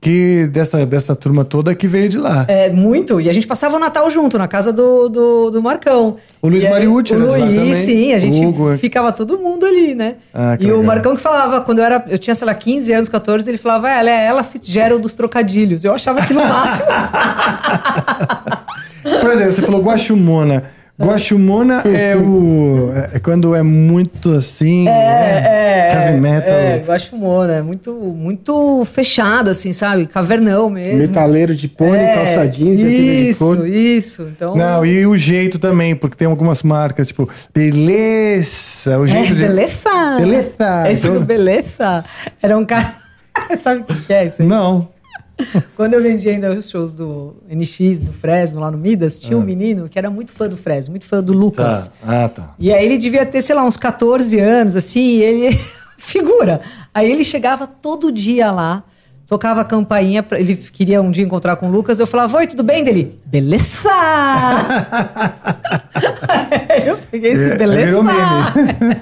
[0.01, 2.45] Que dessa, dessa turma toda que veio de lá.
[2.47, 3.21] É, muito.
[3.21, 6.17] E a gente passava o Natal junto, na casa do, do, do Marcão.
[6.41, 8.13] O Luiz Mariucci, O Luiz, sim.
[8.13, 8.77] A gente Hugo.
[8.77, 10.15] ficava todo mundo ali, né?
[10.33, 10.79] Ah, e legal.
[10.79, 12.03] o Marcão que falava, quando eu era...
[12.07, 15.83] Eu tinha, sei lá, 15 anos, 14, ele falava, ela é ela Fitzgerald dos trocadilhos.
[15.83, 16.87] Eu achava que no máximo...
[19.21, 20.63] Por exemplo, você falou Guaxumona.
[20.97, 22.89] Guaxumona é o.
[23.13, 24.87] É quando é muito assim.
[24.87, 25.43] É, né?
[25.45, 26.53] é, Heavy metal.
[26.55, 30.05] É, Guaxumona, é muito, muito fechado, assim, sabe?
[30.05, 30.99] Cavernão mesmo.
[30.99, 34.21] Metaleiro de pônei, É, calça jeans, Isso, isso.
[34.33, 38.97] Então, Não, e o jeito também, porque tem algumas marcas, tipo, beleza.
[38.97, 39.43] O é, jeito de.
[39.43, 40.17] beleza.
[40.17, 40.91] Beleza.
[40.91, 42.05] Esse Então- beleza
[42.41, 42.95] era um cara...
[43.59, 44.47] Sabe o que que é isso aí?
[44.47, 44.94] Não.
[45.75, 49.41] Quando eu vendia ainda os shows do NX, do Fresno, lá no Midas, tinha um
[49.41, 51.87] menino que era muito fã do Fresno, muito fã do Lucas.
[51.87, 51.93] Tá.
[52.25, 52.53] Ah, tá.
[52.57, 55.59] E aí ele devia ter, sei lá, uns 14 anos, assim, e ele.
[55.97, 56.61] figura.
[56.93, 58.83] Aí ele chegava todo dia lá,
[59.25, 62.47] tocava a campainha, pra- ele queria um dia encontrar com o Lucas, eu falava, oi,
[62.47, 63.19] tudo bem dele?
[63.25, 63.65] Beleza!
[66.85, 67.85] Eu peguei esse É, beleza!
[67.85, 69.01] virou meme.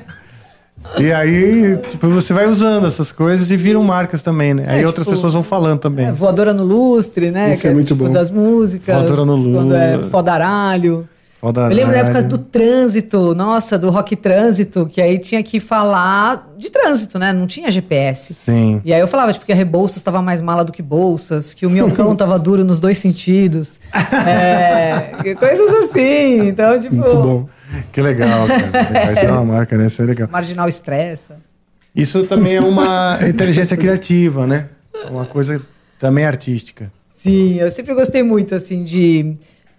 [1.00, 4.66] E aí, tipo, você vai usando essas coisas e viram marcas também, né?
[4.68, 6.08] Aí É, outras tipo, pessoas vão falando também.
[6.08, 7.54] É, voadora no lustre, né?
[7.54, 8.12] Isso que é muito tipo, bom.
[8.12, 8.96] das músicas.
[8.96, 10.12] Voadora no Quando é lustre.
[10.12, 11.08] fodaralho.
[11.44, 15.60] Foda Eu lembro da época do trânsito, nossa, do rock trânsito, que aí tinha que
[15.60, 17.34] falar de trânsito, né?
[17.34, 18.34] Não tinha GPS.
[18.34, 18.82] Sim.
[18.86, 21.66] E aí eu falava, tipo, que a Rebouças estava mais mala do que bolsas, que
[21.66, 23.78] o minhocão tava duro nos dois sentidos.
[24.26, 26.48] É, coisas assim.
[26.48, 27.46] Então, tipo, Muito bom.
[27.91, 29.11] Que legal, cara.
[29.13, 29.88] Isso é uma marca, né?
[29.88, 30.30] Isso é legal.
[30.32, 31.38] marginal estressa.
[31.95, 34.69] Isso também é uma inteligência criativa, né?
[35.09, 35.61] Uma coisa
[35.99, 36.91] também artística.
[37.15, 39.36] Sim, eu sempre gostei muito, assim, de.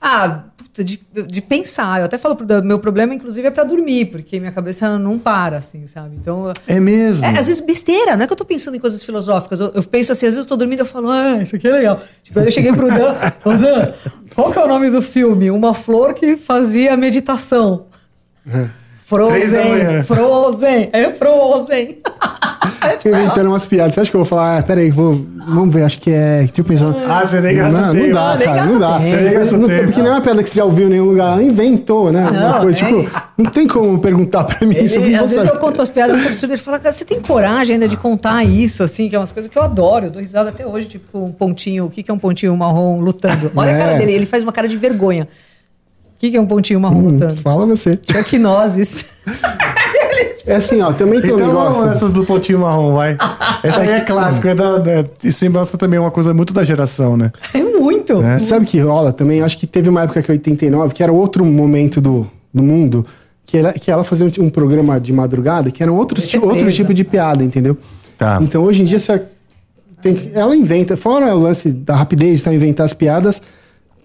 [0.07, 2.01] Ah, puta, de, de pensar.
[2.01, 5.57] Eu até falo, pro- meu problema, inclusive, é pra dormir, porque minha cabeça não para,
[5.57, 6.17] assim, sabe?
[6.17, 6.53] Então.
[6.69, 7.25] É mesmo.
[7.25, 9.61] É, às vezes besteira, não é que eu tô pensando em coisas filosóficas.
[9.61, 11.67] Eu, eu penso assim, às vezes eu tô dormindo e eu falo, ah, isso aqui
[11.67, 12.03] é legal.
[12.23, 13.15] Tipo, aí eu cheguei pro Dan,
[13.47, 13.95] ô Dan,
[14.35, 15.51] qual que é o nome do filme?
[15.51, 17.87] Uma flor que fazia meditação.
[18.45, 18.69] Da
[19.07, 20.03] Frozen.
[20.05, 21.99] Frozen, é Frozen.
[23.03, 23.95] Tô inventando umas piadas.
[23.95, 26.39] Você acha que eu vou falar, ah, peraí, vou, vamos ver, acho que é.
[26.39, 26.95] Deixa eu pensar.
[27.09, 28.07] Ah, você nem gasta não, tempo.
[28.07, 28.99] não dá, cara, não dá.
[28.99, 29.85] Você nem gasta Não- tempo.
[29.85, 31.33] porque não é uma piada que você já ouviu em nenhum lugar.
[31.33, 32.23] Ela inventou, né?
[32.23, 33.05] uma Não, coisa, tem.
[33.05, 34.99] tipo, não tem como perguntar pra mim isso.
[34.99, 37.87] às vezes eu conto umas piadas muito absurdas, ele fala, cara, você tem coragem ainda
[37.89, 40.67] de contar isso, assim, que é umas coisas que eu adoro, eu dou risada até
[40.67, 43.51] hoje, tipo um pontinho, o que, que é um pontinho marrom lutando?
[43.57, 43.99] Olha a cara É.
[43.99, 45.29] dele, ele faz uma cara de vergonha.
[46.17, 47.37] O que, que é um pontinho marrom Hum, lutando?
[47.43, 47.99] fala você.
[48.17, 49.05] Equinoses.
[50.47, 51.75] É assim, ó, também tem um Então negócio.
[51.75, 53.17] vamos nessas do pontinho marrom, vai.
[53.63, 54.47] Essa aí é clássico.
[54.47, 57.33] É da, da, isso mostra também uma coisa muito da geração, né?
[57.55, 58.23] É muito.
[58.23, 58.39] É.
[58.39, 59.43] Sabe o que rola também?
[59.43, 63.07] Acho que teve uma época que é 89, que era outro momento do, do mundo,
[63.47, 66.93] que ela, que ela fazia um, um programa de madrugada que era outro, outro tipo
[66.93, 67.77] de piada, entendeu?
[68.19, 68.39] Tá.
[68.43, 69.23] Então hoje em dia você
[70.03, 73.41] tem, ela inventa, fora o lance da rapidez, tá, inventar as piadas,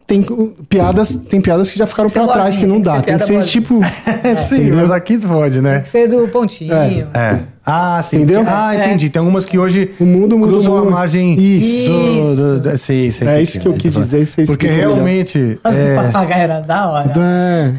[0.09, 0.21] tem
[0.67, 2.95] piadas, tem piadas que já ficaram ser trás que não tem que dá.
[2.95, 3.79] ser Tem que ser tipo.
[4.23, 5.75] É, sim, mas aqui pode, né?
[5.75, 6.73] Tem que ser do pontinho.
[6.73, 7.07] É.
[7.13, 7.39] É.
[7.65, 8.17] Ah, sim.
[8.17, 8.43] Entendeu?
[8.47, 9.09] Ah, entendi.
[9.09, 11.39] Tem algumas que hoje O mundo mudou a margem.
[11.39, 11.89] Isso.
[11.91, 15.59] do- do- do- sei, sei É que isso que eu quis dizer, Porque realmente.
[15.63, 17.13] As do é, papagaio era da hora.
[17.15, 17.73] É,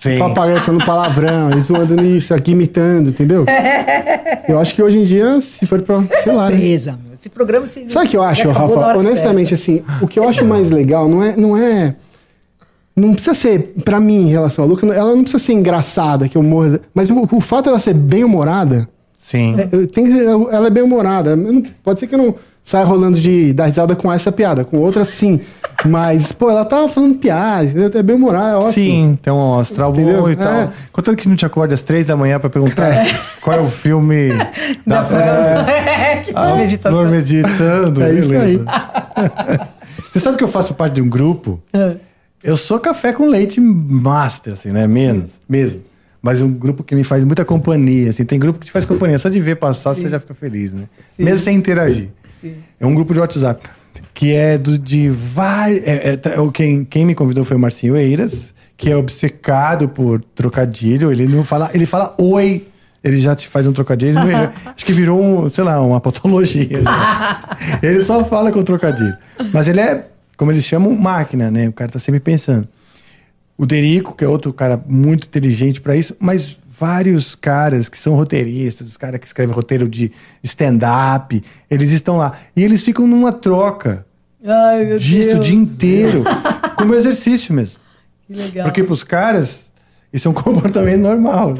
[0.00, 0.18] sim.
[0.18, 3.44] papagaio falando palavrão, eles zoando nisso, aqui imitando, entendeu?
[4.48, 6.02] Eu acho que hoje em dia, se for pra.
[6.20, 6.46] Sei lá.
[6.50, 6.56] né?
[6.56, 6.98] Surpresa.
[7.14, 7.88] Esse programa se.
[7.88, 8.96] Sabe o que eu acho, Rafa?
[8.98, 11.36] Honestamente, assim, o que eu acho mais legal não é.
[11.36, 11.94] Não, é,
[12.96, 16.36] não precisa ser, pra mim, em relação a Luca, ela não precisa ser engraçada, que
[16.36, 16.78] eu morro.
[16.94, 19.54] Mas o, o fato dela ser bem humorada, Sim.
[19.58, 21.36] é, eu- tem, que- ela é bem humorada.
[21.36, 24.78] Não- pode ser que eu não saia rolando de dar risada com essa piada, com
[24.78, 25.40] outra sim.
[25.86, 27.90] Mas, pô, ela tava falando piada, entendeu?
[27.94, 28.72] é bem humorada, é ótimo.
[28.72, 30.22] Sim, tem um astral Entendeu?
[30.22, 30.52] bom e tal.
[30.52, 30.68] É.
[30.92, 32.92] Contanto que não te acorde às três da manhã pra perguntar
[33.40, 34.28] qual é o filme
[34.86, 37.06] da É, que Ah, meditação.
[37.06, 38.02] Meditando.
[38.02, 38.64] É isso beleza.
[40.10, 41.62] Você sabe que eu faço parte de um grupo?
[41.72, 41.94] É.
[42.42, 44.86] Eu sou café com leite master, assim, né?
[44.86, 45.80] Menos, mesmo.
[46.22, 48.24] Mas é um grupo que me faz muita companhia, assim.
[48.24, 49.18] Tem grupo que te faz companhia.
[49.18, 50.82] Só de ver passar, você já fica feliz, né?
[51.16, 51.24] Sim.
[51.24, 52.08] Mesmo sem interagir.
[52.40, 52.54] Sim.
[52.78, 53.66] É um grupo de WhatsApp.
[54.14, 55.86] Que é do, de vários...
[55.86, 60.22] É, é, tá- quem, quem me convidou foi o Marcinho Eiras, que é obcecado por
[60.34, 61.10] trocadilho.
[61.12, 61.70] Ele não fala...
[61.74, 62.66] Ele fala oi...
[63.02, 64.18] Ele já te faz um trocadilho.
[64.18, 66.80] ele não- acho que virou, um, sei lá, uma patologia.
[67.82, 69.16] ele só fala com trocadilho.
[69.54, 70.06] Mas ele é,
[70.36, 71.68] como eles chamam, máquina, né?
[71.68, 72.68] O cara tá sempre pensando.
[73.56, 78.14] O Derico, que é outro cara muito inteligente para isso, mas vários caras que são
[78.14, 80.10] roteiristas, os caras que escrevem roteiro de
[80.42, 82.38] stand-up, eles estão lá.
[82.56, 84.06] E eles ficam numa troca
[84.42, 85.46] Ai, meu disso o Deus.
[85.46, 86.24] dia inteiro,
[86.78, 87.78] como exercício mesmo.
[88.26, 88.64] Que legal.
[88.64, 89.66] Porque pros caras,
[90.10, 91.52] isso é um comportamento normal.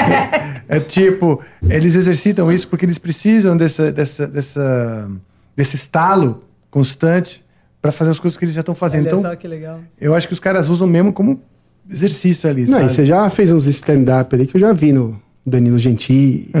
[0.66, 5.10] é tipo, eles exercitam isso porque eles precisam dessa, dessa, dessa,
[5.54, 7.44] desse estalo constante
[7.82, 9.02] para fazer as coisas que eles já estão fazendo.
[9.02, 9.80] Olha Então, só que legal.
[10.00, 11.42] eu acho que os caras usam mesmo como
[11.90, 15.20] exercício ali, Não, e você já fez uns stand-up ali que eu já vi no
[15.44, 16.50] Danilo Gentili.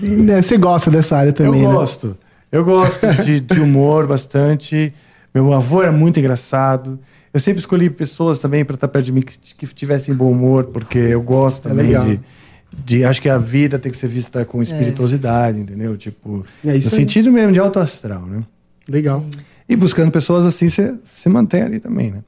[0.00, 1.74] Né, você gosta dessa área também, eu né?
[1.74, 2.16] gosto.
[2.52, 4.92] Eu gosto de, de humor bastante.
[5.34, 6.98] Meu avô era muito engraçado.
[7.32, 10.64] Eu sempre escolhi pessoas também para estar perto de mim que, que tivessem bom humor,
[10.66, 12.04] porque eu gosto É também legal.
[12.06, 12.20] de,
[12.84, 13.04] de.
[13.04, 15.96] Acho que a vida tem que ser vista com espirituosidade, entendeu?
[15.96, 18.44] Tipo, É no sentido mesmo de alto astral, né?
[18.88, 19.24] Legal.
[19.68, 22.18] E buscando pessoas assim, você se mantém ali também, né?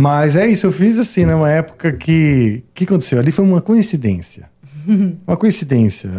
[0.00, 2.64] Mas é isso, eu fiz assim, numa época que.
[2.70, 3.18] O que aconteceu?
[3.18, 4.48] Ali foi uma coincidência.
[5.26, 6.10] uma coincidência.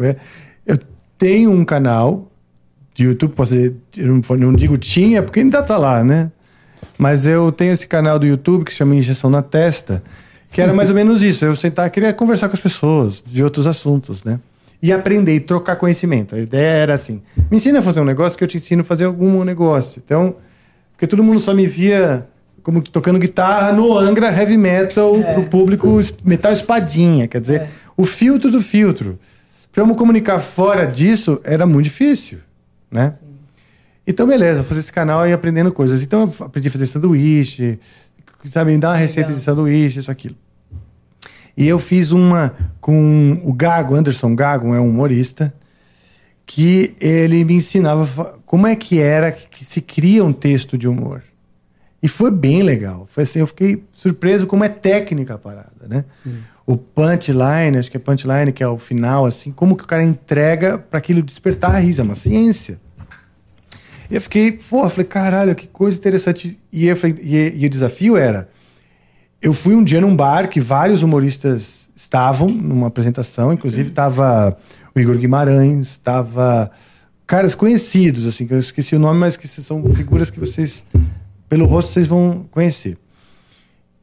[0.00, 0.16] É,
[0.66, 0.76] Eu
[1.16, 2.28] tenho um canal
[2.92, 6.32] de YouTube, posso dizer, eu não digo tinha, porque ainda tá lá, né?
[6.98, 10.02] Mas eu tenho esse canal do YouTube que se chama Injeção na Testa,
[10.50, 11.44] que era mais ou menos isso.
[11.44, 14.40] Eu sentar, queria conversar com as pessoas de outros assuntos, né?
[14.82, 16.34] E aprender e trocar conhecimento.
[16.34, 18.84] A ideia era assim: me ensina a fazer um negócio que eu te ensino a
[18.84, 20.02] fazer algum negócio.
[20.04, 20.34] Então,
[20.92, 22.26] porque todo mundo só me via
[22.62, 25.88] como tocando guitarra no Angra Heavy Metal pro público
[26.24, 27.26] metal espadinha.
[27.26, 29.18] Quer dizer, o filtro do filtro.
[29.72, 32.38] Pra eu me comunicar fora disso era muito difícil,
[32.90, 33.14] né?
[34.06, 36.02] Então, beleza, fazer esse canal e aprendendo coisas.
[36.02, 37.78] Então, eu aprendi a fazer sanduíche,
[38.44, 40.34] sabe, me dar uma receita de sanduíche, isso, aquilo.
[41.56, 45.54] E eu fiz uma com o Gago, Anderson Gago, é um humorista,
[46.44, 51.22] que ele me ensinava como é que era que se cria um texto de humor.
[52.02, 53.06] E foi bem legal.
[53.10, 56.04] Foi assim, eu fiquei surpreso como é técnica a parada, né?
[56.66, 60.02] O punchline, acho que é punchline, que é o final, assim, como que o cara
[60.02, 62.80] entrega para aquilo despertar a risa, é uma ciência.
[64.10, 66.58] E eu fiquei, pô, falei, caralho, que coisa interessante.
[66.72, 68.48] E, eu falei, e, e o desafio era:
[69.40, 74.56] eu fui um dia num bar que vários humoristas estavam numa apresentação, inclusive estava
[74.94, 76.70] o Igor Guimarães, estava
[77.26, 80.84] caras conhecidos, assim, que eu esqueci o nome, mas que são figuras que vocês,
[81.50, 82.96] pelo rosto, vocês vão conhecer.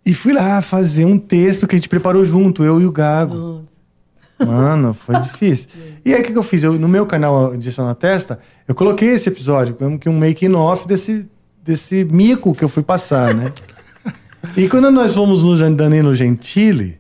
[0.06, 3.64] E fui lá fazer um texto que a gente preparou junto, eu e o Gago.
[4.38, 5.70] Mano, foi difícil.
[6.06, 6.62] E aí, o que, que eu fiz?
[6.62, 8.38] Eu, no meu canal Injeção na Testa,
[8.68, 11.26] eu coloquei esse episódio, como que um making-off desse,
[11.64, 13.52] desse mico que eu fui passar, né?
[14.56, 17.00] e quando nós fomos no Danilo Gentili,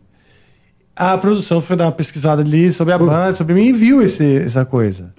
[0.95, 4.37] a produção foi dar uma pesquisada ali sobre a banda, sobre mim, e viu esse,
[4.37, 5.13] essa coisa.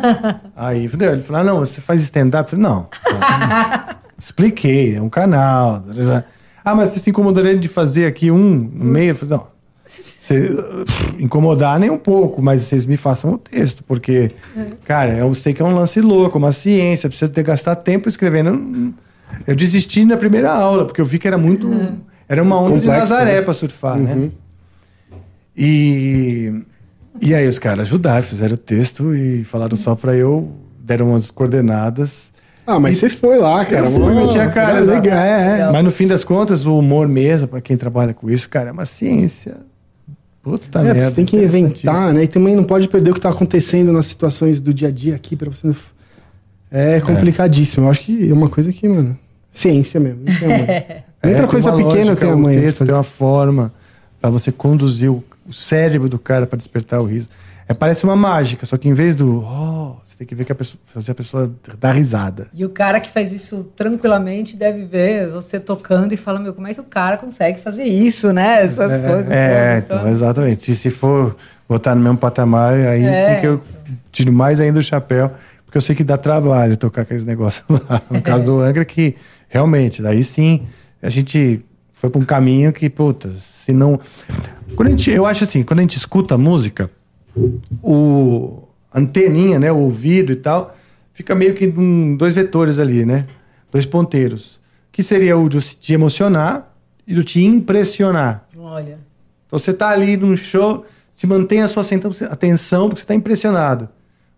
[0.54, 2.52] aí ele falou: ah, não, você faz stand-up?
[2.52, 3.94] Eu falei, não.
[4.24, 5.84] Expliquei, é um canal.
[6.64, 9.14] Ah, mas você se incomodaria de fazer aqui um no meio?
[9.28, 9.48] Não.
[9.86, 10.48] Se,
[11.18, 14.30] incomodar nem um pouco, mas vocês me façam o texto, porque,
[14.86, 18.94] cara, eu sei que é um lance louco, uma ciência, precisa ter gastar tempo escrevendo.
[19.46, 21.70] Eu desisti na primeira aula, porque eu vi que era muito.
[22.26, 23.42] Era uma onda de Complexo, Nazaré né?
[23.42, 24.30] pra surfar, né?
[25.54, 26.62] E,
[27.20, 31.30] e aí os caras ajudaram, fizeram o texto e falaram só pra eu, deram umas
[31.30, 32.32] coordenadas.
[32.66, 33.86] Ah, mas você foi lá, cara.
[33.86, 35.70] Eu fui, meti a cara, é legal, é, é.
[35.70, 38.72] Mas no fim das contas, o humor mesmo, pra quem trabalha com isso, cara, é
[38.72, 39.56] uma ciência.
[40.42, 41.06] Puta É, merda.
[41.06, 42.24] você tem que inventar, né?
[42.24, 45.14] E também não pode perder o que tá acontecendo nas situações do dia a dia
[45.14, 45.66] aqui pra você.
[45.66, 45.76] não-
[46.70, 47.86] É complicadíssimo.
[47.86, 49.16] Eu acho que é uma coisa que, mano,
[49.50, 50.20] ciência mesmo.
[50.24, 50.66] Não tem amanhã.
[51.24, 52.60] Nem É, pra coisa pequena lógica, tem o amanhã.
[52.60, 53.72] texto tem uma forma
[54.20, 57.28] pra você conduzir o, o cérebro do cara pra despertar o riso.
[57.66, 60.52] É, parece uma mágica, só que em vez do oh, você tem que ver que
[60.52, 62.46] a pessoa, fazer a pessoa dar risada.
[62.54, 66.68] E o cara que faz isso tranquilamente deve ver você tocando e fala, meu, como
[66.68, 68.62] é que o cara consegue fazer isso, né?
[68.62, 69.28] Essas coisas.
[69.28, 70.62] É, então, exatamente.
[70.62, 71.34] Se, se for
[71.68, 73.34] botar no mesmo patamar, aí É.
[73.34, 73.60] sim que eu
[74.12, 75.32] tiro mais ainda o chapéu,
[75.66, 78.00] porque eu sei que dá trabalho tocar aqueles negócios lá.
[78.08, 79.16] No caso do Angra, que
[79.48, 80.64] realmente, daí sim,
[81.02, 83.98] a gente foi para um caminho que, puta, se não.
[84.76, 86.88] Quando a gente, eu acho assim, quando a gente escuta a música,
[87.82, 88.63] o
[88.94, 90.74] anteninha, né, o ouvido e tal,
[91.12, 93.26] fica meio que um, dois vetores ali, né?
[93.72, 94.60] Dois ponteiros.
[94.92, 96.72] Que seria o de te emocionar
[97.06, 98.46] e do te impressionar.
[98.56, 98.98] Olha.
[99.46, 101.82] Então você tá ali num show, se mantém a sua
[102.30, 103.88] atenção porque você tá impressionado.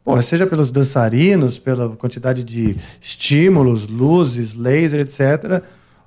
[0.03, 5.63] Pô, seja pelos dançarinos, pela quantidade de estímulos, luzes, laser, etc.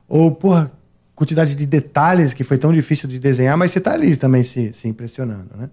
[0.07, 0.71] Ou, porra,
[1.13, 4.71] quantidade de detalhes que foi tão difícil de desenhar, mas você tá ali também se,
[4.71, 5.69] se impressionando, né?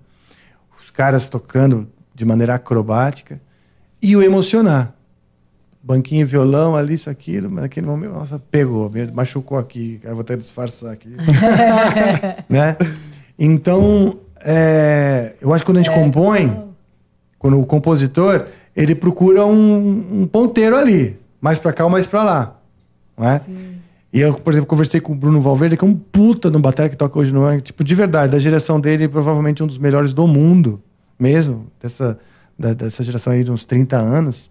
[0.82, 3.40] Os caras tocando de maneira acrobática.
[4.02, 4.94] E o emocionar.
[5.82, 10.16] Banquinho e violão, ali, isso, aquilo, mas naquele momento, nossa, pegou, me machucou aqui, cara,
[10.16, 11.10] vou que disfarçar aqui.
[12.48, 12.76] né?
[13.38, 16.70] Então, é, eu acho que quando a gente compõe,
[17.38, 22.24] quando o compositor, ele procura um, um ponteiro ali, mais pra cá ou mais pra
[22.24, 22.60] lá,
[23.16, 23.40] não é?
[24.12, 26.90] E eu, por exemplo, conversei com o Bruno Valverde, que é um puta no bater
[26.90, 30.12] que toca hoje no Angra, tipo, de verdade, da geração dele, provavelmente um dos melhores
[30.12, 30.82] do mundo,
[31.18, 32.18] mesmo, dessa,
[32.58, 34.50] da- dessa geração aí de uns 30 anos.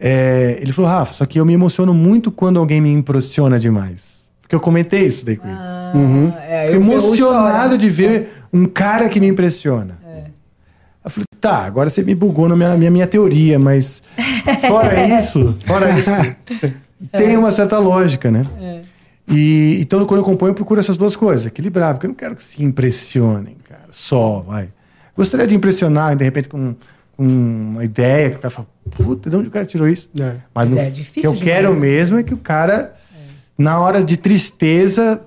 [0.00, 4.18] É, ele falou, Rafa, só que eu me emociono muito quando alguém me impressiona demais.
[4.40, 5.56] Porque eu comentei isso daí com ele.
[5.58, 6.32] Ah, Uhum.
[6.46, 9.98] é, emocionado de ver um cara que me impressiona.
[11.04, 14.02] Eu falei, tá, agora você me bugou na minha, minha, minha teoria, mas
[14.68, 16.10] fora isso, fora isso,
[17.12, 18.44] tem uma certa lógica, né?
[19.26, 22.36] E então quando eu componho, eu procuro essas duas coisas, equilibrar, porque eu não quero
[22.36, 24.68] que se impressionem, cara, só, vai.
[25.18, 26.74] Gostaria de impressionar, de repente, com,
[27.16, 30.08] com uma ideia que o cara fala, puta, de onde o cara tirou isso?
[30.18, 30.36] É.
[30.54, 31.80] Mas, Mas no, é o que difícil eu quero demais.
[31.80, 32.90] mesmo é que o cara,
[33.58, 35.20] na hora de tristeza,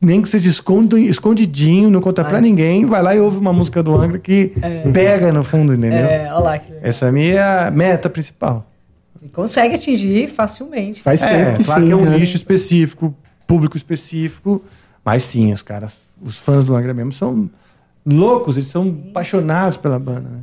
[0.00, 3.82] nem que seja escondo- escondidinho, não conta pra ninguém, vai lá e ouve uma música
[3.82, 4.52] do Angra que
[4.92, 5.98] pega no fundo, entendeu?
[6.06, 6.58] É, olha lá.
[6.58, 6.88] Que legal.
[6.88, 8.66] Essa é a minha meta principal.
[9.20, 11.02] E consegue atingir facilmente.
[11.02, 11.86] Faz É, tempo que claro sim.
[11.88, 12.18] que é um né?
[12.18, 13.14] nicho específico,
[13.46, 14.62] público específico,
[15.04, 17.48] mas sim, os caras, os fãs do Angra mesmo são
[18.04, 20.38] loucos, eles são apaixonados pela banda, né?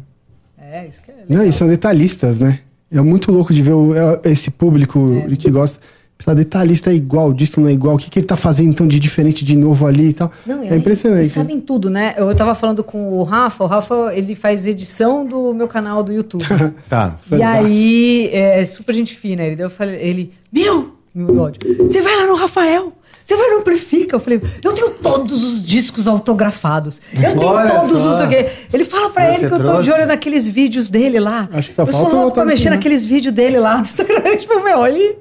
[0.71, 1.27] É, isso que é legal.
[1.29, 2.59] Não, e são detalhistas, né?
[2.91, 5.35] É muito louco de ver o- é, esse público É.
[5.35, 5.79] que gosta.
[6.17, 7.95] Precisa detalhista é igual, disto não é igual.
[7.95, 10.29] O que, que ele tá fazendo então de diferente de novo ali e tal?
[10.45, 11.21] Não, é aí, impressionante.
[11.21, 12.13] Eles sabem tudo, né?
[12.17, 16.11] Eu tava falando com o Rafa, o Rafa, ele faz edição do meu canal do
[16.11, 16.43] YouTube.
[16.89, 17.17] Tá.
[17.31, 19.43] e aí, é super gente fina.
[19.43, 22.91] Ele, daí eu falei, ele, meu, meu ódio, você vai lá no Rafael,
[23.29, 24.15] você vai no Amplifica.
[24.15, 27.01] Eu falei, eu tenho todos os discos autografados.
[27.13, 28.25] Eu tenho Olha todos só.
[28.27, 28.33] os.
[28.73, 29.83] Ele fala pra Você ele que eu tô trouxe?
[29.83, 31.47] de olho naqueles vídeos dele lá.
[31.51, 32.75] Acho que só eu falta sou louco pra mexer né?
[32.75, 33.81] naqueles vídeos dele lá
[34.39, 35.17] tipo, meu, ele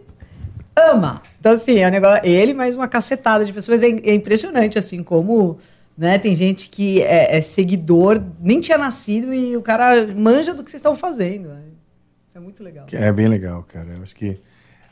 [0.76, 1.22] ama.
[1.40, 2.20] Então, assim, é um negócio.
[2.26, 3.82] Ele mais uma cacetada de pessoas.
[3.82, 5.59] É, é impressionante, assim, como.
[5.97, 10.62] Né, tem gente que é, é seguidor, nem tinha nascido e o cara manja do
[10.62, 11.48] que vocês estão fazendo.
[11.48, 11.62] né?
[12.36, 12.86] É muito legal.
[12.93, 13.89] É bem legal, cara.
[13.97, 14.39] Eu acho que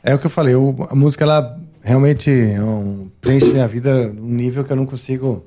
[0.03, 0.53] é o que eu falei.
[0.55, 1.57] o- a música ela
[1.87, 5.45] realmente um, preenche minha vida num nível que eu não consigo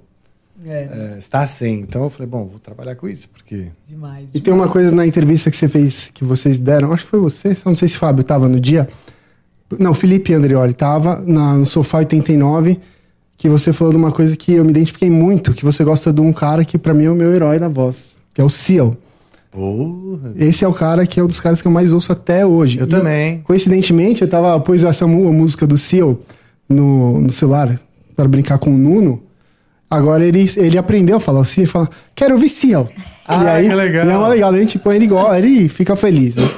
[0.64, 1.80] É, é, estar sem.
[1.80, 4.26] Então eu falei, bom, vou trabalhar com isso, porque demais.
[4.32, 7.20] E tem uma coisa na entrevista que você fez, que vocês deram, acho que foi
[7.20, 8.88] você, só não sei se o Fábio tava no dia.
[9.78, 12.80] Não, Felipe Andreoli tava na, no Sofá 89,
[13.36, 16.20] que você falou de uma coisa que eu me identifiquei muito, que você gosta de
[16.22, 18.96] um cara que pra mim é o meu herói da voz, que é o Seal.
[19.50, 22.44] Porra, Esse é o cara que é um dos caras que eu mais ouço até
[22.46, 22.78] hoje.
[22.78, 23.40] eu E, também.
[23.42, 26.18] Coincidentemente, eu tava, essa mu- a música do Seal
[26.68, 27.80] no, no celular
[28.14, 29.22] para brincar com o Nuno.
[29.90, 32.88] Agora ele, ele aprendeu a falar assim, ele fala, quero ouvir Seal.
[33.26, 34.06] Ah, e aí, que legal.
[34.06, 36.48] E é uma legal, a gente põe ele igual, ele fica feliz, né?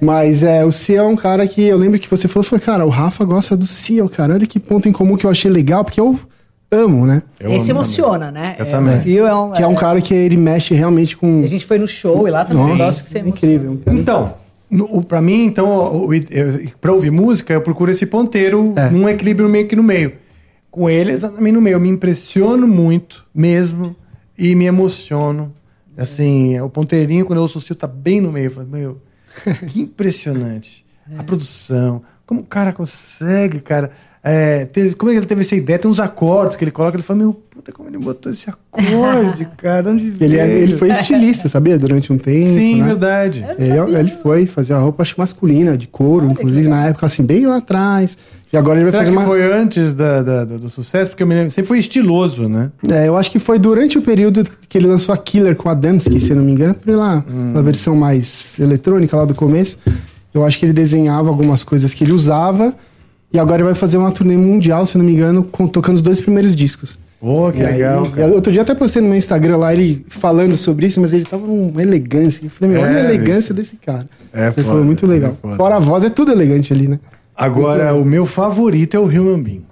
[0.00, 2.84] Mas é, o Seal é um cara que eu lembro que você falou, falou, cara,
[2.86, 4.34] o Rafa gosta do Seal, cara.
[4.34, 6.18] Olha que ponto em comum que eu achei legal, porque eu
[6.72, 7.22] amo, né?
[7.38, 8.56] Eu Esse amo emociona, né?
[8.58, 8.96] Eu É, também.
[8.96, 11.42] o Fio é um, Que é um cara que ele mexe realmente com.
[11.42, 13.78] A gente foi no show e lá também um Nossa, negócio que você é incrível.
[13.84, 14.34] cara Então,
[15.06, 16.08] pra mim, então,
[16.80, 18.88] pra ouvir música, eu procuro esse ponteiro, É.
[18.90, 20.14] num equilíbrio meio que no meio.
[20.70, 21.74] Com ele, exatamente no meio.
[21.74, 23.94] Eu me impressiono muito, mesmo,
[24.38, 25.52] e me emociono.
[25.96, 28.46] Assim, o ponteirinho, quando eu ouço o Sil, tá bem no meio.
[28.46, 28.98] Eu falo, meu,
[29.68, 30.82] que impressionante.
[31.18, 33.90] A produção, como o cara consegue, cara.
[34.24, 35.78] É, ter- como é que ele teve essa ideia?
[35.78, 39.48] Tem uns acordes que ele coloca, ele fala, meu, puta, como ele botou esse acorde,
[39.58, 39.82] cara?
[39.82, 40.58] de Onde Ele, é- veio?
[40.62, 41.76] ele foi estilista, sabia?
[41.76, 42.52] Durante um tempo.
[42.54, 42.86] Sim, né?
[42.86, 43.44] verdade.
[43.58, 47.46] Ele, ele foi fazer a roupa acho, masculina, de couro, inclusive na época, assim, bem
[47.46, 48.16] lá atrás.
[48.52, 49.26] E agora ele vai Será fazer que uma.
[49.26, 51.10] foi antes da, da- da- do sucesso?
[51.10, 52.70] Porque eu me lembro, sempre foi estiloso, né?
[52.92, 55.72] É, eu acho que foi durante o período que ele lançou a Killer com a
[55.72, 57.52] Adamski, se eu não me engano, por lá, Hum.
[57.54, 59.78] na versão mais eletrônica lá do começo.
[60.32, 62.72] Eu acho que ele desenhava algumas coisas que ele usava.
[63.32, 65.96] E agora ele vai fazer uma turnê mundial, se eu não me engano, com, tocando
[65.96, 66.98] os dois primeiros discos.
[67.18, 68.26] Pô, que E aí, legal, eu- cara.
[68.32, 71.46] Outro dia até postei no meu Instagram lá ele falando sobre isso, mas ele tava
[71.46, 72.40] numa elegância.
[72.44, 74.04] Eu falei, meu, olha a É, elegância desse cara.
[74.34, 75.36] É Ele foda, falou muito legal.
[75.44, 75.56] é.
[75.56, 76.98] Fora a voz, é tudo elegante ali, né?
[77.34, 79.64] Agora, o meu favorito é o Human Being.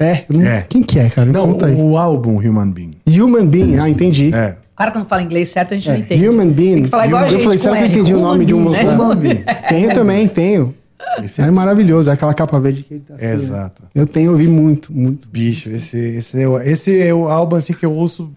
[0.00, 0.64] É, eu não- É.
[0.68, 1.30] quem que é, cara?
[1.30, 1.74] Não, Conta aí.
[1.74, 2.96] o álbum Human Being.
[3.08, 4.32] Human Being, ah, entendi.
[4.34, 4.56] É.
[4.74, 6.28] O cara quando fala inglês certo, a gente É, não entende.
[6.28, 6.74] Human Being.
[6.74, 8.28] Tem que falar igual a Eu gente falei, com será que eu entendi o Human
[8.28, 8.82] nome de um né?
[8.84, 9.44] Human Being.
[9.68, 10.74] Tenho também, tenho.
[11.22, 13.34] Esse É maravilhoso, é aquela capa verde que ele tá assim, né?
[13.34, 13.82] Exato.
[13.94, 15.28] Eu tenho ouvido muito, muito.
[15.28, 18.30] Bicho, esse, esse, é o, esse é o álbum assim, que eu ouço,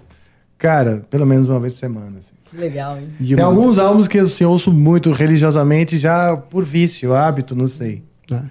[0.58, 2.20] cara, pelo menos uma vez por semana.
[2.20, 2.34] assim.
[2.50, 3.08] Que legal, hein?
[3.20, 8.04] Tem alguns álbuns que assim, eu ouço muito religiosamente, já por vício, hábito, não sei.
[8.32, 8.42] É.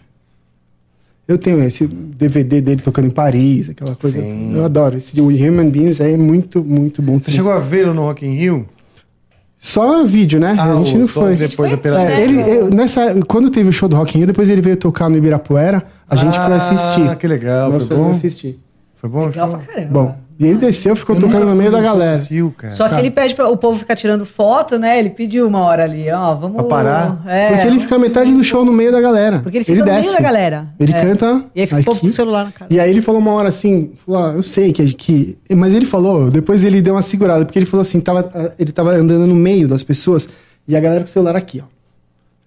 [1.29, 4.21] Eu tenho esse DVD dele tocando em Paris, aquela coisa.
[4.21, 4.57] Sim.
[4.57, 4.97] Eu adoro.
[4.97, 7.19] Esse Human Beings é muito, muito bom.
[7.19, 7.37] Você também.
[7.37, 8.69] chegou a vê-lo no Rock in Rio?
[9.63, 10.57] Só vídeo, né?
[10.59, 11.37] Ah, a gente o- não foi.
[11.37, 14.21] depois da foi pela- É, ele, eu- nessa, quando teve o show do Rock in
[14.21, 17.17] Rio, depois ele veio tocar no Ibirapuera, a gente foi Ah, assistir.
[17.17, 18.11] que legal, Nós foi bom?
[18.11, 18.59] assistir.
[18.95, 19.27] Foi bom?
[19.27, 19.59] Legal show?
[19.59, 19.93] pra caramba.
[19.93, 22.27] Bom, e ele desceu, ficou Eu tocando no meio da no galera.
[22.71, 24.99] Só que ele pede para o povo ficar tirando foto, né?
[24.99, 26.57] Ele pediu uma hora ali, ó, vamos...
[26.57, 27.23] Pra parar?
[27.27, 29.41] É, Porque ele fica metade do show no meio da galera.
[29.41, 30.15] Porque ele fica no meio desce.
[30.17, 30.67] da galera.
[30.81, 31.01] Ele É.
[31.05, 31.45] canta.
[31.55, 32.07] E aí fica o povo aqui.
[32.07, 32.73] com o celular na cara.
[32.73, 35.39] E aí ele falou uma hora assim, falou, ah, eu sei que, que.
[35.55, 38.73] Mas ele falou, depois ele deu uma segurada, porque ele falou assim, tava, ah, ele
[38.73, 40.27] tava andando no meio das pessoas
[40.67, 41.67] e a galera com o celular aqui, ó.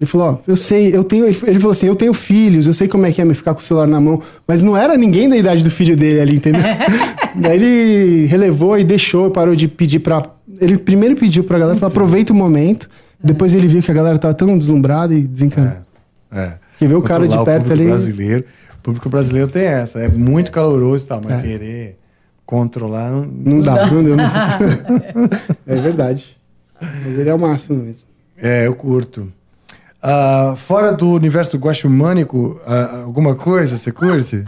[0.02, 1.26] Ele falou, ó, eu sei, eu tenho.
[1.28, 3.60] Ele falou assim, eu tenho filhos, eu sei como é que é me ficar com
[3.62, 6.62] o celular na mão, mas não era ninguém da idade do filho dele ali, entendeu?
[7.36, 10.24] Daí ele relevou e deixou, parou de pedir pra.
[10.60, 12.90] Ele primeiro pediu pra galera, falou, aproveita o momento.
[13.24, 15.78] Depois ele viu que a galera tava tão deslumbrada e desencanou.
[16.32, 16.54] É.
[16.72, 18.46] Porque ver o cara de perto público ali- brasileiro.
[18.82, 20.00] público brasileiro tem essa.
[20.00, 21.42] É muito caloroso e tal, mas é.
[21.42, 22.00] querer
[22.46, 23.86] controlar não, não dá.
[23.90, 24.18] Não, não,
[25.66, 26.38] é verdade.
[26.80, 28.04] Mas ele é o máximo mesmo.
[28.38, 29.32] É, eu curto.
[30.04, 34.44] Uh, fora do universo guaxumânico, uh, alguma coisa você curte?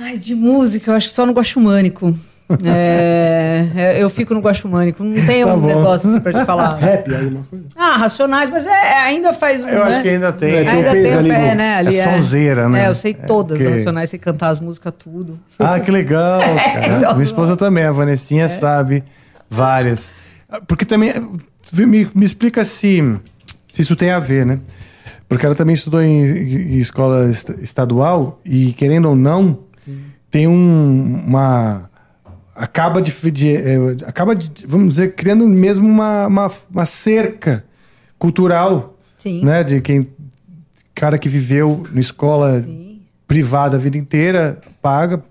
[0.00, 2.14] Ai, de música, eu acho que só no guaxumânico.
[2.62, 5.66] É, é, eu fico no guaxumânico, não tem tá um bom.
[5.66, 6.76] negócio assim pra te falar.
[6.78, 7.64] Rap, alguma coisa?
[7.74, 9.68] Ah, Racionais, mas é, é ainda faz um.
[9.68, 9.94] Eu né?
[9.94, 10.52] acho que ainda tem.
[10.52, 11.76] É, ainda tem, tem o pé, né?
[11.76, 12.84] Ali é sonzeira, né?
[12.84, 13.66] É, eu sei todas que...
[13.66, 15.40] Racionais, sei cantar as músicas, tudo.
[15.58, 16.98] Ah, que legal, cara.
[16.98, 19.02] Então, Minha esposa também, a Vanessinha, sabe
[19.48, 20.12] várias.
[20.66, 21.12] Porque também,
[21.72, 23.02] me, me explica se,
[23.66, 24.60] se isso tem a ver, né?
[25.28, 29.60] Porque ela também estudou em, em escola estadual e, querendo ou não.
[30.34, 31.88] Tem um, uma
[32.56, 37.64] acaba de, de é, acaba de, vamos dizer, criando mesmo uma, uma, uma, cerca
[38.18, 39.44] cultural, Sim.
[39.44, 39.62] né?
[39.62, 40.08] De quem
[40.92, 43.00] cara que viveu na escola Sim.
[43.28, 45.22] privada a vida inteira paga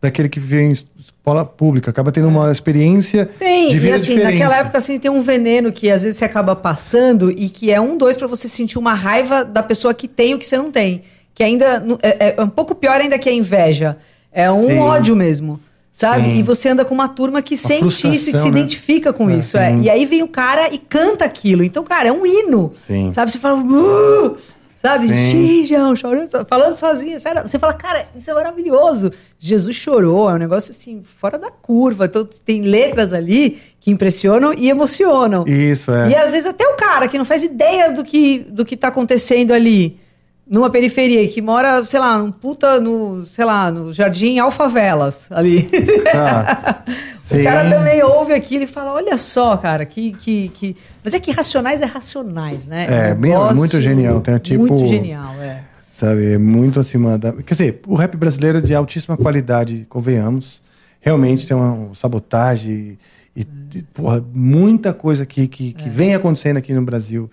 [0.00, 4.14] daquele que viveu em escola pública, acaba tendo uma experiência tem, de vida e assim,
[4.14, 4.38] diferente.
[4.38, 7.80] naquela época assim tem um veneno que às vezes você acaba passando e que é
[7.80, 10.70] um dois para você sentir uma raiva da pessoa que tem o que você não
[10.70, 11.02] tem,
[11.34, 13.98] que ainda é, é um pouco pior ainda que a inveja,
[14.34, 14.78] é um Sim.
[14.78, 15.60] ódio mesmo
[15.94, 16.24] sabe?
[16.24, 16.38] Sim.
[16.38, 18.58] E você anda com uma turma que uma sente isso e que se né?
[18.58, 19.56] identifica com é, isso.
[19.56, 19.74] É.
[19.76, 21.62] E aí vem o cara e canta aquilo.
[21.62, 22.72] Então, cara, é um hino.
[22.76, 23.12] Sim.
[23.14, 23.30] Sabe?
[23.30, 23.62] Você fala.
[23.62, 24.36] Uh!
[24.82, 25.08] Sabe?
[25.08, 27.18] Xijão, chorando, falando sozinho.
[27.18, 29.10] Sério, você fala, cara, isso é maravilhoso.
[29.38, 32.04] Jesus chorou, é um negócio assim, fora da curva.
[32.04, 35.42] Então, tem letras ali que impressionam e emocionam.
[35.46, 36.10] Isso, é.
[36.10, 38.88] E às vezes até o cara que não faz ideia do que, do que tá
[38.88, 39.98] acontecendo ali
[40.46, 45.68] numa periferia que mora, sei lá, um puta no, sei lá, no Jardim Alfavelas ali.
[46.14, 46.82] Ah,
[47.32, 50.76] o cara também ouve aquilo e fala: olha só, cara, que, que, que.
[51.02, 52.86] Mas é que racionais é racionais, né?
[52.88, 54.20] É, é bem, muito genial.
[54.20, 54.66] Tem tipo.
[54.66, 55.62] Muito genial, é.
[55.92, 57.32] Sabe, é muito acima da.
[57.32, 60.62] Quer dizer, o rap brasileiro é de altíssima qualidade, convenhamos.
[61.00, 62.98] Realmente tem uma sabotagem
[63.36, 65.90] e, e porra, muita coisa que, que, que é.
[65.90, 67.30] vem acontecendo aqui no Brasil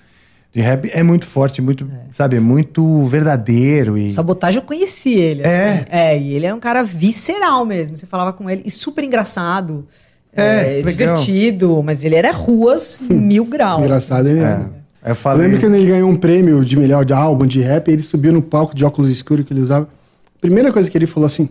[0.53, 2.13] de rap é muito forte, muito, é.
[2.13, 3.97] sabe, é muito verdadeiro.
[3.97, 4.13] E...
[4.13, 5.43] Sabotagem eu conheci ele.
[5.43, 5.73] É?
[5.73, 5.85] Assim.
[5.89, 7.95] É, e ele é um cara visceral mesmo.
[7.95, 9.87] Você falava com ele, e super engraçado.
[10.33, 13.81] É, é divertido, mas ele era ruas mil graus.
[13.81, 14.65] Engraçado ele é.
[15.05, 15.45] Eu, falei...
[15.45, 18.31] eu lembro quando ele ganhou um prêmio de melhor de álbum de rap, ele subiu
[18.31, 19.89] no palco de óculos escuros que ele usava.
[20.39, 21.49] Primeira coisa que ele falou assim: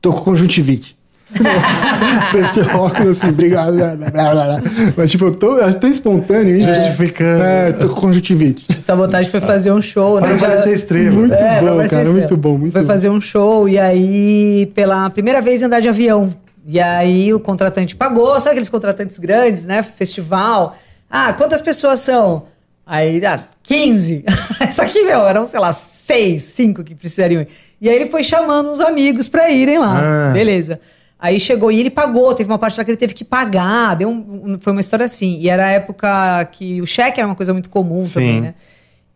[0.00, 0.95] tô com conjuntivite.
[2.38, 3.76] Esse óculos assim, obrigado.
[3.76, 4.62] Blá, blá, blá.
[4.96, 6.60] Mas, tipo, eu tô, acho tão espontâneo.
[6.60, 7.42] Justificando.
[7.42, 8.80] É, tô com conjuntivite.
[8.80, 10.28] Sabotagem foi fazer um show, né?
[10.28, 11.10] Para parecer estrela.
[11.10, 12.58] Muito é, bom, cara, muito bom.
[12.58, 12.86] Muito foi bom.
[12.86, 16.32] fazer um show e aí, pela primeira vez, andar de avião.
[16.68, 19.82] E aí o contratante pagou, sabe aqueles contratantes grandes, né?
[19.82, 20.76] Festival.
[21.10, 22.44] Ah, quantas pessoas são?
[22.84, 24.24] Aí, ah, 15.
[24.68, 27.48] Isso aqui, meu, eram, sei lá, 6, 5 que precisariam ir.
[27.80, 30.28] E aí ele foi chamando os amigos para irem lá.
[30.28, 30.32] Ah.
[30.32, 30.80] Beleza.
[31.26, 34.08] Aí chegou e ele pagou, teve uma parte lá que ele teve que pagar, deu
[34.08, 35.40] um, foi uma história assim.
[35.40, 38.14] E era a época que o cheque era uma coisa muito comum Sim.
[38.14, 38.54] também, né?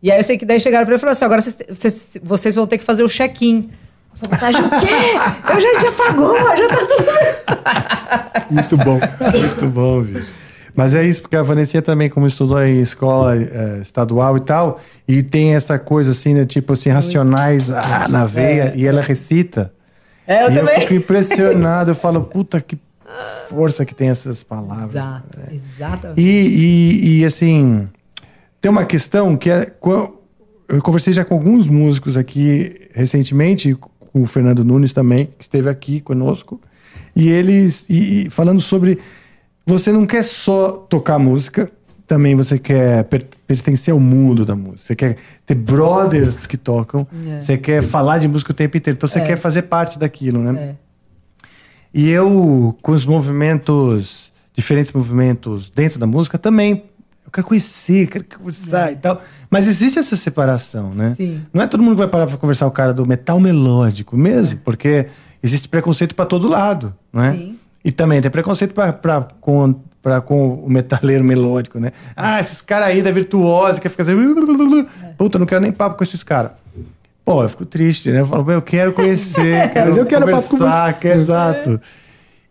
[0.03, 2.17] E aí eu sei que daí chegaram para ele e falaram assim: agora vocês, vocês,
[2.21, 3.69] vocês, vão ter que fazer o check-in.
[4.13, 5.53] Sabotagem o quê?
[5.53, 8.99] Eu já, já pagou, já tá tudo Muito bom.
[9.39, 10.21] Muito bom, viu?
[10.75, 14.81] Mas é isso, porque a Vanessa também, como estudou em escola é, estadual e tal,
[15.07, 19.01] e tem essa coisa assim, né, tipo assim, racionais ah, na veia, é, e ela
[19.01, 19.71] recita.
[20.27, 20.75] É, eu e também.
[20.75, 22.77] eu fico impressionado, eu falo, puta que
[23.49, 24.89] força que tem essas palavras.
[24.89, 25.47] Exato, né?
[25.51, 26.21] exatamente.
[26.21, 27.87] E, e, e, assim,
[28.59, 29.73] tem uma questão que é.
[30.69, 35.69] Eu conversei já com alguns músicos aqui recentemente, com o Fernando Nunes também, que esteve
[35.69, 36.61] aqui conosco,
[37.15, 37.85] e eles.
[37.89, 38.99] E, e falando sobre.
[39.63, 41.71] Você não quer só tocar música,
[42.11, 43.05] também você quer
[43.47, 44.79] pertencer ao mundo da música.
[44.79, 45.15] Você quer
[45.45, 47.07] ter brothers que tocam.
[47.25, 47.39] É.
[47.39, 48.97] Você quer falar de música o tempo inteiro.
[48.97, 49.25] Então você é.
[49.25, 50.61] quer fazer parte daquilo, né?
[50.61, 50.75] É.
[51.93, 56.83] E eu, com os movimentos, diferentes movimentos dentro da música, também.
[57.25, 58.91] Eu quero conhecer, quero conversar é.
[58.91, 59.21] e tal.
[59.49, 61.13] Mas existe essa separação, né?
[61.15, 61.41] Sim.
[61.53, 64.57] Não é todo mundo que vai parar para conversar o cara do metal melódico mesmo,
[64.57, 64.61] é.
[64.61, 65.05] porque
[65.41, 67.31] existe preconceito para todo lado, né?
[67.31, 67.59] Sim.
[67.85, 68.91] E também tem preconceito para
[70.01, 71.91] com pra, com o metaleiro melódico, né?
[72.15, 74.15] Ah, esses caras aí da virtuosa que fica assim.
[75.17, 76.51] Puta, não quero nem papo com esses caras.
[77.23, 78.21] Pô, eu fico triste, né?
[78.21, 81.79] Eu falo, eu quero conhecer, quero Mas eu quero conversar, que é exato.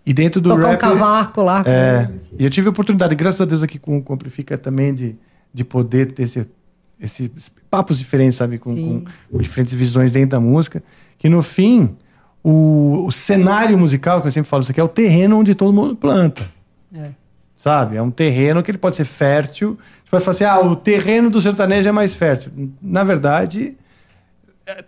[0.07, 0.77] E dentro do Tocar rap...
[0.77, 1.63] um cavaco lá.
[1.67, 2.09] É,
[2.39, 5.17] e eu tive a oportunidade, graças a Deus aqui com o Amplifica também, de,
[5.53, 6.47] de poder ter esse,
[7.01, 7.31] esses
[7.69, 8.59] papos diferentes, sabe?
[8.59, 10.83] Com, com, com, diferentes visões dentro da música.
[11.19, 11.97] Que no fim,
[12.43, 15.73] o, o cenário musical, que eu sempre falo isso aqui, é o terreno onde todo
[15.73, 16.49] mundo planta.
[16.95, 17.20] É
[17.63, 17.97] sabe?
[17.97, 19.79] É um terreno que ele pode ser fértil.
[20.05, 22.51] Você pode falar assim, ah, o terreno do sertanejo é mais fértil.
[22.81, 23.77] Na verdade,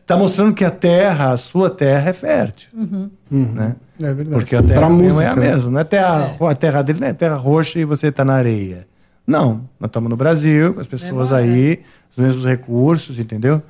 [0.06, 2.70] tá mostrando que a terra, a sua terra é fértil.
[2.72, 3.10] Uhum.
[3.30, 3.76] Né?
[4.02, 4.30] É verdade.
[4.30, 5.48] Porque a terra Pra mesmo música, é a né?
[5.50, 5.70] mesma.
[5.70, 8.86] Não é terra, a terra dele não é terra roxa e você está na areia.
[9.26, 11.80] Não, nós estamos no Brasil, com as pessoas Mesmo, aí,
[12.16, 13.62] os mesmos recursos, entendeu?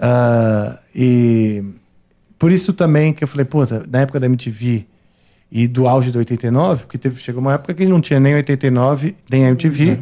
[0.00, 1.62] Ah, e
[2.38, 4.86] por isso também que eu falei, puta, na época da MTV
[5.50, 9.14] e do auge do 89, porque teve, chegou uma época que não tinha nem 89,
[9.30, 9.98] nem a MTV.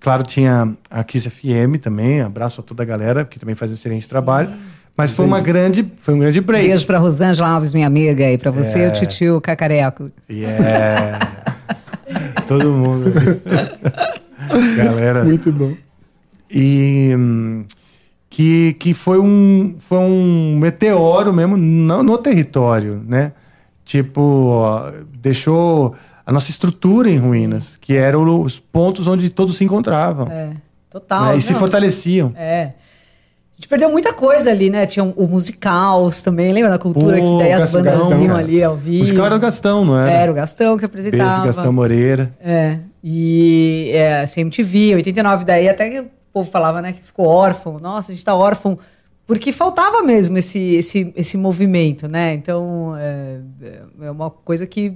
[0.00, 3.74] Claro, tinha a Kiss FM também, abraço a toda a galera, que também faz um
[3.74, 4.50] excelente trabalho.
[4.96, 6.66] Mas foi uma grande, foi um grande break.
[6.66, 8.88] Beijo pra Rosângela Alves, minha amiga, e pra você, É.
[8.88, 10.10] o titio Cacareco.
[10.30, 11.44] Yeah.
[12.48, 13.12] Todo mundo.
[14.76, 15.24] Galera.
[15.24, 15.74] Muito bom.
[16.50, 17.64] E hum,
[18.28, 23.32] que, que foi, um, foi um meteoro mesmo no, no território, né?
[23.90, 24.62] Tipo,
[25.20, 30.28] deixou a nossa estrutura em ruínas, que eram os pontos onde todos se encontravam.
[30.30, 30.50] É,
[30.88, 31.24] total.
[31.24, 31.36] né?
[31.36, 31.58] E se não.
[31.58, 32.32] fortaleciam.
[32.36, 32.62] É.
[32.62, 34.86] A gente perdeu muita coisa ali, né?
[34.86, 37.16] Tinha o musicals também, lembra da cultura?
[37.16, 39.02] Pô, que daí as Gastão, bandas iam ali ao vivo.
[39.02, 40.08] Os caras era o Gastão, não era?
[40.08, 41.46] Era o Gastão que Beijo, apresentava.
[41.46, 42.32] Gastão Moreira.
[42.40, 47.26] É, e é, assim, MTV, 89, daí até que o povo falava, né, que ficou
[47.26, 47.80] órfão.
[47.80, 48.78] Nossa, a gente tá órfão.
[49.30, 52.34] Porque faltava mesmo esse, esse, esse movimento, né?
[52.34, 53.38] Então, é,
[54.02, 54.94] é uma coisa que,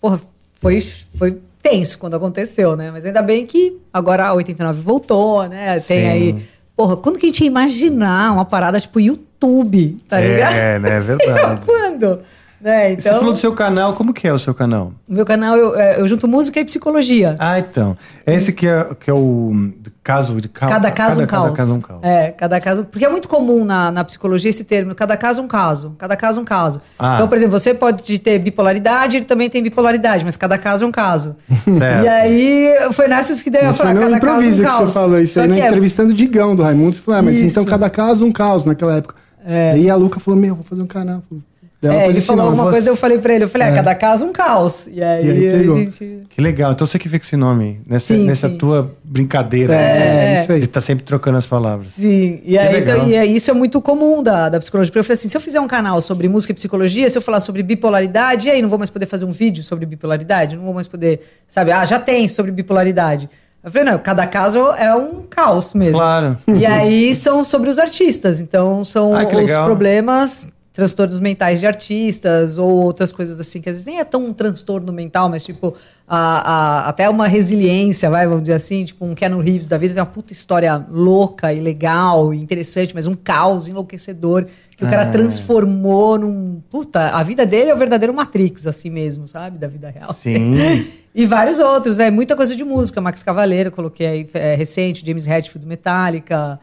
[0.00, 0.20] porra,
[0.54, 0.80] foi,
[1.16, 2.90] foi tenso quando aconteceu, né?
[2.90, 5.78] Mas ainda bem que agora a 89 voltou, né?
[5.78, 6.08] Tem Sim.
[6.08, 6.48] aí...
[6.74, 10.54] Porra, quando que a gente ia imaginar uma parada tipo YouTube, tá ligado?
[10.56, 10.96] É, né?
[10.96, 11.64] É verdade.
[11.64, 12.18] quando?
[12.62, 12.92] Né?
[12.92, 14.92] E Você Então, falou do seu canal, como que é o seu canal?
[15.08, 17.34] meu canal eu, é, eu junto música e psicologia.
[17.38, 17.96] Ah, então.
[18.24, 19.70] Esse que é, que é o
[20.02, 20.72] caso de caos.
[20.72, 21.56] Cada caso um cada caos.
[21.56, 21.98] caso um caos.
[22.02, 22.84] É, cada caso.
[22.84, 25.96] Porque é muito comum na, na psicologia esse termo, cada caso um caso.
[25.98, 26.80] Cada caso um caso.
[26.98, 27.14] Ah.
[27.16, 30.88] Então, por exemplo, você pode ter bipolaridade, ele também tem bipolaridade, mas cada caso é
[30.88, 31.34] um caso.
[31.64, 32.04] Certo.
[32.04, 34.62] E aí foi nessas que deu Mas a foi falar, no cada caso um que
[34.62, 34.92] caos.
[34.92, 35.60] você falou isso Só aí, que né?
[35.62, 36.94] é- Entrevistando o Digão do Raimundo.
[36.94, 37.46] Você falou, ah, mas Isso.
[37.46, 39.16] então cada caso um caos naquela época.
[39.44, 39.72] É.
[39.72, 41.20] Aí a Luca falou, meu, vou fazer um canal.
[41.30, 41.40] Ela
[41.88, 43.74] É, pôs ele esse falou alguma Você- coisa, eu falei pra ele, eu falei, ah,
[43.74, 44.86] cada caso um caos.
[44.86, 46.22] E aí, E aí a gente...
[46.28, 46.70] Que legal.
[46.72, 48.56] Então você que fica com esse nome, nessa, Sim, nessa sim.
[48.56, 49.74] tua brincadeira.
[49.74, 50.58] É, isso aí.
[50.60, 51.88] De estar sempre trocando as palavras.
[51.88, 54.90] Sim, e, aí, então, e aí isso é muito comum da, da psicologia.
[54.90, 57.22] Porque eu falei assim, se eu fizer um canal sobre música e psicologia, se eu
[57.22, 60.56] falar sobre bipolaridade, e aí não vou mais poder fazer um vídeo sobre bipolaridade?
[60.56, 61.72] Não vou mais poder, sabe?
[61.72, 63.28] Ah, já tem sobre bipolaridade.
[63.64, 65.96] Eu falei, não, cada caso é um caos mesmo.
[65.98, 66.36] Claro.
[66.48, 68.40] E aí são sobre os artistas.
[68.40, 73.76] Então são Ah, os problemas, transtornos mentais de artistas ou outras coisas assim, que às
[73.76, 75.74] vezes nem é tão um transtorno mental, mas tipo,
[76.08, 76.50] a,
[76.84, 80.00] a- até uma resiliência, vai, vamos dizer assim, tipo um Keanu Reeves da vida tem
[80.02, 84.46] uma puta história louca e legal e interessante, mas um caos enlouquecedor
[84.76, 85.12] que o cara Ah.
[85.12, 86.62] transformou num.
[86.70, 89.58] Puta, a vida dele é o verdadeiro Matrix, assim mesmo, sabe?
[89.58, 90.12] Da vida real.
[90.12, 90.54] Sim.
[91.14, 92.10] E vários outros, né?
[92.10, 92.98] Muita coisa de música.
[92.98, 96.58] Max Cavaleiro, coloquei aí é, recente, James Hetfield do Metallica.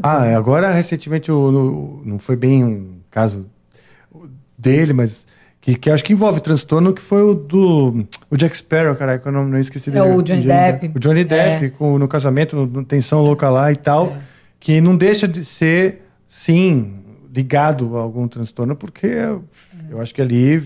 [0.00, 3.46] Ah, é, agora recentemente o- não foi bem um caso
[4.56, 5.26] dele, mas
[5.60, 9.26] que, que acho que envolve transtorno, que foi o do o Jack Sparrow, cara, que
[9.28, 10.14] eu não, não esqueci É dele.
[10.14, 10.92] o Johnny Depp.
[10.96, 11.70] O Johnny Depp, É.
[11.70, 14.16] com, no casamento, no, tensão louca lá e tal,
[14.60, 16.94] que não deixa de ser, sim,
[17.34, 19.44] ligado a algum transtorno, porque eu,
[19.90, 20.62] eu acho que ali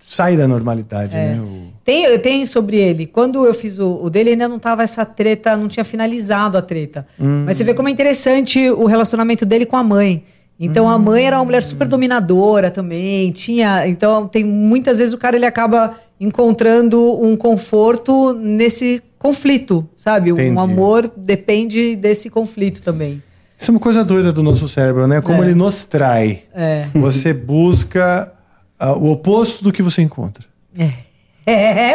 [0.00, 1.34] sai da normalidade, É.
[1.34, 1.40] né?
[1.40, 3.06] O- Tem, tenho sobre ele.
[3.06, 6.62] Quando eu fiz o, o dele, ainda não tava essa treta, não tinha finalizado a
[6.62, 7.06] treta.
[7.18, 7.44] Hum.
[7.46, 10.22] Mas você vê como é interessante o relacionamento dele com a mãe.
[10.60, 15.18] Então a mãe era uma mulher super dominadora também, tinha, então tem muitas vezes o
[15.18, 20.30] cara ele acaba encontrando um conforto nesse conflito, sabe?
[20.30, 20.50] Entendi.
[20.50, 23.22] Um amor depende desse conflito também.
[23.58, 25.20] Isso é uma coisa doida do nosso cérebro, né?
[25.22, 25.46] Como É.
[25.46, 26.42] ele nos trai.
[26.54, 26.86] É.
[26.94, 28.32] Você busca
[28.78, 30.44] ah, o oposto do que você encontra.
[30.78, 30.90] É,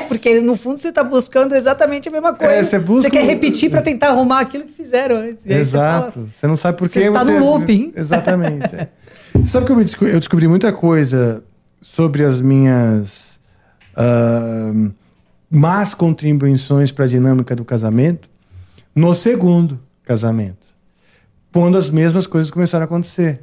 [0.07, 2.53] porque no fundo você está buscando exatamente a mesma coisa.
[2.53, 5.45] É, você busca quer um- repetir para tentar arrumar aquilo que fizeram antes.
[5.45, 6.29] E aí você fala, Exato.
[6.33, 7.93] Você não sabe por que Você tá no looping.
[7.97, 8.75] Exatamente.
[8.75, 8.89] é.
[9.33, 11.43] Você sabe que eu, me desco- eu descobri muita coisa
[11.81, 13.39] sobre as minhas
[13.95, 14.71] ah,
[15.49, 18.29] más contribuições para a dinâmica do casamento
[18.95, 20.67] no segundo casamento.
[21.53, 23.41] Quando as mesmas coisas começaram a acontecer.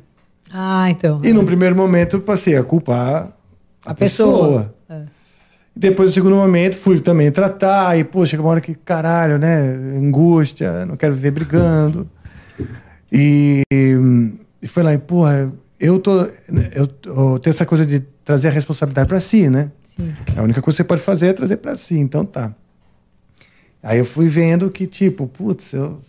[0.53, 1.21] Ah, então.
[1.25, 3.33] E num primeiro momento eu passei a culpar
[3.87, 4.39] a, A pessoa.
[4.39, 4.75] pessoa.
[5.74, 7.99] E depois, no segundo momento, fui também tratar.
[7.99, 9.70] E, pô, chega uma hora que, caralho, né?
[9.97, 12.09] Angústia, não quero viver brigando.
[13.11, 16.23] E, e foi lá, e, porra, eu tô.
[16.74, 19.70] Eu, eu tenho essa coisa de trazer a responsabilidade pra si, né?
[19.97, 20.12] Sim.
[20.36, 22.55] A única coisa que você pode fazer é trazer pra si, então tá.
[23.82, 26.01] Aí eu fui vendo que, tipo, putz, eu,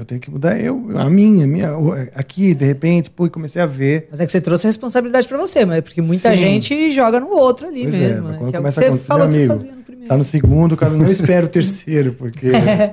[0.00, 1.68] eu tenho que mudar eu, a minha, a minha,
[2.14, 4.08] aqui, de repente, pô, e comecei a ver.
[4.10, 6.36] Mas é que você trouxe a responsabilidade para você, mas é porque muita Sim.
[6.38, 8.28] gente joga no outro ali Pois mesmo.
[8.28, 8.38] é, né?
[8.38, 9.72] quando Que é o que começa você a acontecer, falou meu que você amigo, fazia
[9.76, 10.08] no primeiro.
[10.08, 12.50] tá no segundo, cara, não espera o terceiro, porque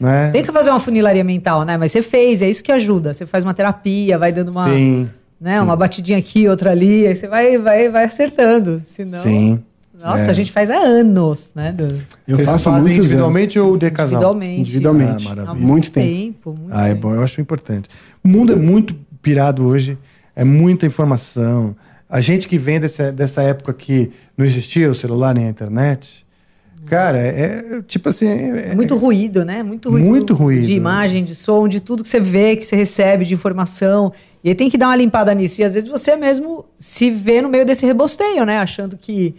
[0.00, 0.32] Né?
[0.32, 1.78] Tem que fazer uma funilaria mental, né?
[1.78, 3.14] Mas você fez, é isso que ajuda.
[3.14, 5.08] Você faz uma terapia, vai dando uma, Sim.
[5.40, 8.82] né, uma batidinha aqui, outra ali, aí você vai, vai, vai acertando.
[8.90, 9.62] Senão, Sim.
[10.04, 10.30] Nossa, É.
[10.30, 11.72] a gente faz há anos, né?
[11.72, 11.84] do-
[12.28, 14.12] Eu Vocês faço há fazem muitos individualmente ou de casal?
[14.18, 14.60] Individualmente.
[14.60, 15.26] Individualmente.
[15.28, 15.66] Ah, Há maravilha.
[15.66, 16.50] Muito tempo.
[16.58, 17.08] muito Ah, é tempo.
[17.08, 17.88] bom, eu acho importante.
[18.22, 19.96] O mundo é muito pirado hoje,
[20.36, 21.74] é muita informação.
[22.08, 26.24] A gente que vem dessa, dessa época que não existia o celular nem a internet,
[26.86, 28.26] cara, é, é tipo assim.
[28.28, 29.62] É, É muito ruído, né?
[29.62, 30.04] Muito ruído.
[30.06, 30.66] Muito ruído.
[30.66, 34.12] De imagem, de som, de tudo que você vê, que você recebe de informação.
[34.44, 35.62] E aí tem que dar uma limpada nisso.
[35.62, 38.58] E às vezes você mesmo se vê no meio desse rebosteio, né?
[38.58, 39.34] Achando que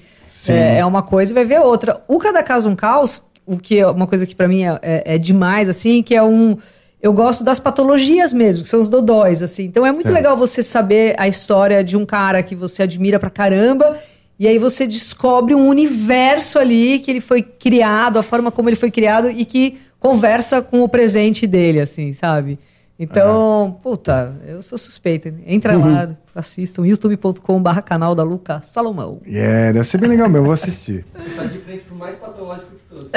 [0.51, 2.01] é, é uma coisa e vai ver outra.
[2.07, 5.15] O Cada Caso Um Caos, o que é uma coisa que pra mim é, é-
[5.15, 6.57] é demais, assim, que é um.
[7.01, 9.65] Eu gosto das patologias mesmo, que são os dodóis, assim.
[9.65, 10.15] Então é muito Certo.
[10.15, 13.95] legal você saber a história de um cara que você admira pra caramba.
[14.39, 18.75] E aí você descobre um universo ali que ele foi criado, a forma como ele
[18.75, 22.59] foi criado e que conversa com o presente dele, assim, sabe?
[22.97, 25.33] Então, puta, eu sou suspeita.
[25.45, 29.19] Entra lá, assistam youtube.com/barra canal da Luca Salomão.
[29.25, 31.05] É, deve ser bem legal mesmo, eu vou assistir.
[31.13, 33.11] Você tá de frente pro mais patológico de todos.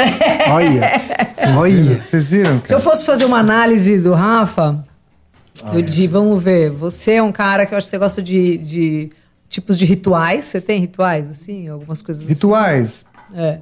[0.51, 0.91] Olha.
[1.57, 2.01] Olha.
[2.03, 2.61] Vocês viram?
[2.65, 2.91] Se eu Cara?
[2.91, 4.85] fosse fazer uma análise do Rafa,
[5.73, 8.59] eu de, vamos ver, você é um cara que eu acho que você gosta de,
[8.59, 9.11] de
[9.49, 10.47] tipos de rituais.
[10.47, 11.69] Você tem rituais, assim?
[11.69, 12.33] Algumas coisas assim?
[12.35, 13.61] Rituais, É.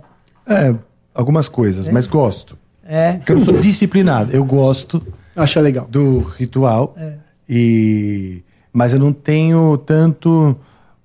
[0.48, 0.74] é,
[1.14, 2.56] algumas coisas, mas gosto.
[2.88, 3.14] É.
[3.14, 5.02] Porque eu não sou disciplinado, eu gosto
[5.36, 5.86] Acha legal.
[5.88, 7.12] do ritual, É.
[7.48, 8.42] e
[8.72, 10.56] mas eu não tenho tanto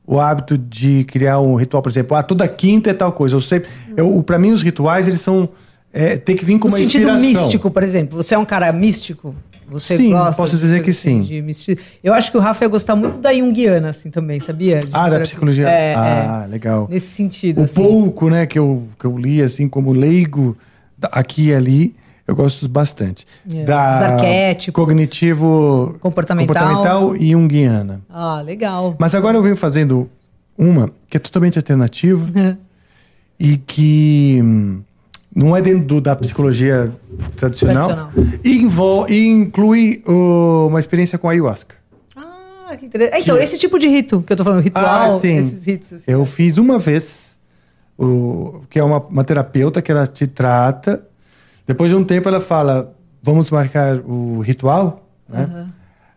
[0.06, 3.36] o hábito de criar um ritual, por exemplo, ah, toda quinta é tal coisa.
[3.36, 5.48] Eu sempre, eu, para mim os rituais eles são
[5.94, 7.44] é, tem que vir com No uma sentido inspiração.
[7.44, 8.22] místico, por exemplo.
[8.22, 9.36] Você é um cara místico?
[9.70, 11.22] Você Sim, gosta posso de dizer coisas que sim.
[11.22, 11.80] de?
[12.04, 14.80] Eu acho que o Rafa ia gostar muito da Jungiana, assim, também, sabia?
[14.80, 15.70] De Ah, da psicologia.
[15.70, 16.88] É, ah, legal.
[16.90, 16.94] é.
[16.94, 17.82] Nesse sentido, O assim.
[17.82, 20.58] pouco, né, que eu, que eu li, assim, como leigo,
[21.04, 21.96] aqui e ali,
[22.32, 23.26] eu gosto bastante.
[23.54, 23.64] É.
[23.64, 24.74] Da Os arquétipos.
[24.84, 25.96] Cognitivo...
[26.00, 26.56] Comportamental.
[26.56, 28.02] comportamental e junguiana.
[28.10, 28.96] Ah, legal.
[29.00, 30.10] Mas agora eu venho fazendo
[30.58, 32.58] uma que é totalmente alternativa
[33.40, 34.82] e que hum,
[35.36, 36.92] não é dentro do- da psicologia
[37.36, 38.40] tradicional, Tradicional.
[38.44, 41.76] E, envol- e inclui uh, uma experiência com ayahuasca.
[42.16, 43.22] Ah, que interessante.
[43.24, 45.38] Então, Que- esse tipo de rito que eu tô falando, ritual, Ah, sim.
[45.38, 45.94] esses ritos.
[45.94, 46.12] Assim.
[46.12, 47.32] Eu fiz uma vez,
[47.98, 51.04] o, que é uma, uma terapeuta que ela te trata.
[51.66, 55.70] Depois de um tempo ela fala, vamos marcar o ritual, né?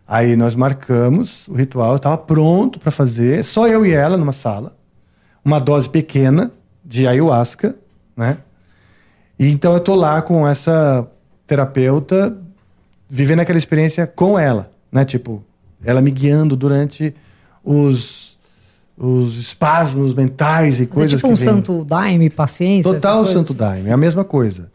[0.07, 4.75] Aí nós marcamos o ritual, estava pronto para fazer, só eu e ela numa sala,
[5.43, 6.51] uma dose pequena
[6.83, 7.75] de ayahuasca,
[8.15, 8.37] né?
[9.39, 11.07] E então eu tô lá com essa
[11.47, 12.37] terapeuta,
[13.09, 15.03] vivendo aquela experiência com ela, né?
[15.03, 15.43] Tipo,
[15.83, 17.15] ela me guiando durante
[17.63, 18.34] os,
[18.97, 21.53] os espasmos mentais e Mas é coisas tipo um que vêm.
[21.53, 22.91] santo daime, paciência.
[22.91, 24.69] Total santo daime, é a mesma coisa.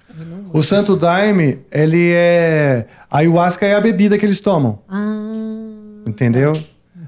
[0.52, 2.86] O santo daime, ele é...
[3.10, 6.52] A ayahuasca é a bebida que eles tomam, Ah, entendeu?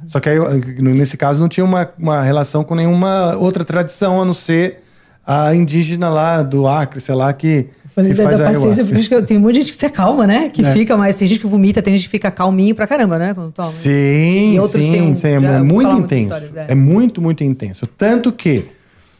[0.08, 0.38] Só que aí,
[0.80, 4.78] nesse caso não tinha uma, uma relação com nenhuma outra tradição, a não ser
[5.26, 9.36] a indígena lá do Acre, sei lá, que, falei da, da paciência, porque que tem
[9.36, 10.48] um monte de gente que se acalma, né?
[10.48, 10.72] Que É.
[10.72, 13.34] fica, mas tem gente que vomita, tem gente que fica calminho pra caramba, né?
[13.34, 13.68] Quando toma.
[13.68, 16.34] Sim, E outros sim, têm um- sim, é já ouvi muito intenso.
[16.34, 16.66] é.
[16.68, 16.74] é.
[16.74, 17.86] muito, muito intenso.
[17.86, 18.66] Tanto que,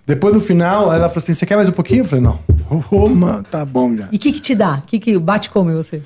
[0.07, 2.01] depois no final, ela falou assim: você quer mais um pouquinho?
[2.01, 2.39] Eu falei, não.
[2.91, 4.09] Ô, mano, tá bom já.
[4.11, 4.77] E o que que te dá?
[4.77, 6.01] O que que bate como em você?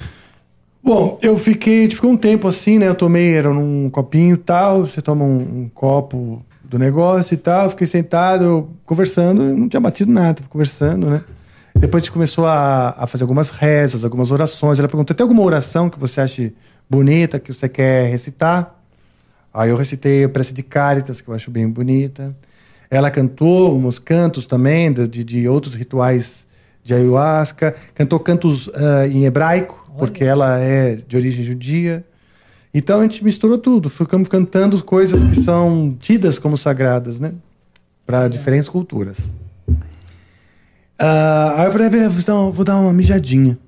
[0.83, 2.87] Bom, eu fiquei, gente ficou um tempo assim, né?
[2.89, 4.87] Eu tomei, era num copinho e tal.
[4.87, 7.71] Você toma um, um copo do negócio e tal.
[7.71, 11.23] Fiquei sentado, conversando, não tinha batido nada, conversando, né?
[11.79, 14.79] Depois a gente começou a, a fazer algumas rezas, algumas orações.
[14.79, 16.55] Ela perguntou: tem alguma oração que você ache
[16.89, 18.75] bonita, que você quer recitar?
[19.53, 22.35] Aí eu recitei a prece de Cáritas, que eu acho bem bonita.
[22.91, 26.47] Ela cantou uns cantos também de, de- outros rituais
[26.83, 27.75] de ayahuasca.
[27.95, 32.05] Cantou cantos ah, em hebraico, porque ela é de origem judia.
[32.73, 33.89] Então a gente misturou tudo.
[33.91, 37.33] Ficamos cantando coisas que são tidas como sagradas, né?
[38.05, 39.17] Para diferentes culturas.
[40.99, 43.59] Ah, aí eu falei, beleza, vou dar uma- vou dar uma mijadinha.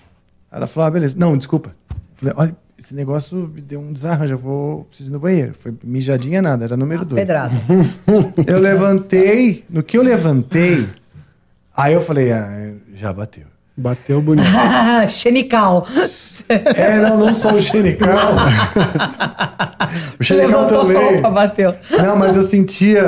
[0.50, 1.14] Ela falou, ah, beleza.
[1.18, 1.74] Não, desculpa.
[2.14, 5.54] Falei, olha, esse negócio me deu um desarranjo, eu vou preciso ir no banheiro.
[5.58, 7.20] Foi mijadinha nada, era número dois.
[7.20, 7.54] Pedrada.
[8.46, 10.88] Eu levantei, no que eu levantei,
[11.76, 13.44] aí eu falei, ah, já bateu.
[13.78, 14.46] Bateu bonito.
[15.08, 15.86] Xenical.
[16.48, 18.34] É, não, não só o xenical.
[20.18, 21.12] o xenical Levantou a também.
[21.12, 21.74] roupa, bateu.
[21.90, 23.00] Não, mas eu sentia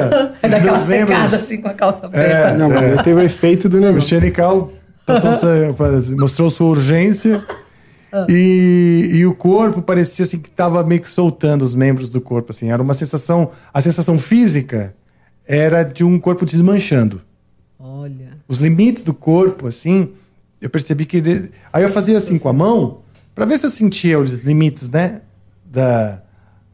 [0.43, 1.17] É os daquela meus membros.
[1.17, 2.09] secada assim com a calça É.
[2.09, 2.57] preta.
[2.59, 4.09] Não, mas ele teve o efeito do O negócio.
[4.09, 4.71] xenical
[5.07, 5.75] passou sua-
[6.19, 7.43] mostrou sua urgência
[8.13, 8.27] Ah.
[8.29, 12.51] e, e o corpo parecia assim que estava meio que soltando os membros do corpo.
[12.51, 12.71] Assim.
[12.71, 14.95] Era uma sensação, a sensação física
[15.49, 17.23] era de um corpo desmanchando.
[17.79, 18.31] Olha.
[18.47, 20.11] Os limites do corpo, assim,
[20.61, 21.21] eu percebi que.
[21.21, 21.51] De...
[21.73, 23.01] Aí eu fazia assim com a mão,
[23.35, 25.23] para ver se eu sentia os limites, né?
[25.65, 26.23] Da,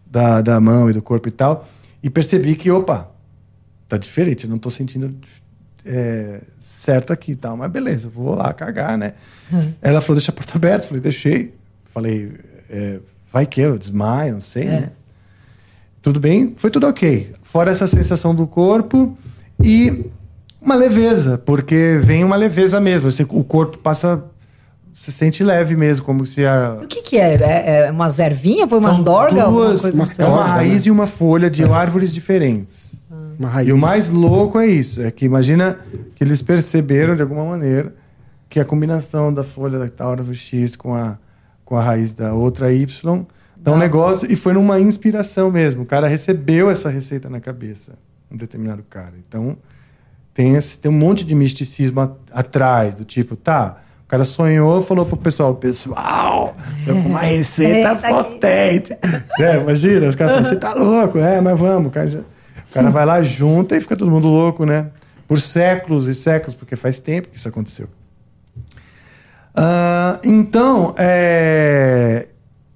[0.06, 1.68] da, da mão e do corpo e tal.
[2.02, 3.10] E percebi que, opa,
[3.88, 5.14] tá diferente, não tô sentindo
[5.84, 7.56] é, certo aqui e tal.
[7.56, 9.14] Mas beleza, vou lá cagar, né?
[9.52, 9.72] Hum.
[9.80, 10.86] Ela falou, deixa a porta aberta.
[10.86, 11.54] Falei, deixei.
[11.84, 12.32] Falei,
[12.68, 12.98] é,
[13.30, 14.80] vai que eu desmaio, não sei, é.
[14.80, 14.92] né?
[16.02, 17.34] Tudo bem, foi tudo ok.
[17.42, 19.16] Fora essa sensação do corpo
[19.62, 20.06] e
[20.66, 23.08] uma leveza, porque vem uma leveza mesmo.
[23.08, 24.24] Assim, o corpo passa.
[25.00, 26.80] Você sente leve mesmo, como se a.
[26.82, 27.34] O que, que é?
[27.34, 27.86] é?
[27.86, 28.68] É umas ervinhas?
[28.68, 29.48] Foi umas dorgas?
[29.48, 30.88] Duas, uma é uma raiz né?
[30.88, 32.96] e uma folha de árvores diferentes.
[33.42, 33.62] Ah.
[33.62, 35.78] E o mais louco é isso: é que imagina
[36.16, 37.94] que eles perceberam de alguma maneira
[38.50, 41.18] que a combinação da folha da árvore X com a,
[41.64, 43.24] com a raiz da outra Y
[43.56, 44.30] dá um negócio.
[44.30, 45.82] E foi numa inspiração mesmo.
[45.82, 47.92] O cara recebeu essa receita na cabeça,
[48.30, 49.14] um determinado cara.
[49.28, 49.56] Então
[50.36, 54.82] tem, esse, tem um monte de misticismo a, atrás, do tipo, tá, o cara sonhou,
[54.82, 56.54] falou pro pessoal, pessoal,
[56.84, 58.92] tô com uma receita é, tá potente.
[59.40, 61.88] é, imagina, os caras falam, você tá louco, é, mas vamos.
[61.88, 64.88] O cara, já, o cara vai lá, junta e fica todo mundo louco, né?
[65.26, 67.88] Por séculos e séculos, porque faz tempo que isso aconteceu.
[69.56, 72.28] Uh, então, é,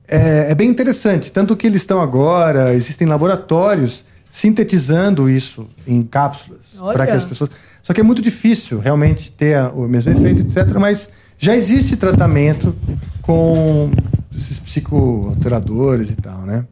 [0.08, 1.30] é, é, bem interessante.
[1.30, 6.60] Tanto que eles estão agora, existem laboratórios sintetizando isso em cápsulas
[6.92, 7.50] para que as pessoas.
[7.82, 10.78] Só que é muito difícil realmente ter o mesmo efeito, etc.
[10.78, 12.74] Mas já existe tratamento
[13.20, 13.90] com
[14.34, 16.64] esses psicoalteradores e tal, né?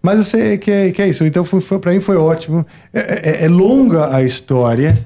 [0.00, 1.24] Mas eu sei que é, que é isso.
[1.24, 2.66] Então, foi, foi para mim foi ótimo.
[2.92, 4.96] É, é, é, longa a história.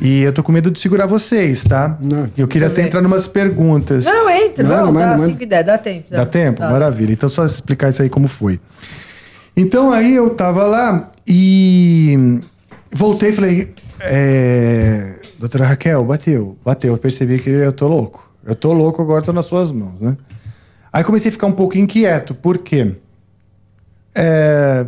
[0.00, 1.96] E eu tô com medo de segurar vocês, tá?
[2.02, 4.04] Não, eu queria até entrar numas perguntas.
[4.04, 4.62] Não, entra.
[4.62, 6.10] Não, não, dá 5 e 10, dá tempo.
[6.10, 6.60] Dá, dá tempo?
[6.60, 6.70] Dá.
[6.70, 7.12] Maravilha.
[7.12, 8.60] Então, só explicar isso aí como foi.
[9.56, 12.40] Então aí eu tava lá e
[12.92, 16.94] voltei e falei, é, doutora Raquel, bateu, bateu.
[16.94, 18.28] Eu percebi que eu tô louco.
[18.44, 20.16] Eu tô louco, agora tô nas suas mãos, né?
[20.92, 22.96] Aí comecei a ficar um pouco inquieto, por quê?
[24.14, 24.86] É,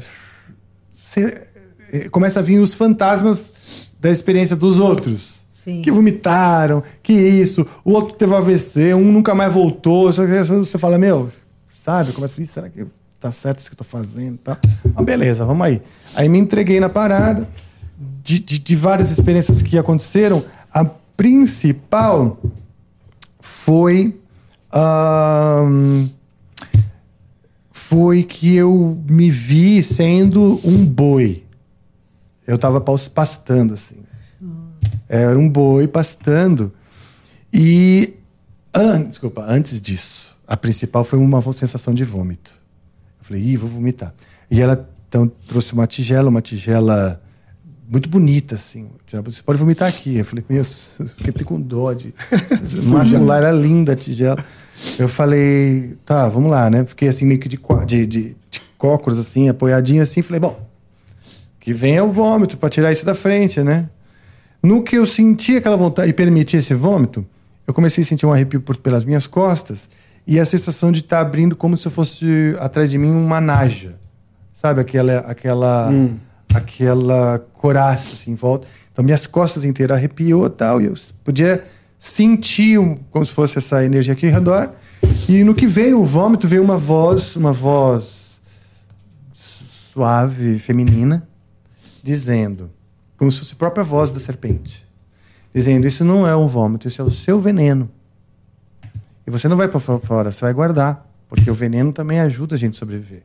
[1.16, 3.52] é começa a vir os fantasmas
[4.00, 5.42] da experiência dos outros.
[5.48, 5.80] Sim.
[5.80, 10.12] Que vomitaram, que isso, o outro teve AVC, um nunca mais voltou.
[10.12, 11.30] Você fala, meu,
[11.84, 12.12] sabe?
[12.12, 12.84] Começa a será que
[13.22, 14.58] tá certo isso que eu tô fazendo tá?
[14.96, 15.80] Ah, beleza, vamos aí.
[16.14, 17.48] Aí me entreguei na parada,
[18.22, 22.40] de, de, de várias experiências que aconteceram, a principal
[23.38, 24.18] foi.
[27.70, 31.44] foi que eu me vi sendo um boi.
[32.44, 33.96] Eu tava pastando, assim.
[35.08, 36.72] Era um boi pastando.
[37.52, 38.14] E.
[38.74, 42.61] An desculpa, antes disso, a principal foi uma sensação de vômito.
[43.32, 44.12] Falei, ih, vou vomitar.
[44.50, 47.22] E ela então trouxe uma tigela, uma tigela
[47.88, 48.90] muito bonita, assim.
[49.24, 50.18] Você pode vomitar aqui.
[50.18, 52.14] Eu falei, meu, fiquei com dó de.
[52.92, 54.44] Macular era linda a tigela.
[54.98, 56.84] Eu falei, tá, vamos lá, né?
[56.84, 60.20] Fiquei assim, meio que de, de, de, de cócoras, assim, apoiadinho assim.
[60.20, 60.68] Falei, bom,
[61.58, 63.88] que venha o vômito para tirar isso da frente, né?
[64.62, 67.24] No que eu senti aquela vontade e permiti esse vômito,
[67.66, 69.88] eu comecei a sentir um arrepio por, pelas minhas costas
[70.26, 73.96] e a sensação de estar tá abrindo como se fosse atrás de mim uma naja.
[74.52, 76.16] Sabe aquela aquela hum.
[76.54, 78.66] aquela coraça assim em volta.
[78.92, 80.94] Então minhas costas inteiras arrepiou tal e eu
[81.24, 81.64] podia
[81.98, 84.70] sentir um, como se fosse essa energia aqui ao redor.
[85.28, 88.40] E no que veio o vômito veio uma voz, uma voz
[89.92, 91.28] suave, feminina,
[92.02, 92.70] dizendo,
[93.16, 94.86] como se fosse a própria voz da serpente,
[95.54, 97.90] dizendo: Isso não é um vômito, isso é o seu veneno.
[99.26, 102.58] E você não vai para fora, você vai guardar, porque o veneno também ajuda a
[102.58, 103.22] gente a sobreviver.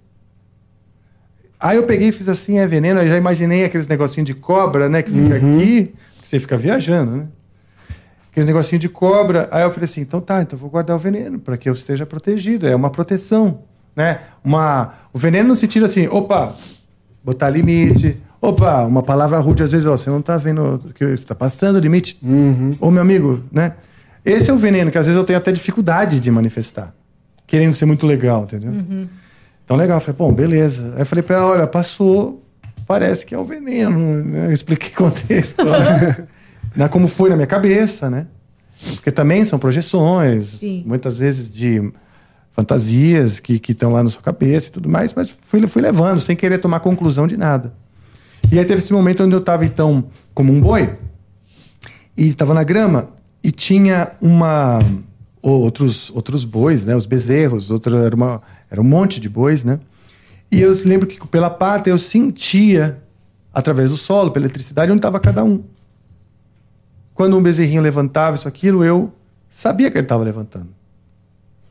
[1.60, 4.88] Aí eu peguei e fiz assim, é veneno, eu já imaginei aqueles negocinhos de cobra,
[4.88, 5.56] né, que fica uhum.
[5.56, 7.28] aqui, que você fica viajando, né?
[8.32, 9.50] Aqueles negocinhos de cobra.
[9.52, 12.06] Aí eu falei assim, então tá, então vou guardar o veneno para que eu esteja
[12.06, 13.64] protegido, é uma proteção,
[13.96, 14.20] né?
[14.44, 16.56] Uma o veneno não se tira assim, opa,
[17.24, 18.22] botar limite.
[18.40, 21.80] Opa, uma palavra rude às vezes, ó, você não tá vendo que está passando o
[21.80, 22.20] limite.
[22.22, 22.78] Uhum.
[22.80, 23.74] Ô meu amigo, né?
[24.24, 26.94] Esse é o veneno que às vezes eu tenho até dificuldade de manifestar.
[27.46, 28.72] Querendo ser muito legal, entendeu?
[28.72, 29.08] Uhum.
[29.64, 29.98] Então, legal.
[29.98, 30.94] Eu falei, bom, beleza.
[30.96, 32.44] Aí eu falei pra ela, olha, passou,
[32.86, 34.24] parece que é o veneno.
[34.24, 34.48] Né?
[34.48, 35.64] Eu expliquei o contexto.
[36.76, 36.88] né?
[36.90, 38.28] Como foi na minha cabeça, né?
[38.96, 40.84] Porque também são projeções, Sim.
[40.86, 41.92] muitas vezes de
[42.52, 46.36] fantasias que estão lá na sua cabeça e tudo mais, mas fui, fui levando, sem
[46.36, 47.74] querer tomar conclusão de nada.
[48.52, 50.96] E aí teve esse momento onde eu estava, então, como um boi,
[52.18, 53.10] e estava na grama,
[53.48, 54.80] e tinha uma
[55.42, 56.94] outros outros bois, né?
[56.94, 59.80] Os bezerros, outro, era, uma, era um monte de bois, né?
[60.52, 63.02] E eu lembro que pela pata eu sentia
[63.54, 65.64] através do solo, pela eletricidade, onde estava cada um.
[67.14, 69.14] Quando um bezerrinho levantava isso aquilo, eu
[69.50, 70.68] sabia que ele estava levantando,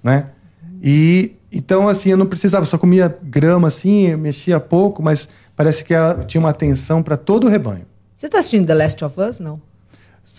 [0.03, 0.25] né?
[0.83, 5.93] E então assim eu não precisava, só comia grama assim, mexia pouco, mas parece que
[6.27, 7.85] tinha uma atenção para todo o rebanho.
[8.15, 9.61] Você está assistindo The Last of Us, não?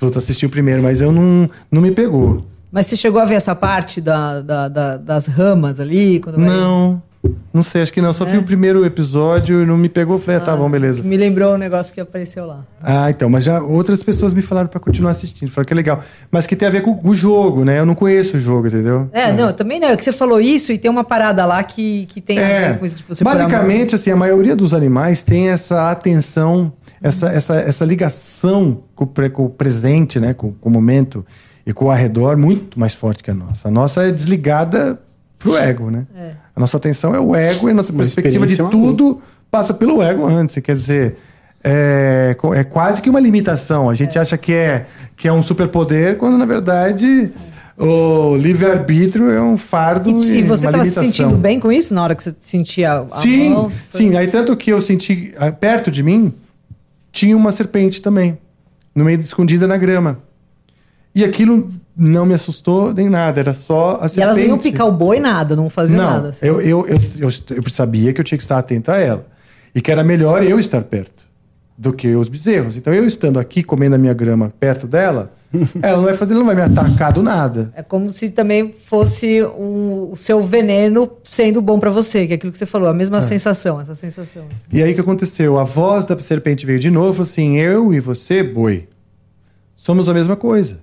[0.01, 2.41] Eu assisti o primeiro, mas eu não, não me pegou.
[2.72, 6.22] Mas você chegou a ver essa parte da, da, da das ramas ali?
[6.38, 7.01] não.
[7.53, 8.14] Não sei, acho que não.
[8.14, 8.31] Só é.
[8.31, 10.19] vi o primeiro episódio e não me pegou.
[10.19, 11.01] Falei, ah, tá bom, beleza.
[11.01, 12.64] Me lembrou um negócio que apareceu lá.
[12.81, 13.30] Ah, então.
[13.30, 15.49] Mas já outras pessoas me falaram para continuar assistindo.
[15.49, 15.99] Falaram que é legal.
[16.31, 17.80] Mas que tem a ver com o jogo, né?
[17.80, 19.09] Eu não conheço o jogo, entendeu?
[19.11, 19.34] É, é.
[19.34, 19.89] não, também não.
[19.89, 22.43] É que você falou isso e tem uma parada lá que, que tem é.
[22.43, 26.72] a ver com isso de você Basicamente, assim, a maioria dos animais tem essa atenção,
[27.02, 30.34] essa, essa, essa ligação com o, com o presente, né?
[30.34, 31.26] Com, com o momento
[31.65, 33.68] e com o arredor muito mais forte que a nossa.
[33.68, 34.99] A nossa é desligada
[35.38, 36.07] pro ego, né?
[36.15, 36.32] É.
[36.56, 39.22] A nossa atenção é o ego e a nossa Uma perspectiva de é tudo
[39.52, 40.57] passa pelo ego antes.
[40.57, 41.18] Quer dizer,
[41.64, 43.90] é, é quase que uma limitação.
[43.90, 44.22] A gente é.
[44.22, 47.32] acha que é, que é um superpoder, quando na verdade
[47.78, 50.10] o livre-arbítrio é um fardo.
[50.10, 53.06] E, e, e você estava se sentindo bem com isso na hora que você sentia
[53.11, 53.72] a sim, mão?
[53.90, 56.34] Sim, aí tanto que eu senti perto de mim
[57.18, 58.38] tinha uma serpente também,
[58.94, 60.19] no meio escondida na grama.
[61.15, 64.19] E aquilo não me assustou nem nada, era só a serpente.
[64.19, 66.30] E elas não iam picar o boi nada, não faziam não, nada.
[66.30, 66.45] Assim.
[66.45, 69.26] Eu, eu, eu, eu, eu sabia que eu tinha que estar atento a ela.
[69.73, 71.27] E que era melhor eu estar perto
[71.78, 72.76] do que os bezerros.
[72.76, 75.32] Então eu estando aqui comendo a minha grama perto dela,
[75.82, 77.72] ela não vai fazer, não vai me atacar do nada.
[77.76, 82.36] É como se também fosse um, o seu veneno sendo bom para você, que é
[82.36, 83.22] aquilo que você falou, a mesma é.
[83.22, 84.45] sensação, essa sensação.
[84.54, 84.66] Assim.
[84.74, 85.60] E aí o que aconteceu?
[85.60, 88.88] A voz da serpente veio de novo, assim, eu e você, boi,
[89.76, 90.80] somos a mesma coisa.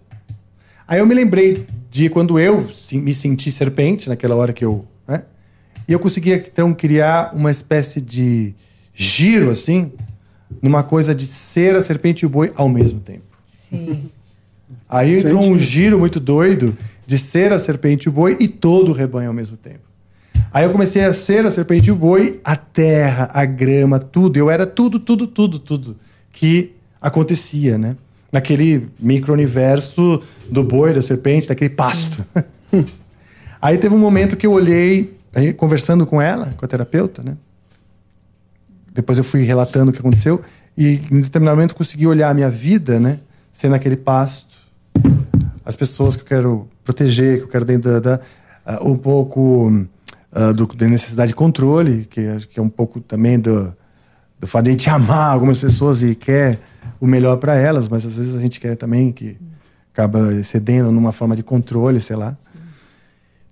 [0.87, 4.85] Aí eu me lembrei de quando eu me senti serpente, naquela hora que eu.
[5.09, 5.25] Né?
[5.89, 8.55] E eu conseguia, então, criar uma espécie de
[8.95, 9.93] giro, assim,
[10.63, 13.25] numa coisa de ser a serpente e o boi ao mesmo tempo.
[13.69, 14.11] Sim.
[14.89, 16.77] Aí entrou um giro muito doido
[17.07, 19.81] de ser a serpente e o boi e todo o rebanho ao mesmo tempo.
[20.53, 24.37] Aí eu comecei a ser a serpente e o boi, a terra, a grama, tudo.
[24.37, 25.97] Eu era tudo, tudo, tudo, tudo
[26.33, 27.97] que acontecia, né?
[28.35, 30.21] naquele micro-universo
[30.51, 32.25] do boi, da serpente, daquele pasto.
[33.63, 37.37] aí teve um momento que eu olhei, aí, conversando com ela, com a terapeuta, né?
[38.95, 40.41] Depois eu fui relatando o que aconteceu
[40.77, 43.19] e em determinado momento consegui olhar a minha vida, né?
[43.53, 44.55] Sendo aquele pasto,
[45.65, 48.17] as pessoas que eu quero proteger, que eu quero dentro da,
[48.65, 53.01] da uh, um pouco uh, do, da necessidade de controle, que, que é um pouco
[53.01, 53.75] também do,
[54.39, 56.61] do fato de a gente amar algumas pessoas e quer
[57.01, 59.37] o melhor para elas, mas às vezes a gente quer também que
[59.93, 62.35] acaba excedendo numa forma de controle, sei lá.
[62.35, 62.59] Sim.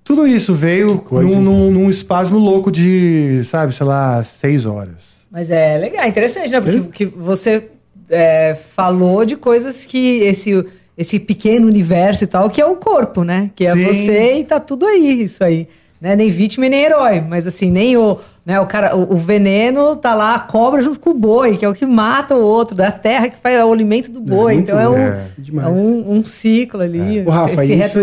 [0.04, 5.11] Tudo isso veio coisa, num, num, num, espasmo louco de, sabe, sei lá, seis horas.
[5.32, 6.60] Mas é legal, interessante, né?
[6.60, 7.70] Porque, você
[8.10, 10.64] é, falou de coisas que esse,
[10.96, 13.50] esse pequeno universo e tal, que é o corpo, né?
[13.56, 13.84] Que é Sim.
[13.84, 15.66] você e tá tudo aí, isso aí
[16.02, 16.16] né?
[16.16, 19.94] Nem vítima e nem herói, mas assim, nem o, né, o cara, o, o, veneno
[19.94, 22.74] tá lá, a cobra junto com o boi, que é o que mata o outro,
[22.74, 24.54] da terra que faz o alimento do boi.
[24.54, 25.20] É, então é, um, é,
[25.62, 27.20] é um, um, ciclo ali.
[27.20, 27.22] É.
[27.22, 28.00] O Rafa, isso,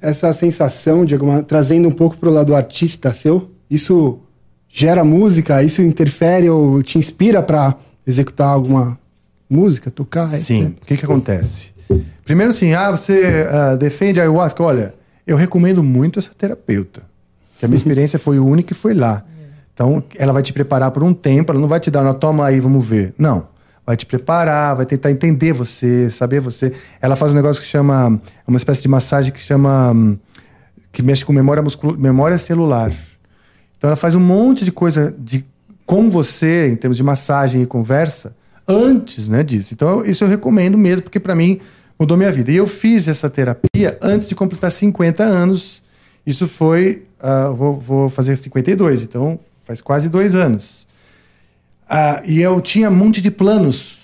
[0.00, 4.20] essa sensação de alguma, trazendo um pouco pro lado artista seu, isso
[4.76, 8.98] gera música, isso interfere ou te inspira para executar alguma
[9.48, 10.26] música, tocar?
[10.26, 10.74] Sim.
[10.82, 11.70] O que que acontece?
[12.24, 14.92] Primeiro assim, ah, você uh, defende a ayahuasca, olha,
[15.24, 17.02] eu recomendo muito essa terapeuta
[17.56, 19.24] que a minha experiência foi única e foi lá.
[19.72, 22.46] Então, ela vai te preparar por um tempo, ela não vai te dar, não, toma
[22.46, 23.14] aí, vamos ver.
[23.16, 23.46] Não.
[23.86, 26.72] Vai te preparar, vai tentar entender você, saber você.
[27.00, 30.16] Ela faz um negócio que chama, uma espécie de massagem que chama,
[30.90, 32.92] que mexe com memória, muscul memória celular.
[33.76, 35.44] Então, ela faz um monte de coisa de,
[35.84, 38.34] com você, em termos de massagem e conversa,
[38.66, 39.74] antes né, disso.
[39.74, 41.60] Então, isso eu recomendo mesmo, porque para mim
[41.98, 42.50] mudou minha vida.
[42.50, 45.82] E eu fiz essa terapia antes de completar 50 anos.
[46.26, 50.86] Isso foi uh, vou, vou, fazer 52, então faz quase dois anos.
[51.84, 53.98] Uh, e eu tinha um monte de planos,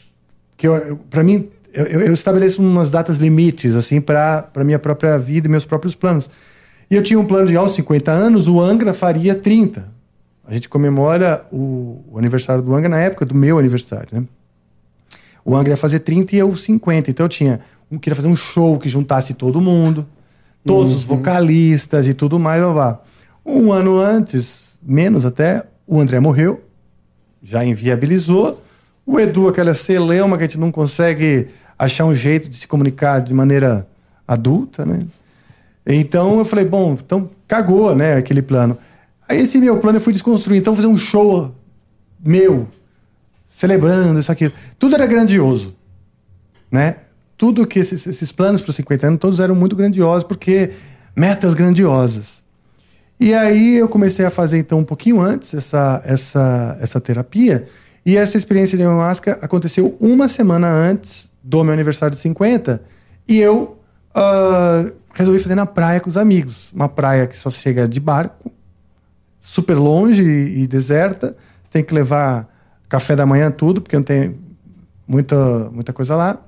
[0.56, 0.66] que
[1.10, 5.64] para mim, eu, eu, estabeleço umas datas limites, assim, para minha própria vida e meus
[5.64, 6.28] próprios planos.
[6.90, 9.86] E eu tinha um plano de, aos 50 anos, o Angra faria 30.
[10.44, 14.24] A gente comemora o, o aniversário do Angra na época do meu aniversário, né?
[15.44, 17.08] O Angra ia fazer 30 e eu 50.
[17.08, 17.60] Então eu tinha,
[17.90, 20.04] um, queria fazer um show que juntasse todo mundo,
[20.66, 20.98] todos uhum.
[20.98, 23.00] os vocalistas e tudo mais, blá, blá.
[23.46, 26.60] Um ano antes, menos até, o André morreu,
[27.40, 28.60] já inviabilizou.
[29.06, 31.46] O Edu, aquela celeuma que a gente não consegue
[31.78, 33.86] achar um jeito de se comunicar de maneira
[34.26, 35.06] adulta, né?
[35.86, 38.76] Então eu falei, bom, então cagou, né, aquele plano.
[39.28, 40.58] Aí esse meu plano eu fui desconstruir.
[40.58, 41.54] Então fazer um show
[42.24, 42.68] meu,
[43.48, 44.52] celebrando isso, aquilo.
[44.78, 45.74] Tudo era grandioso,
[46.70, 46.96] né?
[47.40, 50.72] tudo que esses, esses planos para os 50 anos, todos eram muito grandiosos, porque
[51.16, 52.42] metas grandiosas.
[53.18, 57.64] E aí eu comecei a fazer, então, um pouquinho antes essa, essa, essa terapia.
[58.04, 62.82] E essa experiência de ayahuasca aconteceu uma semana antes do meu aniversário de 50.
[63.26, 63.78] E eu
[64.14, 66.70] uh, resolvi fazer na praia com os amigos.
[66.72, 68.50] Uma praia que só chega de barco,
[69.40, 71.36] super longe e, e deserta.
[71.70, 72.48] Tem que levar
[72.88, 74.36] café da manhã, tudo, porque não tem
[75.06, 76.38] muita, muita coisa lá.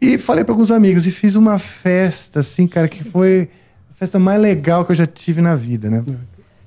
[0.00, 3.48] E falei para alguns amigos e fiz uma festa, assim, cara, que foi
[3.90, 6.04] a festa mais legal que eu já tive na vida, né?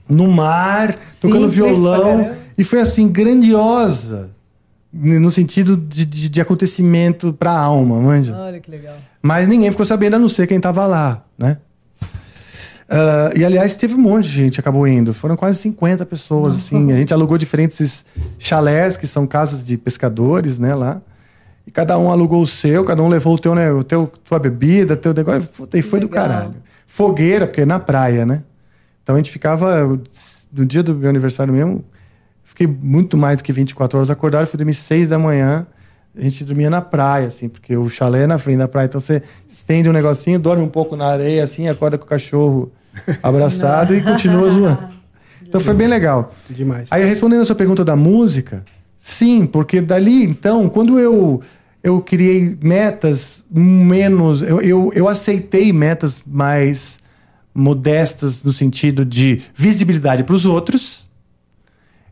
[0.07, 2.35] No mar, tocando violão.
[2.57, 4.31] E foi assim, grandiosa.
[4.91, 8.35] No sentido de, de, de acontecimento pra alma, manja.
[8.35, 8.97] Olha que legal.
[9.21, 11.57] Mas ninguém ficou sabendo, a não ser quem tava lá, né?
[12.89, 15.13] Uh, e aliás, teve um monte de gente acabou indo.
[15.13, 16.91] Foram quase 50 pessoas, assim.
[16.91, 18.03] A gente alugou diferentes
[18.39, 20.99] chalés, que são casas de pescadores, né, lá.
[21.67, 24.39] E cada um alugou o seu, cada um levou o teu, né, o teu tua
[24.39, 25.47] bebida, teu negócio.
[25.71, 26.55] E foi do caralho.
[26.87, 28.41] Fogueira, porque é na praia, né?
[29.03, 29.85] Então a gente ficava.
[30.51, 31.85] No dia do meu aniversário mesmo,
[32.59, 34.45] fiquei muito mais do que 24 horas acordado.
[34.47, 35.65] Fui dormir 6 da manhã.
[36.15, 38.87] A gente dormia na praia, assim, porque o chalé é na frente da praia.
[38.87, 42.71] Então você estende um negocinho, dorme um pouco na areia, assim, acorda com o cachorro
[43.23, 44.99] abraçado e continua zoando.
[45.41, 46.31] Então foi bem legal.
[46.47, 46.87] Demais.
[46.91, 48.63] Aí respondendo a sua pergunta da música,
[48.95, 51.41] sim, porque dali então, quando eu
[51.83, 54.43] eu criei metas menos.
[54.43, 56.99] Eu, eu, eu aceitei metas mais
[57.51, 61.08] modestas no sentido de visibilidade para os outros,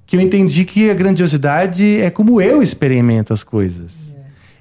[0.07, 4.07] que eu entendi que a grandiosidade é como eu experimento as coisas.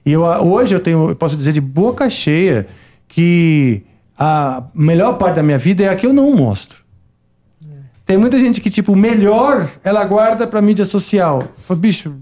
[0.05, 2.67] E eu, hoje eu tenho, eu posso dizer de boca cheia
[3.07, 3.83] que
[4.19, 6.85] a melhor parte da minha vida é a que eu não mostro.
[8.05, 11.43] Tem muita gente que, tipo, o melhor ela guarda pra mídia social.
[11.67, 12.15] Fala, bicho,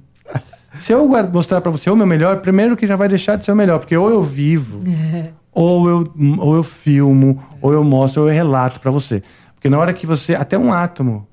[0.76, 3.52] se eu mostrar para você o meu melhor, primeiro que já vai deixar de ser
[3.52, 4.80] o melhor, porque ou eu vivo,
[5.14, 5.30] é.
[5.52, 9.22] ou, eu, ou eu filmo, ou eu mostro, ou eu relato para você.
[9.55, 10.34] Porque na hora que você.
[10.34, 11.26] Até um átomo.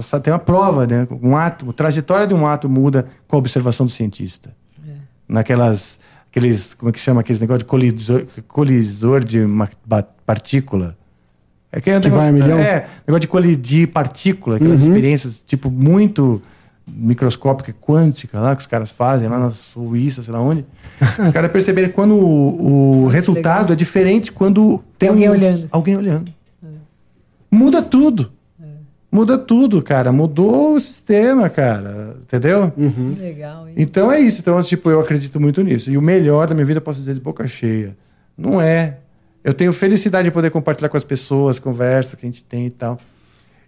[0.00, 1.06] Os caras têm uma prova, né?
[1.22, 4.54] Um átomo, a trajetória de um átomo muda com a observação do cientista.
[4.86, 4.92] É.
[5.28, 5.98] Naquelas.
[6.30, 6.74] Aqueles.
[6.74, 9.68] Como é que chama aqueles negócio de colisor, colisor de uma
[10.26, 10.96] partícula?
[11.70, 12.58] É que, é que negócio, vai a milhão?
[12.58, 14.88] É, negócio de colidir partícula, aquelas uhum.
[14.88, 16.40] experiências, tipo, muito
[16.86, 20.64] microscópica quântica lá que os caras fazem lá na Suíça, sei lá onde.
[21.18, 23.72] os caras perceberam quando o, o resultado Legal.
[23.72, 25.68] é diferente quando tem alguém um, olhando.
[25.70, 26.32] Alguém olhando.
[26.62, 26.68] É.
[27.50, 28.33] Muda tudo.
[29.14, 30.10] Muda tudo, cara.
[30.10, 32.16] Mudou o sistema, cara.
[32.20, 32.72] Entendeu?
[32.76, 33.14] Uhum.
[33.16, 33.68] Legal.
[33.68, 33.74] Hein?
[33.76, 34.40] Então é isso.
[34.40, 35.88] Então, tipo, eu acredito muito nisso.
[35.88, 37.96] E o melhor da minha vida, posso dizer de boca cheia.
[38.36, 38.96] Não é.
[39.44, 42.70] Eu tenho felicidade de poder compartilhar com as pessoas, conversa que a gente tem e
[42.70, 42.98] tal.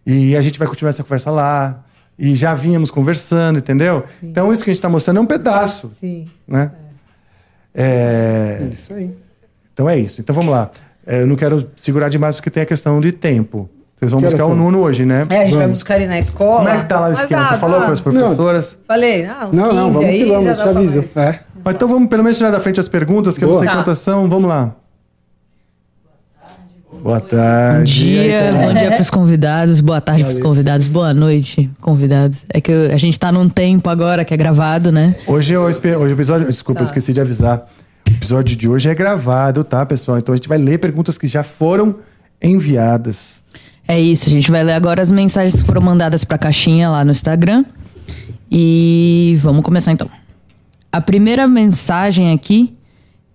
[0.05, 1.85] E a gente vai continuar essa conversa lá
[2.19, 4.05] e já vínhamos conversando, entendeu?
[4.19, 4.31] Sim.
[4.31, 5.93] Então, isso que a gente está mostrando é um pedaço.
[6.01, 6.27] Sim.
[6.45, 6.73] Né?
[7.73, 8.59] É.
[8.63, 8.69] é...
[8.73, 9.15] Isso aí.
[9.73, 10.21] Então é isso.
[10.21, 10.73] Então vamos lá.
[11.07, 13.71] É, eu não quero segurar demais porque tem a questão de tempo.
[13.97, 15.27] Vocês vão buscar o Nuno hoje, né?
[15.31, 15.57] É, a gente vamos.
[15.57, 16.57] vai buscar ele na escola.
[16.59, 17.45] Como é que tá lá o esquema?
[17.45, 17.87] Tá, Você falou tá.
[17.87, 18.73] com as professoras?
[18.73, 18.87] Não.
[18.87, 21.05] Falei, ah, uns não, 15 não, vamos aí, que vamos, já te aviso.
[21.19, 21.41] É.
[21.65, 23.53] Mas então vamos pelo menos tirar da frente as perguntas, que Boa.
[23.53, 23.75] eu não sei tá.
[23.75, 24.29] quantas são.
[24.29, 24.75] Vamos lá.
[27.03, 28.05] Boa tarde.
[28.05, 32.45] Bom dia, bom dia para os convidados, boa tarde para os convidados, boa noite, convidados.
[32.53, 35.17] É que a gente está num tempo agora que é gravado, né?
[35.27, 36.83] Hoje, é hoje o episódio, desculpa, tá.
[36.83, 37.67] eu esqueci de avisar.
[38.09, 40.19] O episódio de hoje é gravado, tá, pessoal?
[40.19, 41.97] Então a gente vai ler perguntas que já foram
[42.43, 43.41] enviadas.
[43.89, 46.89] É isso, a gente vai ler agora as mensagens que foram mandadas para a caixinha
[46.91, 47.65] lá no Instagram.
[48.51, 50.09] E vamos começar então.
[50.91, 52.77] A primeira mensagem aqui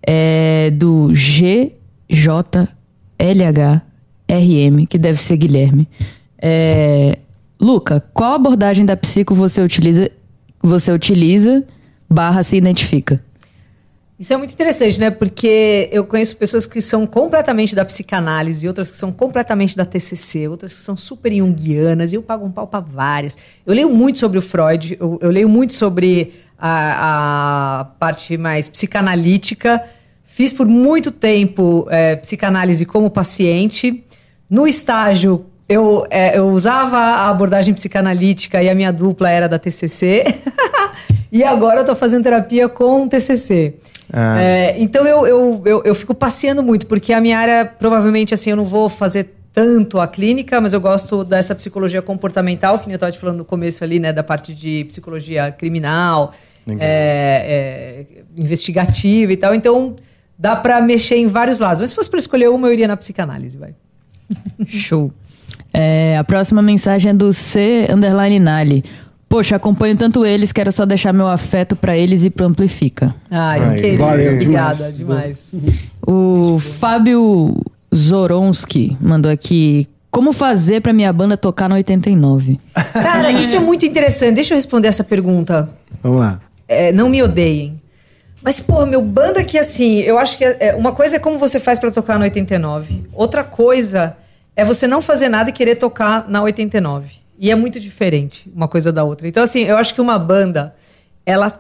[0.06, 2.68] é do GJ
[3.19, 5.88] LHRM, que deve ser Guilherme.
[6.41, 7.19] É,
[7.60, 10.10] Luca, qual abordagem da psico você utiliza,
[10.61, 11.64] você utiliza
[12.10, 13.23] barra se identifica?
[14.22, 15.10] Isso é muito interessante, né?
[15.10, 20.48] Porque eu conheço pessoas que são completamente da psicanálise, outras que são completamente da TCC,
[20.48, 23.35] outras que são super junguianas, e eu pago um pau para várias.
[23.65, 28.69] Eu leio muito sobre o Freud, eu, eu leio muito sobre a, a parte mais
[28.69, 29.84] psicanalítica,
[30.23, 34.02] Fiz por muito tempo é, psicanálise como paciente.
[34.49, 39.60] No estágio, eu, é, eu usava a abordagem psicanalítica e a minha dupla era da
[39.60, 40.23] TCC.
[41.30, 43.76] e agora eu estou fazendo terapia com TCC.
[44.11, 44.41] Ah.
[44.41, 48.49] É, então eu, eu, eu, eu, fico passeando muito, porque a minha área, provavelmente, assim,
[48.49, 52.95] eu não vou fazer tanto a clínica, mas eu gosto dessa psicologia comportamental, que eu
[52.95, 56.33] estava te falando no começo ali, né, da parte de psicologia criminal,
[56.79, 59.53] é, é, investigativa e tal.
[59.53, 59.95] Então,
[60.38, 61.81] dá para mexer em vários lados.
[61.81, 63.75] Mas se fosse para escolher uma, eu iria na psicanálise, vai.
[64.67, 65.11] Show.
[65.73, 68.83] É, a próxima mensagem é do C underline Nali.
[69.31, 73.15] Poxa, acompanho tanto eles, quero só deixar meu afeto pra eles e pro Amplifica.
[73.31, 74.03] Ai, Ai, querido.
[74.03, 75.51] valeu Obrigada, demais.
[75.53, 75.81] demais.
[76.05, 77.55] O Fábio
[77.95, 79.87] Zoronski mandou aqui.
[80.11, 82.59] Como fazer pra minha banda tocar no 89?
[82.91, 84.35] Cara, isso é muito interessante.
[84.35, 85.69] Deixa eu responder essa pergunta.
[86.03, 86.41] Vamos lá.
[86.67, 87.79] É, não me odeiem.
[88.43, 91.39] Mas, pô, meu, banda que assim, eu acho que é, é- uma coisa é como
[91.39, 93.03] você faz pra tocar no 89.
[93.13, 94.17] Outra coisa
[94.57, 97.21] é você não fazer nada e querer tocar na 89.
[97.41, 99.27] E é muito diferente uma coisa da outra.
[99.27, 100.76] Então, assim, eu acho que uma banda,
[101.26, 101.51] ela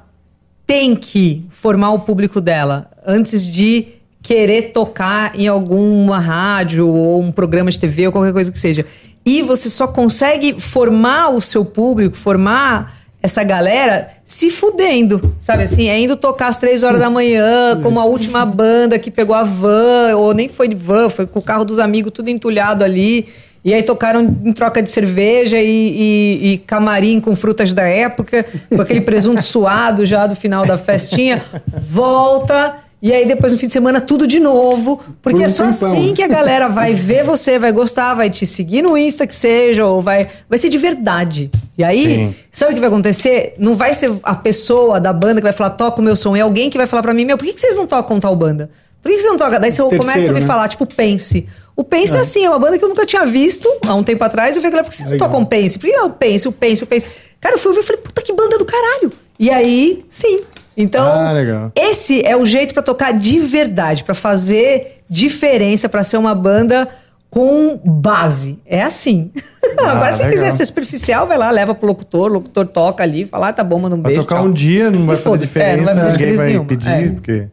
[0.67, 3.87] tem que formar o público dela antes de
[4.21, 8.85] querer tocar em alguma rádio ou um programa de TV ou qualquer coisa que seja.
[9.25, 15.89] E você só consegue formar o seu público, formar essa galera se fudendo, sabe assim?
[15.89, 19.43] É indo tocar às três horas da manhã, como a última banda que pegou a
[19.43, 23.27] van, ou nem foi de van, foi com o carro dos amigos tudo entulhado ali.
[23.63, 28.43] E aí tocaram em troca de cerveja e, e- e camarim com frutas da época,
[28.69, 31.43] com aquele presunto suado já do final da festinha.
[31.79, 32.75] Volta.
[33.03, 34.99] E aí depois no fim de semana tudo de novo.
[35.21, 35.87] Porque Por um é só tempão.
[35.91, 39.35] assim que a galera vai ver você, vai gostar, vai te seguir no Insta que
[39.35, 41.49] seja, ou vai, vai ser de verdade.
[41.77, 42.35] E aí, Sim.
[42.51, 43.55] sabe o que vai acontecer?
[43.57, 46.35] Não vai ser a pessoa da banda que vai falar, toca o meu som.
[46.35, 48.35] É alguém que vai falar pra mim, meu, por que, que vocês não tocam tal
[48.35, 48.69] banda?
[49.01, 49.59] Por que, que vocês não tocam?
[49.59, 50.45] Daí você começa a Terceiro, me né?
[50.45, 51.47] falar, tipo, Pense.
[51.75, 52.19] O Pense é.
[52.19, 54.55] assim, é uma banda que eu nunca tinha visto há um tempo atrás.
[54.55, 55.29] Eu falei, por que vocês não Legal.
[55.29, 55.79] tocam Pense?
[55.79, 57.05] Por que é o Pense, o Pense, o Pense?
[57.39, 59.11] Cara, eu fui ouvir e falei, puta que banda do caralho.
[59.39, 60.41] E aí, sim.
[60.77, 61.71] Então, Ah, legal.
[61.75, 66.87] esse é o jeito pra tocar de verdade, pra fazer diferença, pra ser uma banda
[67.29, 68.59] com base.
[68.65, 69.31] É assim.
[69.79, 70.31] Agora, se Ah, legal.
[70.31, 73.63] quiser ser superficial, vai lá, leva pro locutor, o locutor toca ali, fala, ah, tá
[73.63, 74.21] bom, manda um Vai beijo.
[74.27, 74.45] tocar tchau.
[74.45, 75.47] um dia, não vai fazer foda-se.
[75.47, 76.67] diferença, É, não vai fazer ninguém diferença vai nenhuma.
[76.67, 77.07] pedir, É.
[77.09, 77.47] porque...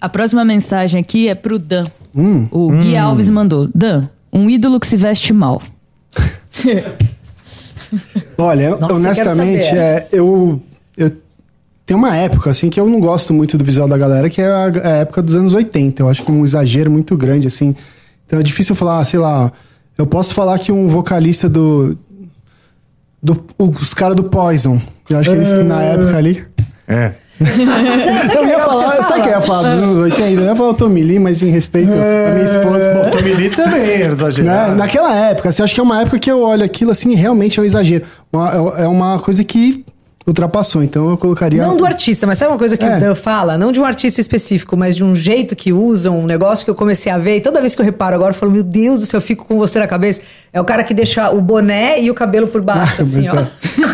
[0.00, 1.86] A próxima mensagem aqui é pro Dan.
[2.50, 3.68] O Gui Alves mandou.
[3.74, 5.62] Dan, um ídolo que se veste mal.
[8.36, 10.62] Olha, Nossa, eu honestamente, saber é, eu,
[10.96, 11.10] eu
[11.86, 14.46] tem uma época assim que eu não gosto muito do visual da galera, que é
[14.46, 16.02] a, a época dos anos 80.
[16.02, 17.74] Eu acho que é um exagero muito grande assim.
[18.26, 19.50] Então é difícil falar, sei lá,
[19.96, 21.96] eu posso falar que um vocalista do
[23.22, 24.80] do os caras do Poison,
[25.10, 26.44] eu acho que eles na época ali
[26.86, 27.14] É.
[27.40, 30.22] eu ia falar, sabe o que eu ia falar dos anos 80?
[30.40, 33.02] Eu ia falar o Tommy Lee, mas em respeito à minha esposa.
[33.06, 34.12] O Tommy Lee também era Né?
[34.12, 34.74] exagerado.
[34.74, 37.58] Naquela época, assim, eu acho que é uma época que eu olho aquilo assim, realmente
[37.58, 38.04] é um exagero.
[38.32, 39.84] Uma- é uma coisa que
[40.30, 41.62] ultrapassou, então eu colocaria.
[41.66, 42.96] Não do artista, mas sabe uma coisa que É.
[42.96, 43.56] o Dan fala?
[43.58, 46.74] Não de um artista específico, mas de um jeito que usam, um negócio que eu
[46.74, 47.36] comecei a ver.
[47.36, 49.44] E toda vez que eu reparo agora, eu falo, meu Deus do céu, eu fico
[49.44, 50.20] com você na cabeça.
[50.52, 53.34] É o cara que deixa o boné e o cabelo por baixo, assim, Mas ó.
[53.36, 53.48] tá-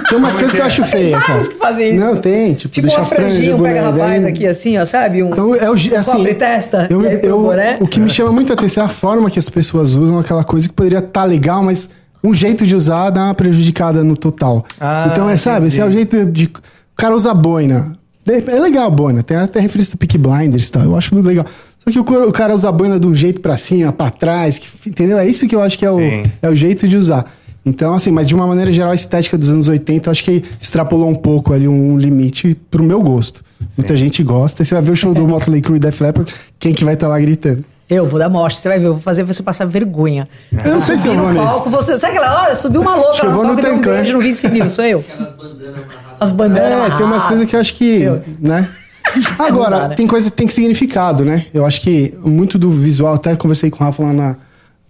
[0.09, 1.27] Tem umas coisas que eu acho feia, cara.
[1.29, 2.05] vários que fazem isso.
[2.05, 4.85] Não, tem, tipo, Tipo deixar uma franjinha, um boné, pega rapaz daí- aqui, assim, ó,
[4.87, 5.23] sabe?
[5.23, 7.79] Um, Então, é o, é assim, cobre testa, eu, eu- o boné.
[7.81, 10.45] o que me chama muito a atenção é a forma que as pessoas usam aquela
[10.45, 11.89] coisa que poderia estar legal, mas
[12.25, 14.65] um jeito de usar dá uma prejudicada no total.
[14.81, 16.47] Ah, então, é, sabe, esse é o jeito de.
[16.47, 17.97] O cara usa boina.
[18.27, 21.27] É legal a boina, tem até referência do Peak Blinders e tal, eu acho muito
[21.27, 21.45] legal.
[21.85, 24.67] Só que o, cara usa a boina de um jeito pra cima, pra trás, que,
[24.89, 25.19] entendeu?
[25.19, 26.25] É isso que eu acho que é o, Sim.
[26.41, 27.31] é o jeito de usar.
[27.67, 30.43] Então, assim, mas de uma maneira geral, a estética dos anos 80, eu acho que
[30.59, 33.45] extrapolou um pouco ali um limite pro meu gosto.
[33.77, 34.63] Muita gente gosta.
[34.63, 36.95] E você vai ver o show do Motley Crue e Def Leppard, quem que vai
[36.95, 37.65] estar lá gritando?
[37.89, 40.27] Eu vou dar mostra, você vai ver, eu vou fazer você passar vergonha.
[40.65, 43.19] Eu não sei se eu vou no palco, você, sabe aquela, olha, subiu uma louca
[43.19, 43.97] eu lá no vou no palco e deu um Tancan.
[43.97, 45.01] beijo no Vince Neil, sou eu.
[45.01, 46.17] Aquelas bandanas amarradas.
[46.21, 48.69] As bandanas É, tem umas coisas que eu acho que, Eu- né?
[49.15, 49.95] Não dá, Agora, né?
[49.95, 51.45] tem coisa que tem significado, né?
[51.53, 54.37] Eu acho que muito do visual, até conversei com o Rafa lá na,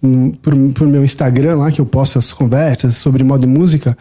[0.01, 3.97] no, por, por meu Instagram, lá que eu posto as conversas sobre moda e música.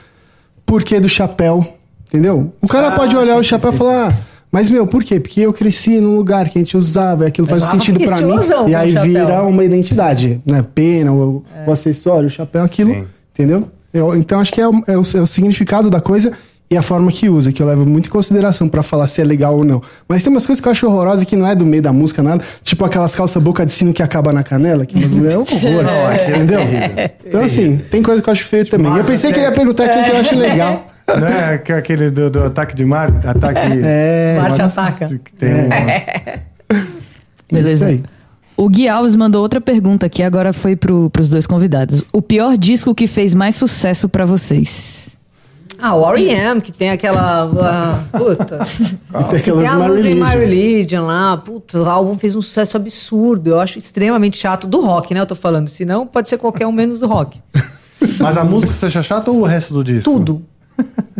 [0.64, 1.66] Por que do chapéu?
[2.08, 2.52] Entendeu?
[2.62, 4.14] O cara Ah, pode olhar sim, o chapéu sim, e falar, "Ah,
[4.54, 5.18] mas meu, por quê?
[5.18, 8.36] Porque eu cresci num lugar que a gente usava, e aquilo faz sentido pra mim.
[8.68, 10.64] E aí vira uma identidade, né?
[10.74, 13.04] Pena, o, o acessório, o chapéu, aquilo, Sim.
[13.34, 13.68] entendeu?
[13.92, 16.30] Eu- então acho que é, o- é o, é o significado da coisa
[16.70, 19.24] e a forma que usa, que eu levo muito em consideração pra falar se é
[19.24, 19.82] legal ou não.
[20.08, 22.22] Mas tem umas coisas que eu acho horrorosas que não é do meio da música,
[22.22, 22.42] nada.
[22.62, 25.42] Tipo aquelas calças boca de sino que acaba na canela, que umas mulheres é um
[25.42, 25.84] horror.
[26.10, 26.60] É entendeu?
[27.26, 28.96] Então, assim, tem coisa que eu acho feio também.
[28.96, 30.86] Eu pensei que ele ia perguntar quem que eu acho legal.
[31.06, 33.60] Não é que- aquele do, do ataque de mar, ataque...
[33.82, 34.38] É.
[34.40, 35.08] Marte Mas- ataca.
[35.08, 35.68] que Tem um...
[37.52, 37.90] Beleza.
[37.90, 38.14] Isso aí.
[38.56, 42.02] O Gui Alves mandou outra pergunta aqui, agora foi pro, pros dois convidados.
[42.12, 45.10] O pior disco que fez mais sucesso pra vocês?
[45.76, 47.50] Ah, o R.E.M., que tem aquela...
[47.60, 48.64] ah, puta.
[49.14, 50.38] E tem aquelas tem a My música em My Religion.
[50.38, 51.36] Religion lá.
[51.36, 53.50] Puta, o álbum fez um sucesso absurdo.
[53.50, 54.66] Eu acho extremamente chato.
[54.68, 55.20] Do rock, né?
[55.20, 55.68] Eu tô falando.
[55.68, 57.40] Senão pode ser qualquer um menos do rock.
[58.20, 60.04] Mas a música você acha chata ou o resto do disco?
[60.04, 60.42] Tudo.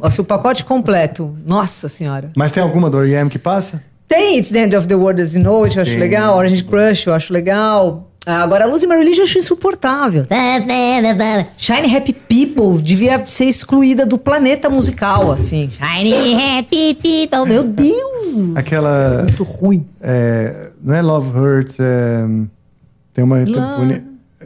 [0.00, 1.34] Nossa, o pacote completo.
[1.46, 2.30] Nossa senhora.
[2.36, 3.30] Mas tem alguma do R.E.M.
[3.30, 3.82] que passa?
[4.06, 5.98] Tem It's the End of the World As You Know It, eu acho Sim.
[5.98, 6.36] legal.
[6.36, 8.10] Orange Crush, eu acho legal.
[8.26, 10.26] Agora, a Luz My Religion eu acho insuportável.
[11.58, 15.70] Shine Happy People devia ser excluída do planeta musical, assim.
[15.70, 18.54] Shine Happy People, meu Deus!
[18.54, 19.20] Aquela.
[19.20, 19.86] É muito ruim.
[20.00, 22.24] É, não é Love Hurts, é,
[23.12, 23.36] tem uma.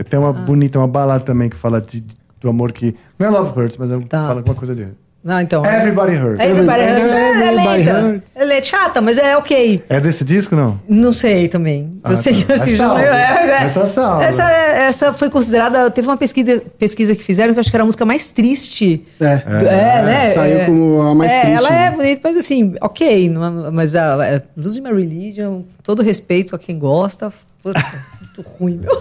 [0.08, 2.04] Tem, uma bonita, uma balada também que fala de,
[2.40, 2.94] do amor que.
[3.18, 4.26] Não é Love Hurts, mas Tá.
[4.26, 4.88] fala alguma coisa de.
[5.24, 5.66] Não, então.
[5.66, 6.38] Everybody Hurts.
[6.40, 7.12] Everybody Hurts.
[7.12, 8.22] É, é Everybody lenta.
[8.36, 9.82] Ela é chata, mas é ok.
[9.88, 10.80] É desse disco, não?
[10.88, 11.98] Não sei também.
[12.04, 12.46] Ah, eu sei tá.
[12.46, 13.04] que assim, já- é,
[13.50, 13.62] é.
[13.64, 14.24] Essa salva.
[14.24, 15.90] Essa, essa foi considerada.
[15.90, 19.04] Teve uma pesquisa, pesquisa que fizeram que eu acho que era a música mais triste.
[19.20, 19.36] É.
[19.38, 20.34] do- É, né?
[20.34, 20.64] Saiu É.
[20.66, 21.86] como a mais é, triste, Ela né?
[21.86, 23.28] é bonita, mas assim, ok.
[23.28, 27.32] não é- mas a, a Losing My Religion, todo respeito a quem gosta.
[27.60, 27.80] Puta,
[28.22, 28.96] muito ruim, meu.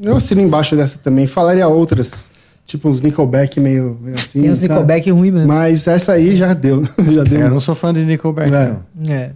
[0.00, 1.26] Eu assino embaixo dessa também.
[1.26, 2.30] Falaria outras,
[2.64, 4.42] tipo uns Nickelback meio, meio assim.
[4.42, 4.68] Tem uns sabe?
[4.68, 5.48] Nickelback ruim mesmo.
[5.48, 6.84] Mas essa aí já deu.
[7.12, 7.40] já deu.
[7.40, 8.68] É, eu não sou fã de Nickelback, É.
[8.68, 9.12] não.
[9.12, 9.30] É.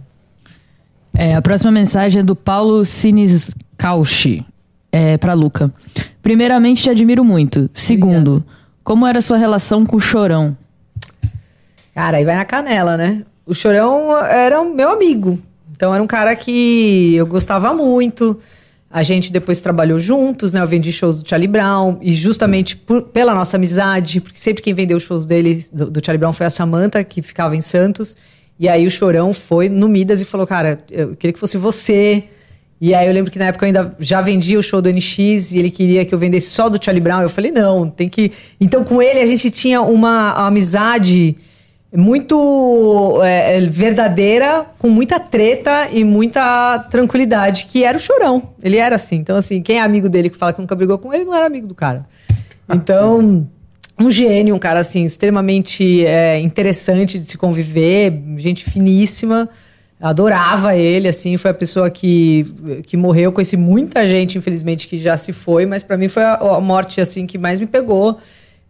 [1.15, 4.43] É, a próxima mensagem é do Paulo Sinis Cauchi,
[4.91, 5.71] é, pra Luca.
[6.23, 7.69] Primeiramente, te admiro muito.
[7.73, 8.43] Segundo,
[8.83, 10.57] como era a sua relação com o Chorão?
[11.93, 13.23] Cara, aí vai na canela, né?
[13.45, 15.37] O Chorão era um meu amigo.
[15.75, 18.39] Então era um cara que eu gostava muito.
[18.95, 20.61] A gente depois trabalhou juntos, né?
[20.61, 21.97] Eu vendi shows do Charlie Brown.
[21.99, 26.05] E justamente por- pela nossa amizade, porque sempre quem vendeu os shows dele, do, do
[26.05, 28.15] Charlie Brown, foi a Samantha, que ficava em Santos.
[28.59, 32.25] E aí o Chorão foi no Midas e falou, cara, eu queria que fosse você.
[32.79, 35.53] E aí eu lembro que na época eu ainda já vendia o show do NX
[35.53, 37.21] e ele queria que eu vendesse só do Charlie Brown.
[37.21, 38.31] Eu falei, não, tem que.
[38.61, 41.35] Então com ele a gente tinha uma amizade
[41.95, 48.49] muito é, é, verdadeira, com muita treta e muita tranquilidade, que era o Chorão.
[48.63, 49.17] Ele era assim.
[49.17, 51.45] Então, assim, quem é amigo dele que fala que nunca brigou com ele, não era
[51.45, 52.05] amigo do cara.
[52.73, 53.47] Então,
[53.99, 59.47] um gênio, um cara, assim, extremamente é, interessante de se conviver, gente finíssima.
[60.01, 63.31] Adorava ele, assim, foi a pessoa que, que morreu.
[63.31, 66.99] Conheci muita gente, infelizmente, que já se foi, mas pra mim foi a, a morte,
[66.99, 68.17] assim, que mais me pegou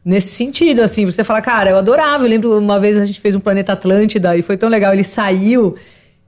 [0.03, 2.23] nesse sentido, assim, você fala, cara, eu adorava.
[2.23, 4.93] Eu lembro uma vez a gente fez um Planeta Atlântida e foi tão legal.
[4.93, 5.75] Ele saiu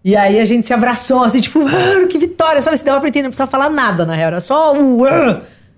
[0.03, 2.77] e aí a gente se abraçou, assim, tipo, "Ah, que vitória, sabe?
[2.77, 4.99] Se dava pra entender, não precisava falar nada, na real, era só um,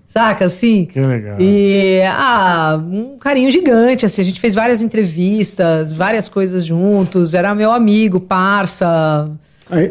[0.08, 0.84] saca, assim.
[0.84, 1.36] Que legal.
[1.40, 7.54] E, ah, um carinho gigante, assim, a gente fez várias entrevistas, várias coisas juntos, era
[7.54, 9.30] meu amigo, parça.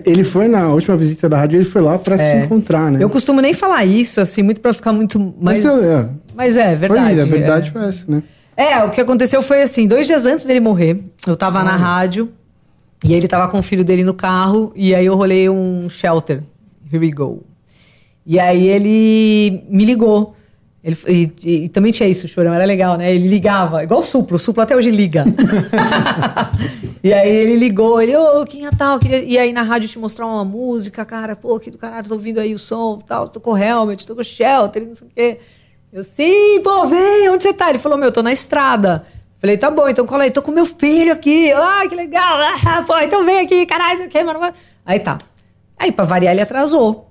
[0.05, 2.39] Ele foi na última visita da rádio, ele foi lá pra É.
[2.39, 3.01] te encontrar, né?
[3.01, 5.63] Eu costumo nem falar isso, assim, muito pra ficar muito mais...
[5.63, 7.13] Mas é, Mas é, verdade.
[7.15, 7.71] Foi, a verdade é.
[7.71, 8.23] foi essa, né?
[8.55, 12.29] É, o que aconteceu foi assim, dois dias antes dele morrer, eu tava na rádio
[13.03, 16.41] e ele tava com o filho dele no carro e aí eu rolei um shelter.
[16.91, 17.43] Here we go.
[18.25, 20.35] E aí ele me ligou.
[20.83, 23.13] Ele, e, e- e também tinha isso, o chorão, era legal, né?
[23.13, 25.25] Ele ligava, igual o Suplo, o Suplo até hoje liga.
[27.03, 28.99] e aí ele ligou, ele, ô, quem é tal?
[28.99, 29.21] Queria...
[29.23, 32.39] E aí na rádio te mostrar uma música, cara, pô, que do caralho, tô ouvindo
[32.39, 35.11] aí o som, tal, tô com o helmet, tô com o shelter, não sei o
[35.13, 35.37] quê.
[35.91, 37.69] Eu, sim, pô, vem, onde você tá?
[37.69, 39.05] Ele falou, meu, tô na estrada.
[39.39, 41.51] Falei, tá bom, então cola aí, tô com meu filho aqui.
[41.51, 42.37] Ah, que legal.
[42.65, 44.39] Ah, pô, então vem aqui, caralho, sei o quê, mano.
[44.85, 45.17] Aí tá.
[45.77, 47.06] Aí, pra variar, ele atrasou.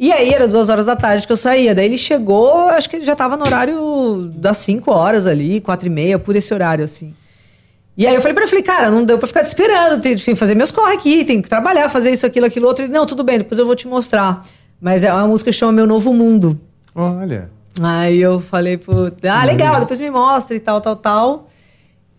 [0.00, 1.74] E aí, era duas horas da tarde que eu saía.
[1.74, 5.88] Daí ele chegou, acho que ele já tava no horário das cinco horas ali, quatro
[5.88, 7.12] e meia, por esse horário, assim.
[7.98, 10.16] E aí eu falei pra ele, falei, cara, não deu pra ficar te esperando, tenho
[10.16, 12.86] que fazer meus corre aqui, tenho que trabalhar, fazer isso, aquilo, aquilo, outro.
[12.86, 14.42] Ele, não, tudo bem, depois eu vou te mostrar.
[14.80, 16.58] Mas é uma música que chama Meu Novo Mundo.
[16.94, 17.50] Olha.
[17.82, 18.92] Aí eu falei, pô,
[19.30, 21.50] ah, legal, depois me mostra e tal, tal, tal.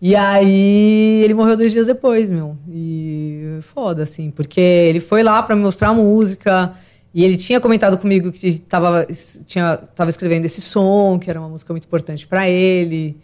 [0.00, 2.56] E aí ele morreu dois dias depois, meu.
[2.68, 6.72] E foda, assim, porque ele foi lá pra me mostrar a música.
[7.14, 9.06] E ele tinha comentado comigo que tava,
[9.46, 13.16] tinha, tava escrevendo esse som, que era uma música muito importante pra ele.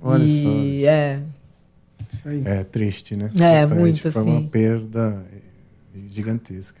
[0.00, 1.20] Olha e, É,
[2.12, 2.42] Isso aí.
[2.44, 3.30] É triste, né?
[3.36, 3.78] É, Totalmente.
[3.78, 4.30] muito, Foi assim.
[4.30, 5.24] uma perda
[6.08, 6.80] gigantesca.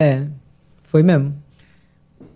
[0.00, 0.24] é,
[0.82, 1.34] foi mesmo.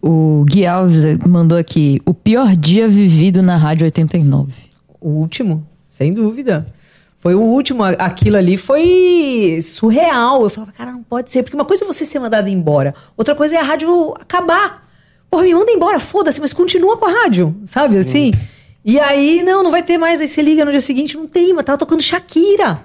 [0.01, 4.53] O Gui Alves mandou aqui: o pior dia vivido na Rádio 89.
[5.01, 6.67] O último, sem dúvida.
[7.19, 7.83] Foi o último.
[7.85, 10.43] Aquilo ali foi surreal.
[10.43, 11.43] Eu falava, cara, não pode ser.
[11.43, 14.87] Porque uma coisa é você ser mandado embora, outra coisa é a rádio acabar.
[15.31, 18.33] Porra, me manda embora, foda-se, mas continua com a rádio, sabe assim?
[18.85, 20.21] E aí, não, não vai ter mais.
[20.21, 22.81] Aí você liga no dia seguinte, não tem, mas tava tocando Shakira,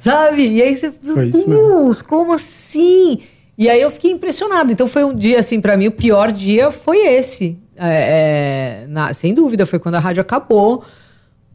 [0.00, 0.48] sabe?
[0.48, 1.14] E aí você, meu.
[1.84, 3.20] Deus, como assim?
[3.56, 4.72] E aí eu fiquei impressionado.
[4.72, 7.56] Então foi um dia, assim, pra mim, o pior dia foi esse.
[7.76, 10.82] É, é, na- sem dúvida, foi quando a rádio acabou.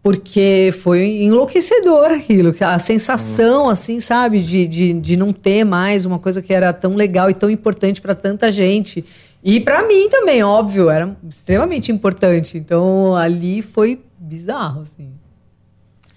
[0.03, 2.53] Porque foi enlouquecedor aquilo.
[2.59, 4.41] A sensação, assim, sabe?
[4.41, 8.01] De, de, de não ter mais uma coisa que era tão legal e tão importante
[8.01, 9.05] pra tanta gente.
[9.43, 12.57] E pra mim também, óbvio, era extremamente importante.
[12.57, 15.11] Então ali foi bizarro, assim.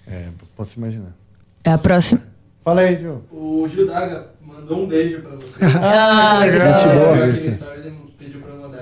[0.07, 1.15] É, posso imaginar.
[1.63, 2.21] É a próxima.
[2.63, 3.17] Fala aí, Joe.
[3.31, 5.59] O Gil Daga mandou um beijo pra você.
[5.81, 7.35] Ah, que legal.
[7.35, 8.04] Gente boa,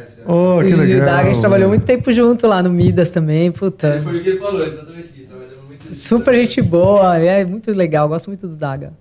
[0.05, 1.05] Pediu Oh, que O Gil legal.
[1.05, 3.99] Daga, a gente trabalhou muito tempo junto lá no Midas também, puta.
[4.03, 5.09] Foi o que ele falou, exatamente.
[5.09, 5.27] Que
[5.67, 8.93] muito Super gente boa, é muito legal, gosto muito do Daga.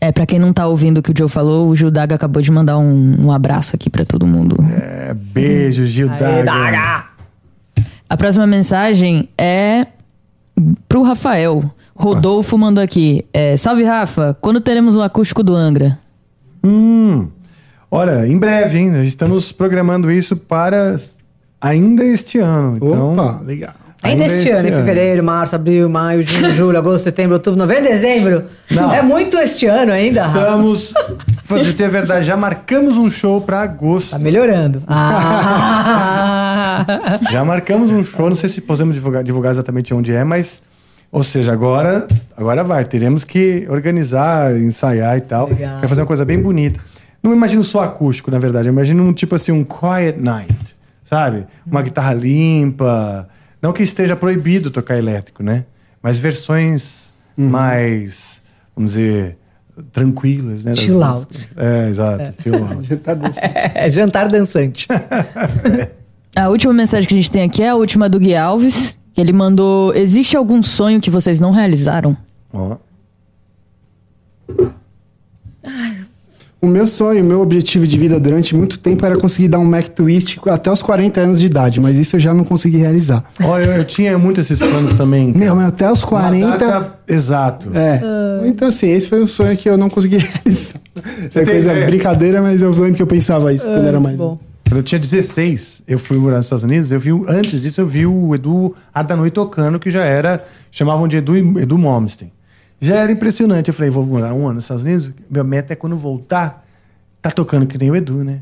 [0.00, 2.42] É, pra quem não tá ouvindo o que o Joe falou, o Gil Daga acabou
[2.42, 4.56] de mandar um, um abraço aqui pra todo mundo.
[4.70, 6.44] É, beijo, Gil Aê, Daga.
[6.44, 7.04] Daga!
[8.08, 9.86] A próxima mensagem é
[10.88, 11.64] pro Rafael.
[11.96, 13.24] Rodolfo mandou aqui.
[13.32, 14.36] É, Salve, Rafa.
[14.40, 15.98] Quando teremos o acústico do Angra?
[16.62, 17.28] Hum,
[17.94, 18.90] olha, em breve, hein?
[18.90, 20.96] Nós estamos programando isso para
[21.60, 22.76] ainda este ano.
[22.76, 23.74] Então, Opa, legal.
[24.02, 28.44] Ainda este ano, em fevereiro, março, abril, maio, junho, julho, agosto, setembro, outubro, novembro, dezembro.
[28.70, 28.92] Não.
[28.92, 30.26] É muito este ano ainda.
[30.26, 30.92] Estamos,
[31.48, 34.10] pra dizer a verdade, já marcamos um show para agosto.
[34.10, 34.82] Tá melhorando.
[34.86, 35.64] Ah.
[37.30, 40.60] Já marcamos um show, não sei se podemos divulgar, divulgar exatamente onde é, mas.
[41.10, 42.06] Ou seja, agora,
[42.36, 42.84] agora vai.
[42.84, 45.48] Teremos que organizar, ensaiar e tal.
[45.48, 45.80] Legal.
[45.80, 46.80] Quer fazer uma coisa bem bonita.
[47.24, 48.68] Não imagino só acústico, na verdade.
[48.68, 50.76] Eu imagino um tipo assim, um quiet night.
[51.02, 51.46] Sabe?
[51.66, 53.28] Uma guitarra limpa.
[53.62, 55.64] Não que esteja proibido tocar elétrico, né?
[56.02, 58.42] Mas versões mais,
[58.76, 59.38] vamos dizer,
[59.90, 60.74] tranquilas, né?
[60.76, 61.50] Chill Das- out.
[61.56, 62.42] É, exato.
[62.42, 62.82] Chill out.
[62.88, 63.52] Já tá dançando.
[63.74, 64.86] É jantar dançante.
[66.36, 68.98] A última mensagem que a gente tem aqui é a última do Gui Alves.
[69.14, 72.16] que Ele mandou: Existe algum sonho que vocês não realizaram?
[72.52, 72.76] Ó.
[76.64, 79.64] O meu sonho, o meu objetivo de vida durante muito tempo era conseguir dar um
[79.64, 83.22] Mac Twist até os 40 anos de idade, mas isso eu já não consegui realizar.
[83.42, 85.32] Olha, eu, eu tinha muito esses planos também.
[85.34, 86.56] Meu, mas até os Uma 40.
[86.56, 87.68] data- Exato.
[87.74, 88.00] É.
[88.46, 90.80] Então, assim, esse foi um sonho que eu não consegui realizar.
[91.30, 91.86] Você é coisa ideia?
[91.86, 94.16] brincadeira, mas eu lembro que eu pensava isso quando era mais.
[94.18, 94.38] Bom.
[94.66, 97.86] Quando eu tinha 16, eu fui morar nos Estados Unidos, eu vi, antes disso eu
[97.86, 102.32] vi o Edu Ardanui tocando, que já era, chamavam de Edu, Edu Momsten.
[102.84, 103.68] Já era impressionante.
[103.68, 106.64] Eu falei, vou morar um ano nos Estados Unidos, minha meta é quando voltar,
[107.22, 108.40] tá tocando que nem o Edu, né?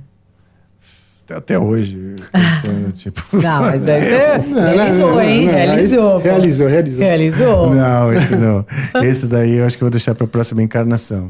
[1.31, 2.17] Até, hoje.
[2.95, 5.47] tipo, Não, mas aí você Não, não, realizou, não, hein?
[5.47, 6.19] Realizou.
[6.19, 7.01] Realizou, realizou.
[7.01, 7.75] Realizou.
[7.75, 8.67] Não, esse não.
[9.03, 11.29] Esse daí eu acho que eu vou deixar pra próxima encarnação.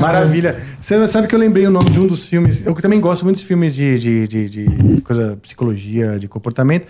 [0.00, 0.60] Maravilha.
[0.80, 2.60] Você sabe que eu lembrei o nome de um dos filmes.
[2.66, 6.86] Eu também gosto muito de filmes de, de, de, de coisa, psicologia, de comportamento.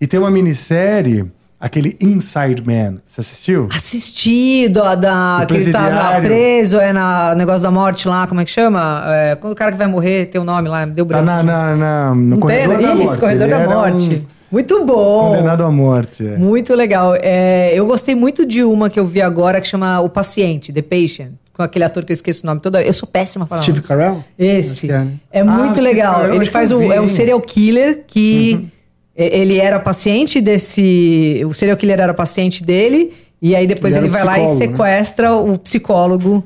[0.00, 1.24] E tem uma minissérie,
[1.60, 2.98] aquele Inside Man.
[3.06, 3.68] Você assistiu?
[3.74, 5.40] Assistido a da.
[5.42, 8.50] O que ele tá na- preso, é na negócio da morte lá, como é que
[8.50, 9.02] chama?
[9.06, 11.24] É, quando o cara que vai morrer tem o nome lá, deu Tá branco.
[11.26, 12.82] na, na, na- no Não tem, corredor né?
[12.82, 13.18] da Isso, morte.
[13.20, 14.22] Corredor Ele da Morte.
[14.22, 15.30] um Muito bom.
[15.30, 16.26] condenado à morte.
[16.26, 16.36] é.
[16.36, 17.14] Muito legal.
[17.20, 20.82] É, eu gostei muito de uma que eu vi agora que chama O Paciente, The
[20.82, 22.82] Patient, com aquele ator que eu esqueço o nome toda.
[22.82, 24.22] Eu sou péssima para Steve Carell?
[24.38, 24.90] Esse.
[24.90, 25.08] É, né?
[25.32, 26.32] É Ah, muito Steve legal.
[26.34, 28.75] Ele faz é um serial killer que e-
[29.16, 34.12] ele era paciente desse, o serial killer era paciente dele e aí depois Ele ele,
[34.12, 34.48] vai lá e né?
[34.48, 36.44] sequestra o psicólogo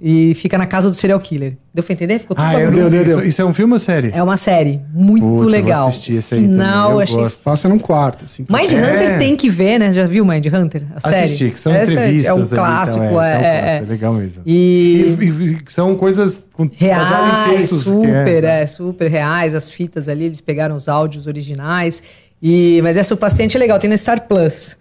[0.00, 1.56] e fica na casa do serial killer.
[1.74, 2.18] Deu pra entender?
[2.20, 3.26] Ficou tudo Ah, eu não Deu, deu, Isso, deu.
[3.26, 4.10] isso é um filme ou série?
[4.14, 5.88] É uma série muito Putz, eu vou legal.
[5.88, 7.42] assistir esse aí Final, também, eu achei gosto.
[7.42, 8.46] Passa num quarto, assim.
[8.48, 8.76] Mind É.
[8.76, 9.90] Hunter tem que ver, né?
[9.92, 10.84] Já viu Mind Hunter?
[10.94, 11.24] A série?
[11.24, 12.26] Assisti, que são Essa entrevistas.
[12.26, 13.76] É um ali clássico, é, são é, é, é.
[13.78, 14.42] é legal mesmo.
[14.46, 17.82] E, E, e- e são coisas com, reais, textos.
[17.82, 18.62] super, é.
[18.62, 19.54] é, super reais.
[19.54, 22.02] As fitas ali, eles pegaram os áudios originais.
[22.40, 24.76] E, mas essa o paciente é legal, tem no Star Plus.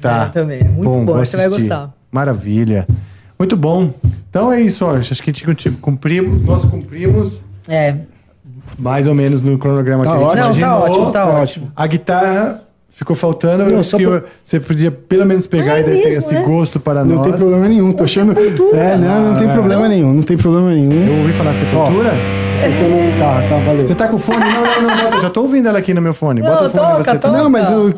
[0.00, 0.24] Tá.
[0.24, 0.64] É, também.
[0.64, 1.94] Muito bom, vou você vai gostar.
[2.10, 2.86] Maravilha.
[3.38, 3.90] Muito bom.
[4.30, 4.96] Então é isso, ó.
[4.96, 7.94] Acho que a gente cumprimos, nós cumprimos É.
[8.78, 10.36] mais ou menos no cronograma Tá que a gente ótimo.
[10.38, 10.90] Não, tá imaginou.
[10.90, 11.72] ótimo, tá Tá ótimo.
[11.76, 13.64] A guitarra ficou faltando.
[13.64, 15.84] Não, eu acho só que pra- eu- você podia pelo menos pegar Ah, é e
[15.84, 16.42] dar esse, mesmo, esse né?
[16.42, 17.26] gosto para Não nós.
[17.26, 18.34] tem problema nenhum, tô achando.
[18.34, 18.76] Sepultura.
[18.78, 21.06] É, não, não tem Ah, problema nenhum, não tem problema nenhum.
[21.06, 22.12] Eu ouvi falar sepultura?
[22.56, 23.86] Você também- Tá, tá, valeu.
[23.86, 24.38] Você tá com fone?
[24.40, 25.16] Não, não, não, bota.
[25.16, 26.40] Eu já tô ouvindo ela aqui no meu fone.
[26.40, 27.18] Bota Não, o fone toca, você toca.
[27.18, 27.42] também.
[27.42, 27.94] Não, mas eu,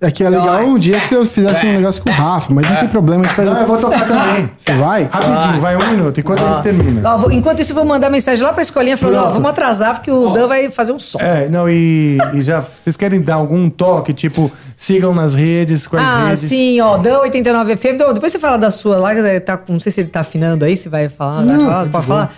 [0.00, 2.68] é que é legal um dia se eu fizesse um negócio com o Rafa, mas
[2.70, 3.48] não tem problema, a gente faz.
[3.48, 4.50] Não, eu vou tocar também.
[4.56, 5.04] Você vai?
[5.10, 7.14] Rapidinho, vai um minuto, enquanto a gente termina.
[7.14, 9.34] Ó, vou- enquanto isso, eu vou mandar mensagem lá pra escolinha falando: ó, Pronto.
[9.34, 11.18] vamos atrasar porque o Dan vai fazer um som.
[11.20, 16.08] É, não, e, e já, vocês querem dar algum toque, tipo, sigam nas redes, quais
[16.08, 16.40] Ah, redes?
[16.40, 17.98] sim, ó, Dan 89 FM.
[18.14, 20.76] Depois você fala da sua lá, que tá, não sei se ele tá afinando aí,
[20.76, 22.32] se vai falar, vai falar, pode falar.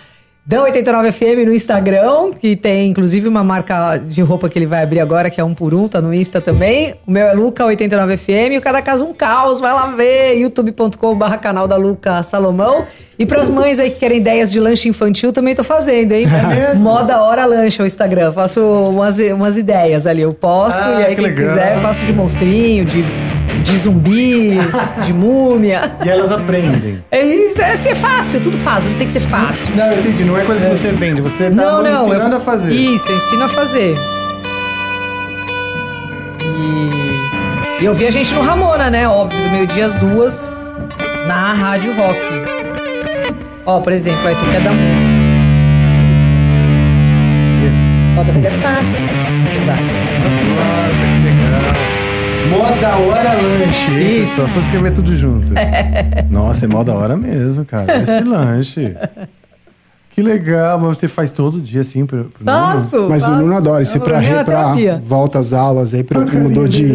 [0.45, 4.83] Dan 89 FM no Instagram, que tem inclusive uma marca de roupa que ele vai
[4.83, 6.95] abrir agora, que é um por um, tá no Insta também.
[7.07, 11.37] O meu é Luca 89 FM, o Cada Casa um Caos, vai lá ver, youtube.com/barra
[11.37, 12.83] canal da Luca Salomão.
[13.17, 16.25] E pras mães aí que querem ideias de lanche infantil, também tô fazendo, hein?
[16.71, 16.75] É?
[16.75, 18.33] Moda Hora Lanche o Instagram.
[18.33, 21.47] Faço umas, umas ideias ali, eu posto, Ah, e aí que quem legal.
[21.49, 23.03] quiser faço de monstrinho, de,
[23.63, 24.57] de zumbi,
[25.05, 25.91] de múmia.
[26.05, 27.03] E elas aprendem.
[27.09, 29.75] É isso, é, assim, é fácil, tudo fácil, tem que ser fácil.
[29.75, 32.37] Não, eu entendi, não é coisa que você vende, você tá Não, não, ensinando eu,
[32.37, 32.73] a fazer.
[32.73, 33.95] Isso, eu ensino a fazer.
[36.45, 39.07] E, e eu vi a gente no Ramona, né?
[39.07, 40.51] Óbvio, do meio-dia às duas,
[41.27, 42.19] na Rádio Rock.
[43.65, 44.71] Ó, por exemplo, esse aqui é da.
[48.47, 48.99] é fácil.
[49.65, 51.12] Nossa, que legal.
[52.49, 53.91] Mó da hora lanche.
[53.91, 54.29] Isso.
[54.31, 54.47] pessoal?
[54.49, 55.53] Só escrever tudo junto.
[56.29, 58.01] Nossa, é mó da hora mesmo, cara.
[58.01, 58.95] Esse lanche.
[60.11, 62.55] Que legal, mas você faz todo dia assim pro, pro Nuno?
[62.81, 63.07] Faço.
[63.09, 63.41] Mas o faço.
[63.41, 63.81] Nuno adora.
[63.81, 66.85] Isso É, pra, re- pra volta às aulas aí, pra, Ah, que mudou de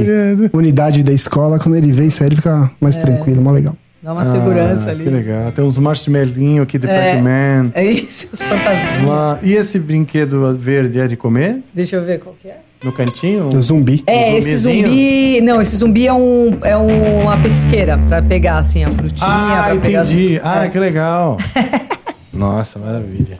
[0.52, 1.58] unidade da escola.
[1.58, 3.00] Quando ele vê isso aí, ele fica mais É.
[3.00, 3.74] tranquilo, mó legal.
[4.08, 5.04] Dá uma segurança Ah, ali.
[5.04, 5.52] Que legal.
[5.52, 7.12] Tem uns marshmallinhos aqui do É.
[7.12, 7.72] Pac-Man.
[7.74, 9.06] É isso, os fantasminhas.
[9.06, 9.38] Lá.
[9.42, 11.62] E esse brinquedo verde é de comer?
[11.74, 12.56] Deixa eu ver qual que é.
[12.82, 13.48] No cantinho?
[13.54, 14.02] O zumbi.
[14.06, 15.42] É, Um esse zumbi.
[15.42, 19.28] Não, esse zumbi é, um, é um- uma petisqueira pra pegar assim a frutinha.
[19.28, 20.40] Ah, pra pegar as- entendi.
[20.42, 20.68] Ah, É.
[20.70, 21.36] que legal.
[22.32, 23.38] Nossa, maravilha.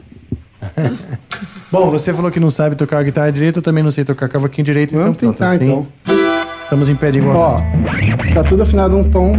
[1.71, 4.65] Bom, você falou que não sabe tocar guitarra direito, eu também não sei tocar cavaquinho
[4.65, 6.19] direito, Vamos então tentar, pronto, assim,
[6.61, 8.33] Estamos em pé de Ó, igualdade.
[8.35, 9.35] tá tudo afinado um tom.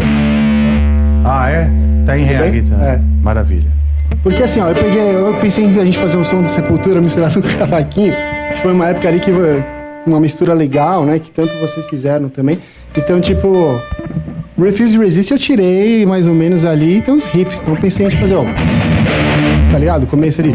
[1.24, 1.70] Ah, é?
[2.06, 2.52] Tá em ré a bem?
[2.52, 2.84] guitarra.
[2.84, 3.00] É.
[3.22, 3.70] Maravilha.
[4.22, 7.00] Porque assim, ó, eu peguei, eu pensei em a gente fazer um som do Sepultura
[7.00, 8.12] misturado com cavaquinho.
[8.62, 9.64] Foi uma época ali que eh,
[10.06, 11.18] uma mistura legal, né?
[11.18, 12.58] Que tanto vocês fizeram também.
[12.96, 13.80] Então, tipo,
[14.58, 17.60] Refuse Resist eu tirei mais ou menos ali, tem uns riffs.
[17.60, 18.44] Então eu pensei em fazer, ó.
[19.62, 20.02] Você tá ligado?
[20.04, 20.54] O começo ali.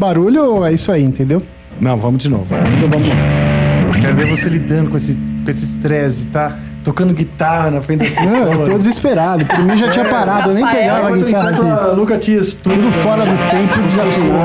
[0.01, 1.43] barulho ou é isso aí, entendeu?
[1.79, 2.45] Não, vamos de novo.
[2.55, 3.07] Então vamos.
[3.07, 8.11] Eu quero ver você lidando com esse com esse estresse, tá tocando guitarra na frente
[8.11, 9.45] das Não, eu tô desesperado.
[9.45, 11.61] Por mim já tinha parado, eu nem Rafael, pegava a guitarra aqui.
[11.61, 14.41] a Luca tinha estudo, Tudo fora do tempo, tudo desafinado.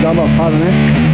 [0.02, 1.09] Dá uma abafada, né?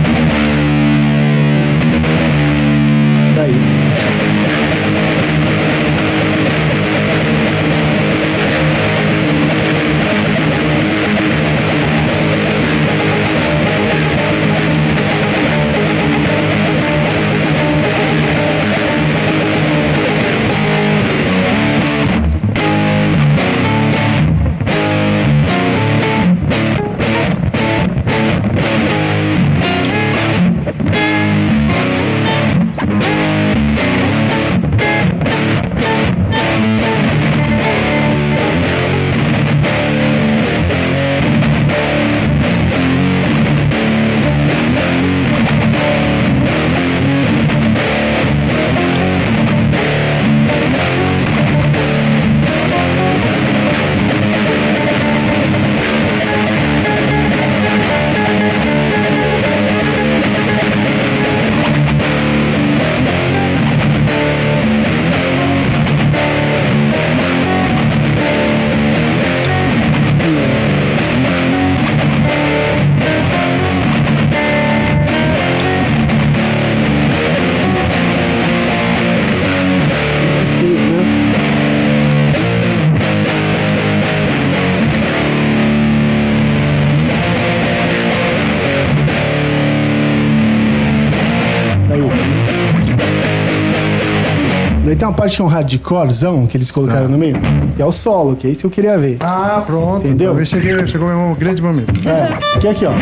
[95.16, 97.36] Parte que é um hardcorezão que eles colocaram no meio,
[97.74, 99.16] que é o solo, que é isso que eu queria ver.
[99.20, 100.06] Ah, pronto.
[100.06, 100.28] Entendeu?
[100.28, 101.93] Talvez cheguei, chegou um grande momento.
[102.09, 102.93] É, que é aqui, ó.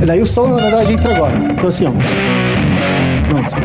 [0.00, 1.36] E daí o solo, na verdade, entra agora.
[1.36, 1.92] Então assim, ó.
[3.28, 3.56] Pronto.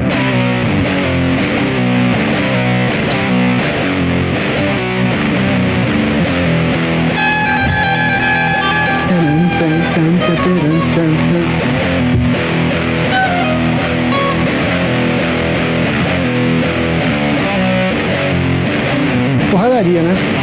[19.62, 20.41] Porradaria, né?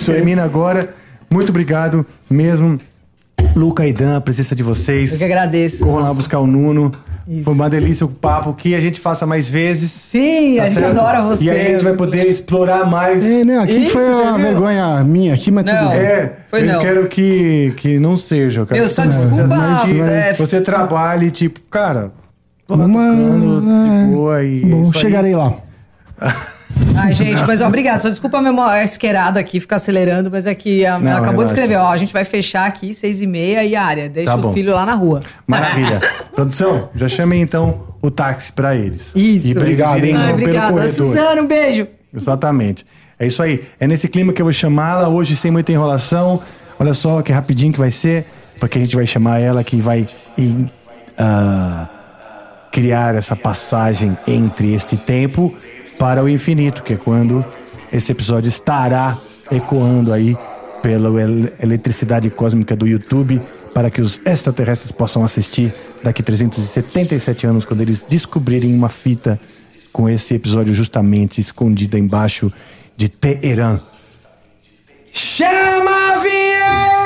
[0.00, 0.16] Resist que a gente Tenso, hein?
[0.16, 0.88] termina agora.
[1.32, 2.78] Muito obrigado mesmo.
[3.56, 5.12] Luca e Dan, a presença de vocês.
[5.12, 5.84] Eu que agradeço.
[5.84, 6.92] Corram lá buscar o Nuno.
[7.26, 7.44] Isso.
[7.44, 8.52] Foi uma delícia o papo.
[8.54, 9.90] Que a gente faça mais vezes.
[9.90, 10.98] Sim, a gente certo?
[10.98, 11.44] adora você.
[11.44, 13.24] E aí a gente vai poder explorar mais.
[13.24, 13.58] É, né?
[13.58, 14.46] Aqui Isso, foi uma viu?
[14.46, 15.76] vergonha minha aqui, mas Não.
[15.78, 15.98] tudo bem.
[16.00, 16.80] É, Foi eu não.
[16.80, 18.66] quero que, que não seja.
[18.66, 18.80] Cara.
[18.80, 22.10] Meu, só Que desculpa, Você, é, você trabalhe, tipo, cara,
[22.66, 24.60] tô lá Uma- tocando, de boa e.
[24.64, 25.00] Bom, isso aí.
[25.00, 25.54] chegarei lá.
[26.96, 28.00] Ai, gente, mas ó, obrigado.
[28.00, 31.44] Só desculpa a memória esquerada aqui, ficar acelerando, mas é que a, Não, ela acabou
[31.44, 34.36] de escrever, ó, a gente vai fechar aqui seis e meia e área, deixa Tá
[34.36, 34.52] o bom.
[34.52, 35.20] filho lá na rua.
[35.46, 36.00] Maravilha.
[36.34, 39.12] Produção, já chamei então o táxi pra eles.
[39.14, 39.46] Isso.
[39.48, 40.16] E pra Obrigado, irem hein?
[40.16, 40.72] Ai, pelo obrigada.
[40.72, 40.92] corredor.
[40.94, 41.86] Suzana, um beijo.
[42.14, 42.84] Exatamente.
[43.18, 43.64] É isso aí.
[43.78, 46.40] É nesse clima que eu vou chamá-la hoje, sem muita enrolação.
[46.78, 48.24] Olha só que rapidinho que vai ser,
[48.58, 50.08] porque a gente vai chamar ela que vai
[50.38, 50.70] em,
[51.18, 51.86] ah,
[52.72, 55.54] criar essa passagem entre este tempo
[56.00, 57.44] para o infinito, que é quando
[57.92, 59.18] esse episódio estará
[59.52, 60.34] ecoando aí
[60.82, 63.38] pela el- eletricidade cósmica do YouTube
[63.74, 69.38] para que os extraterrestres possam assistir daqui 377 anos, quando eles descobrirem uma fita
[69.92, 72.50] com esse episódio justamente escondida embaixo
[72.96, 73.78] de Teherã.
[75.12, 76.99] Chama a vinheta!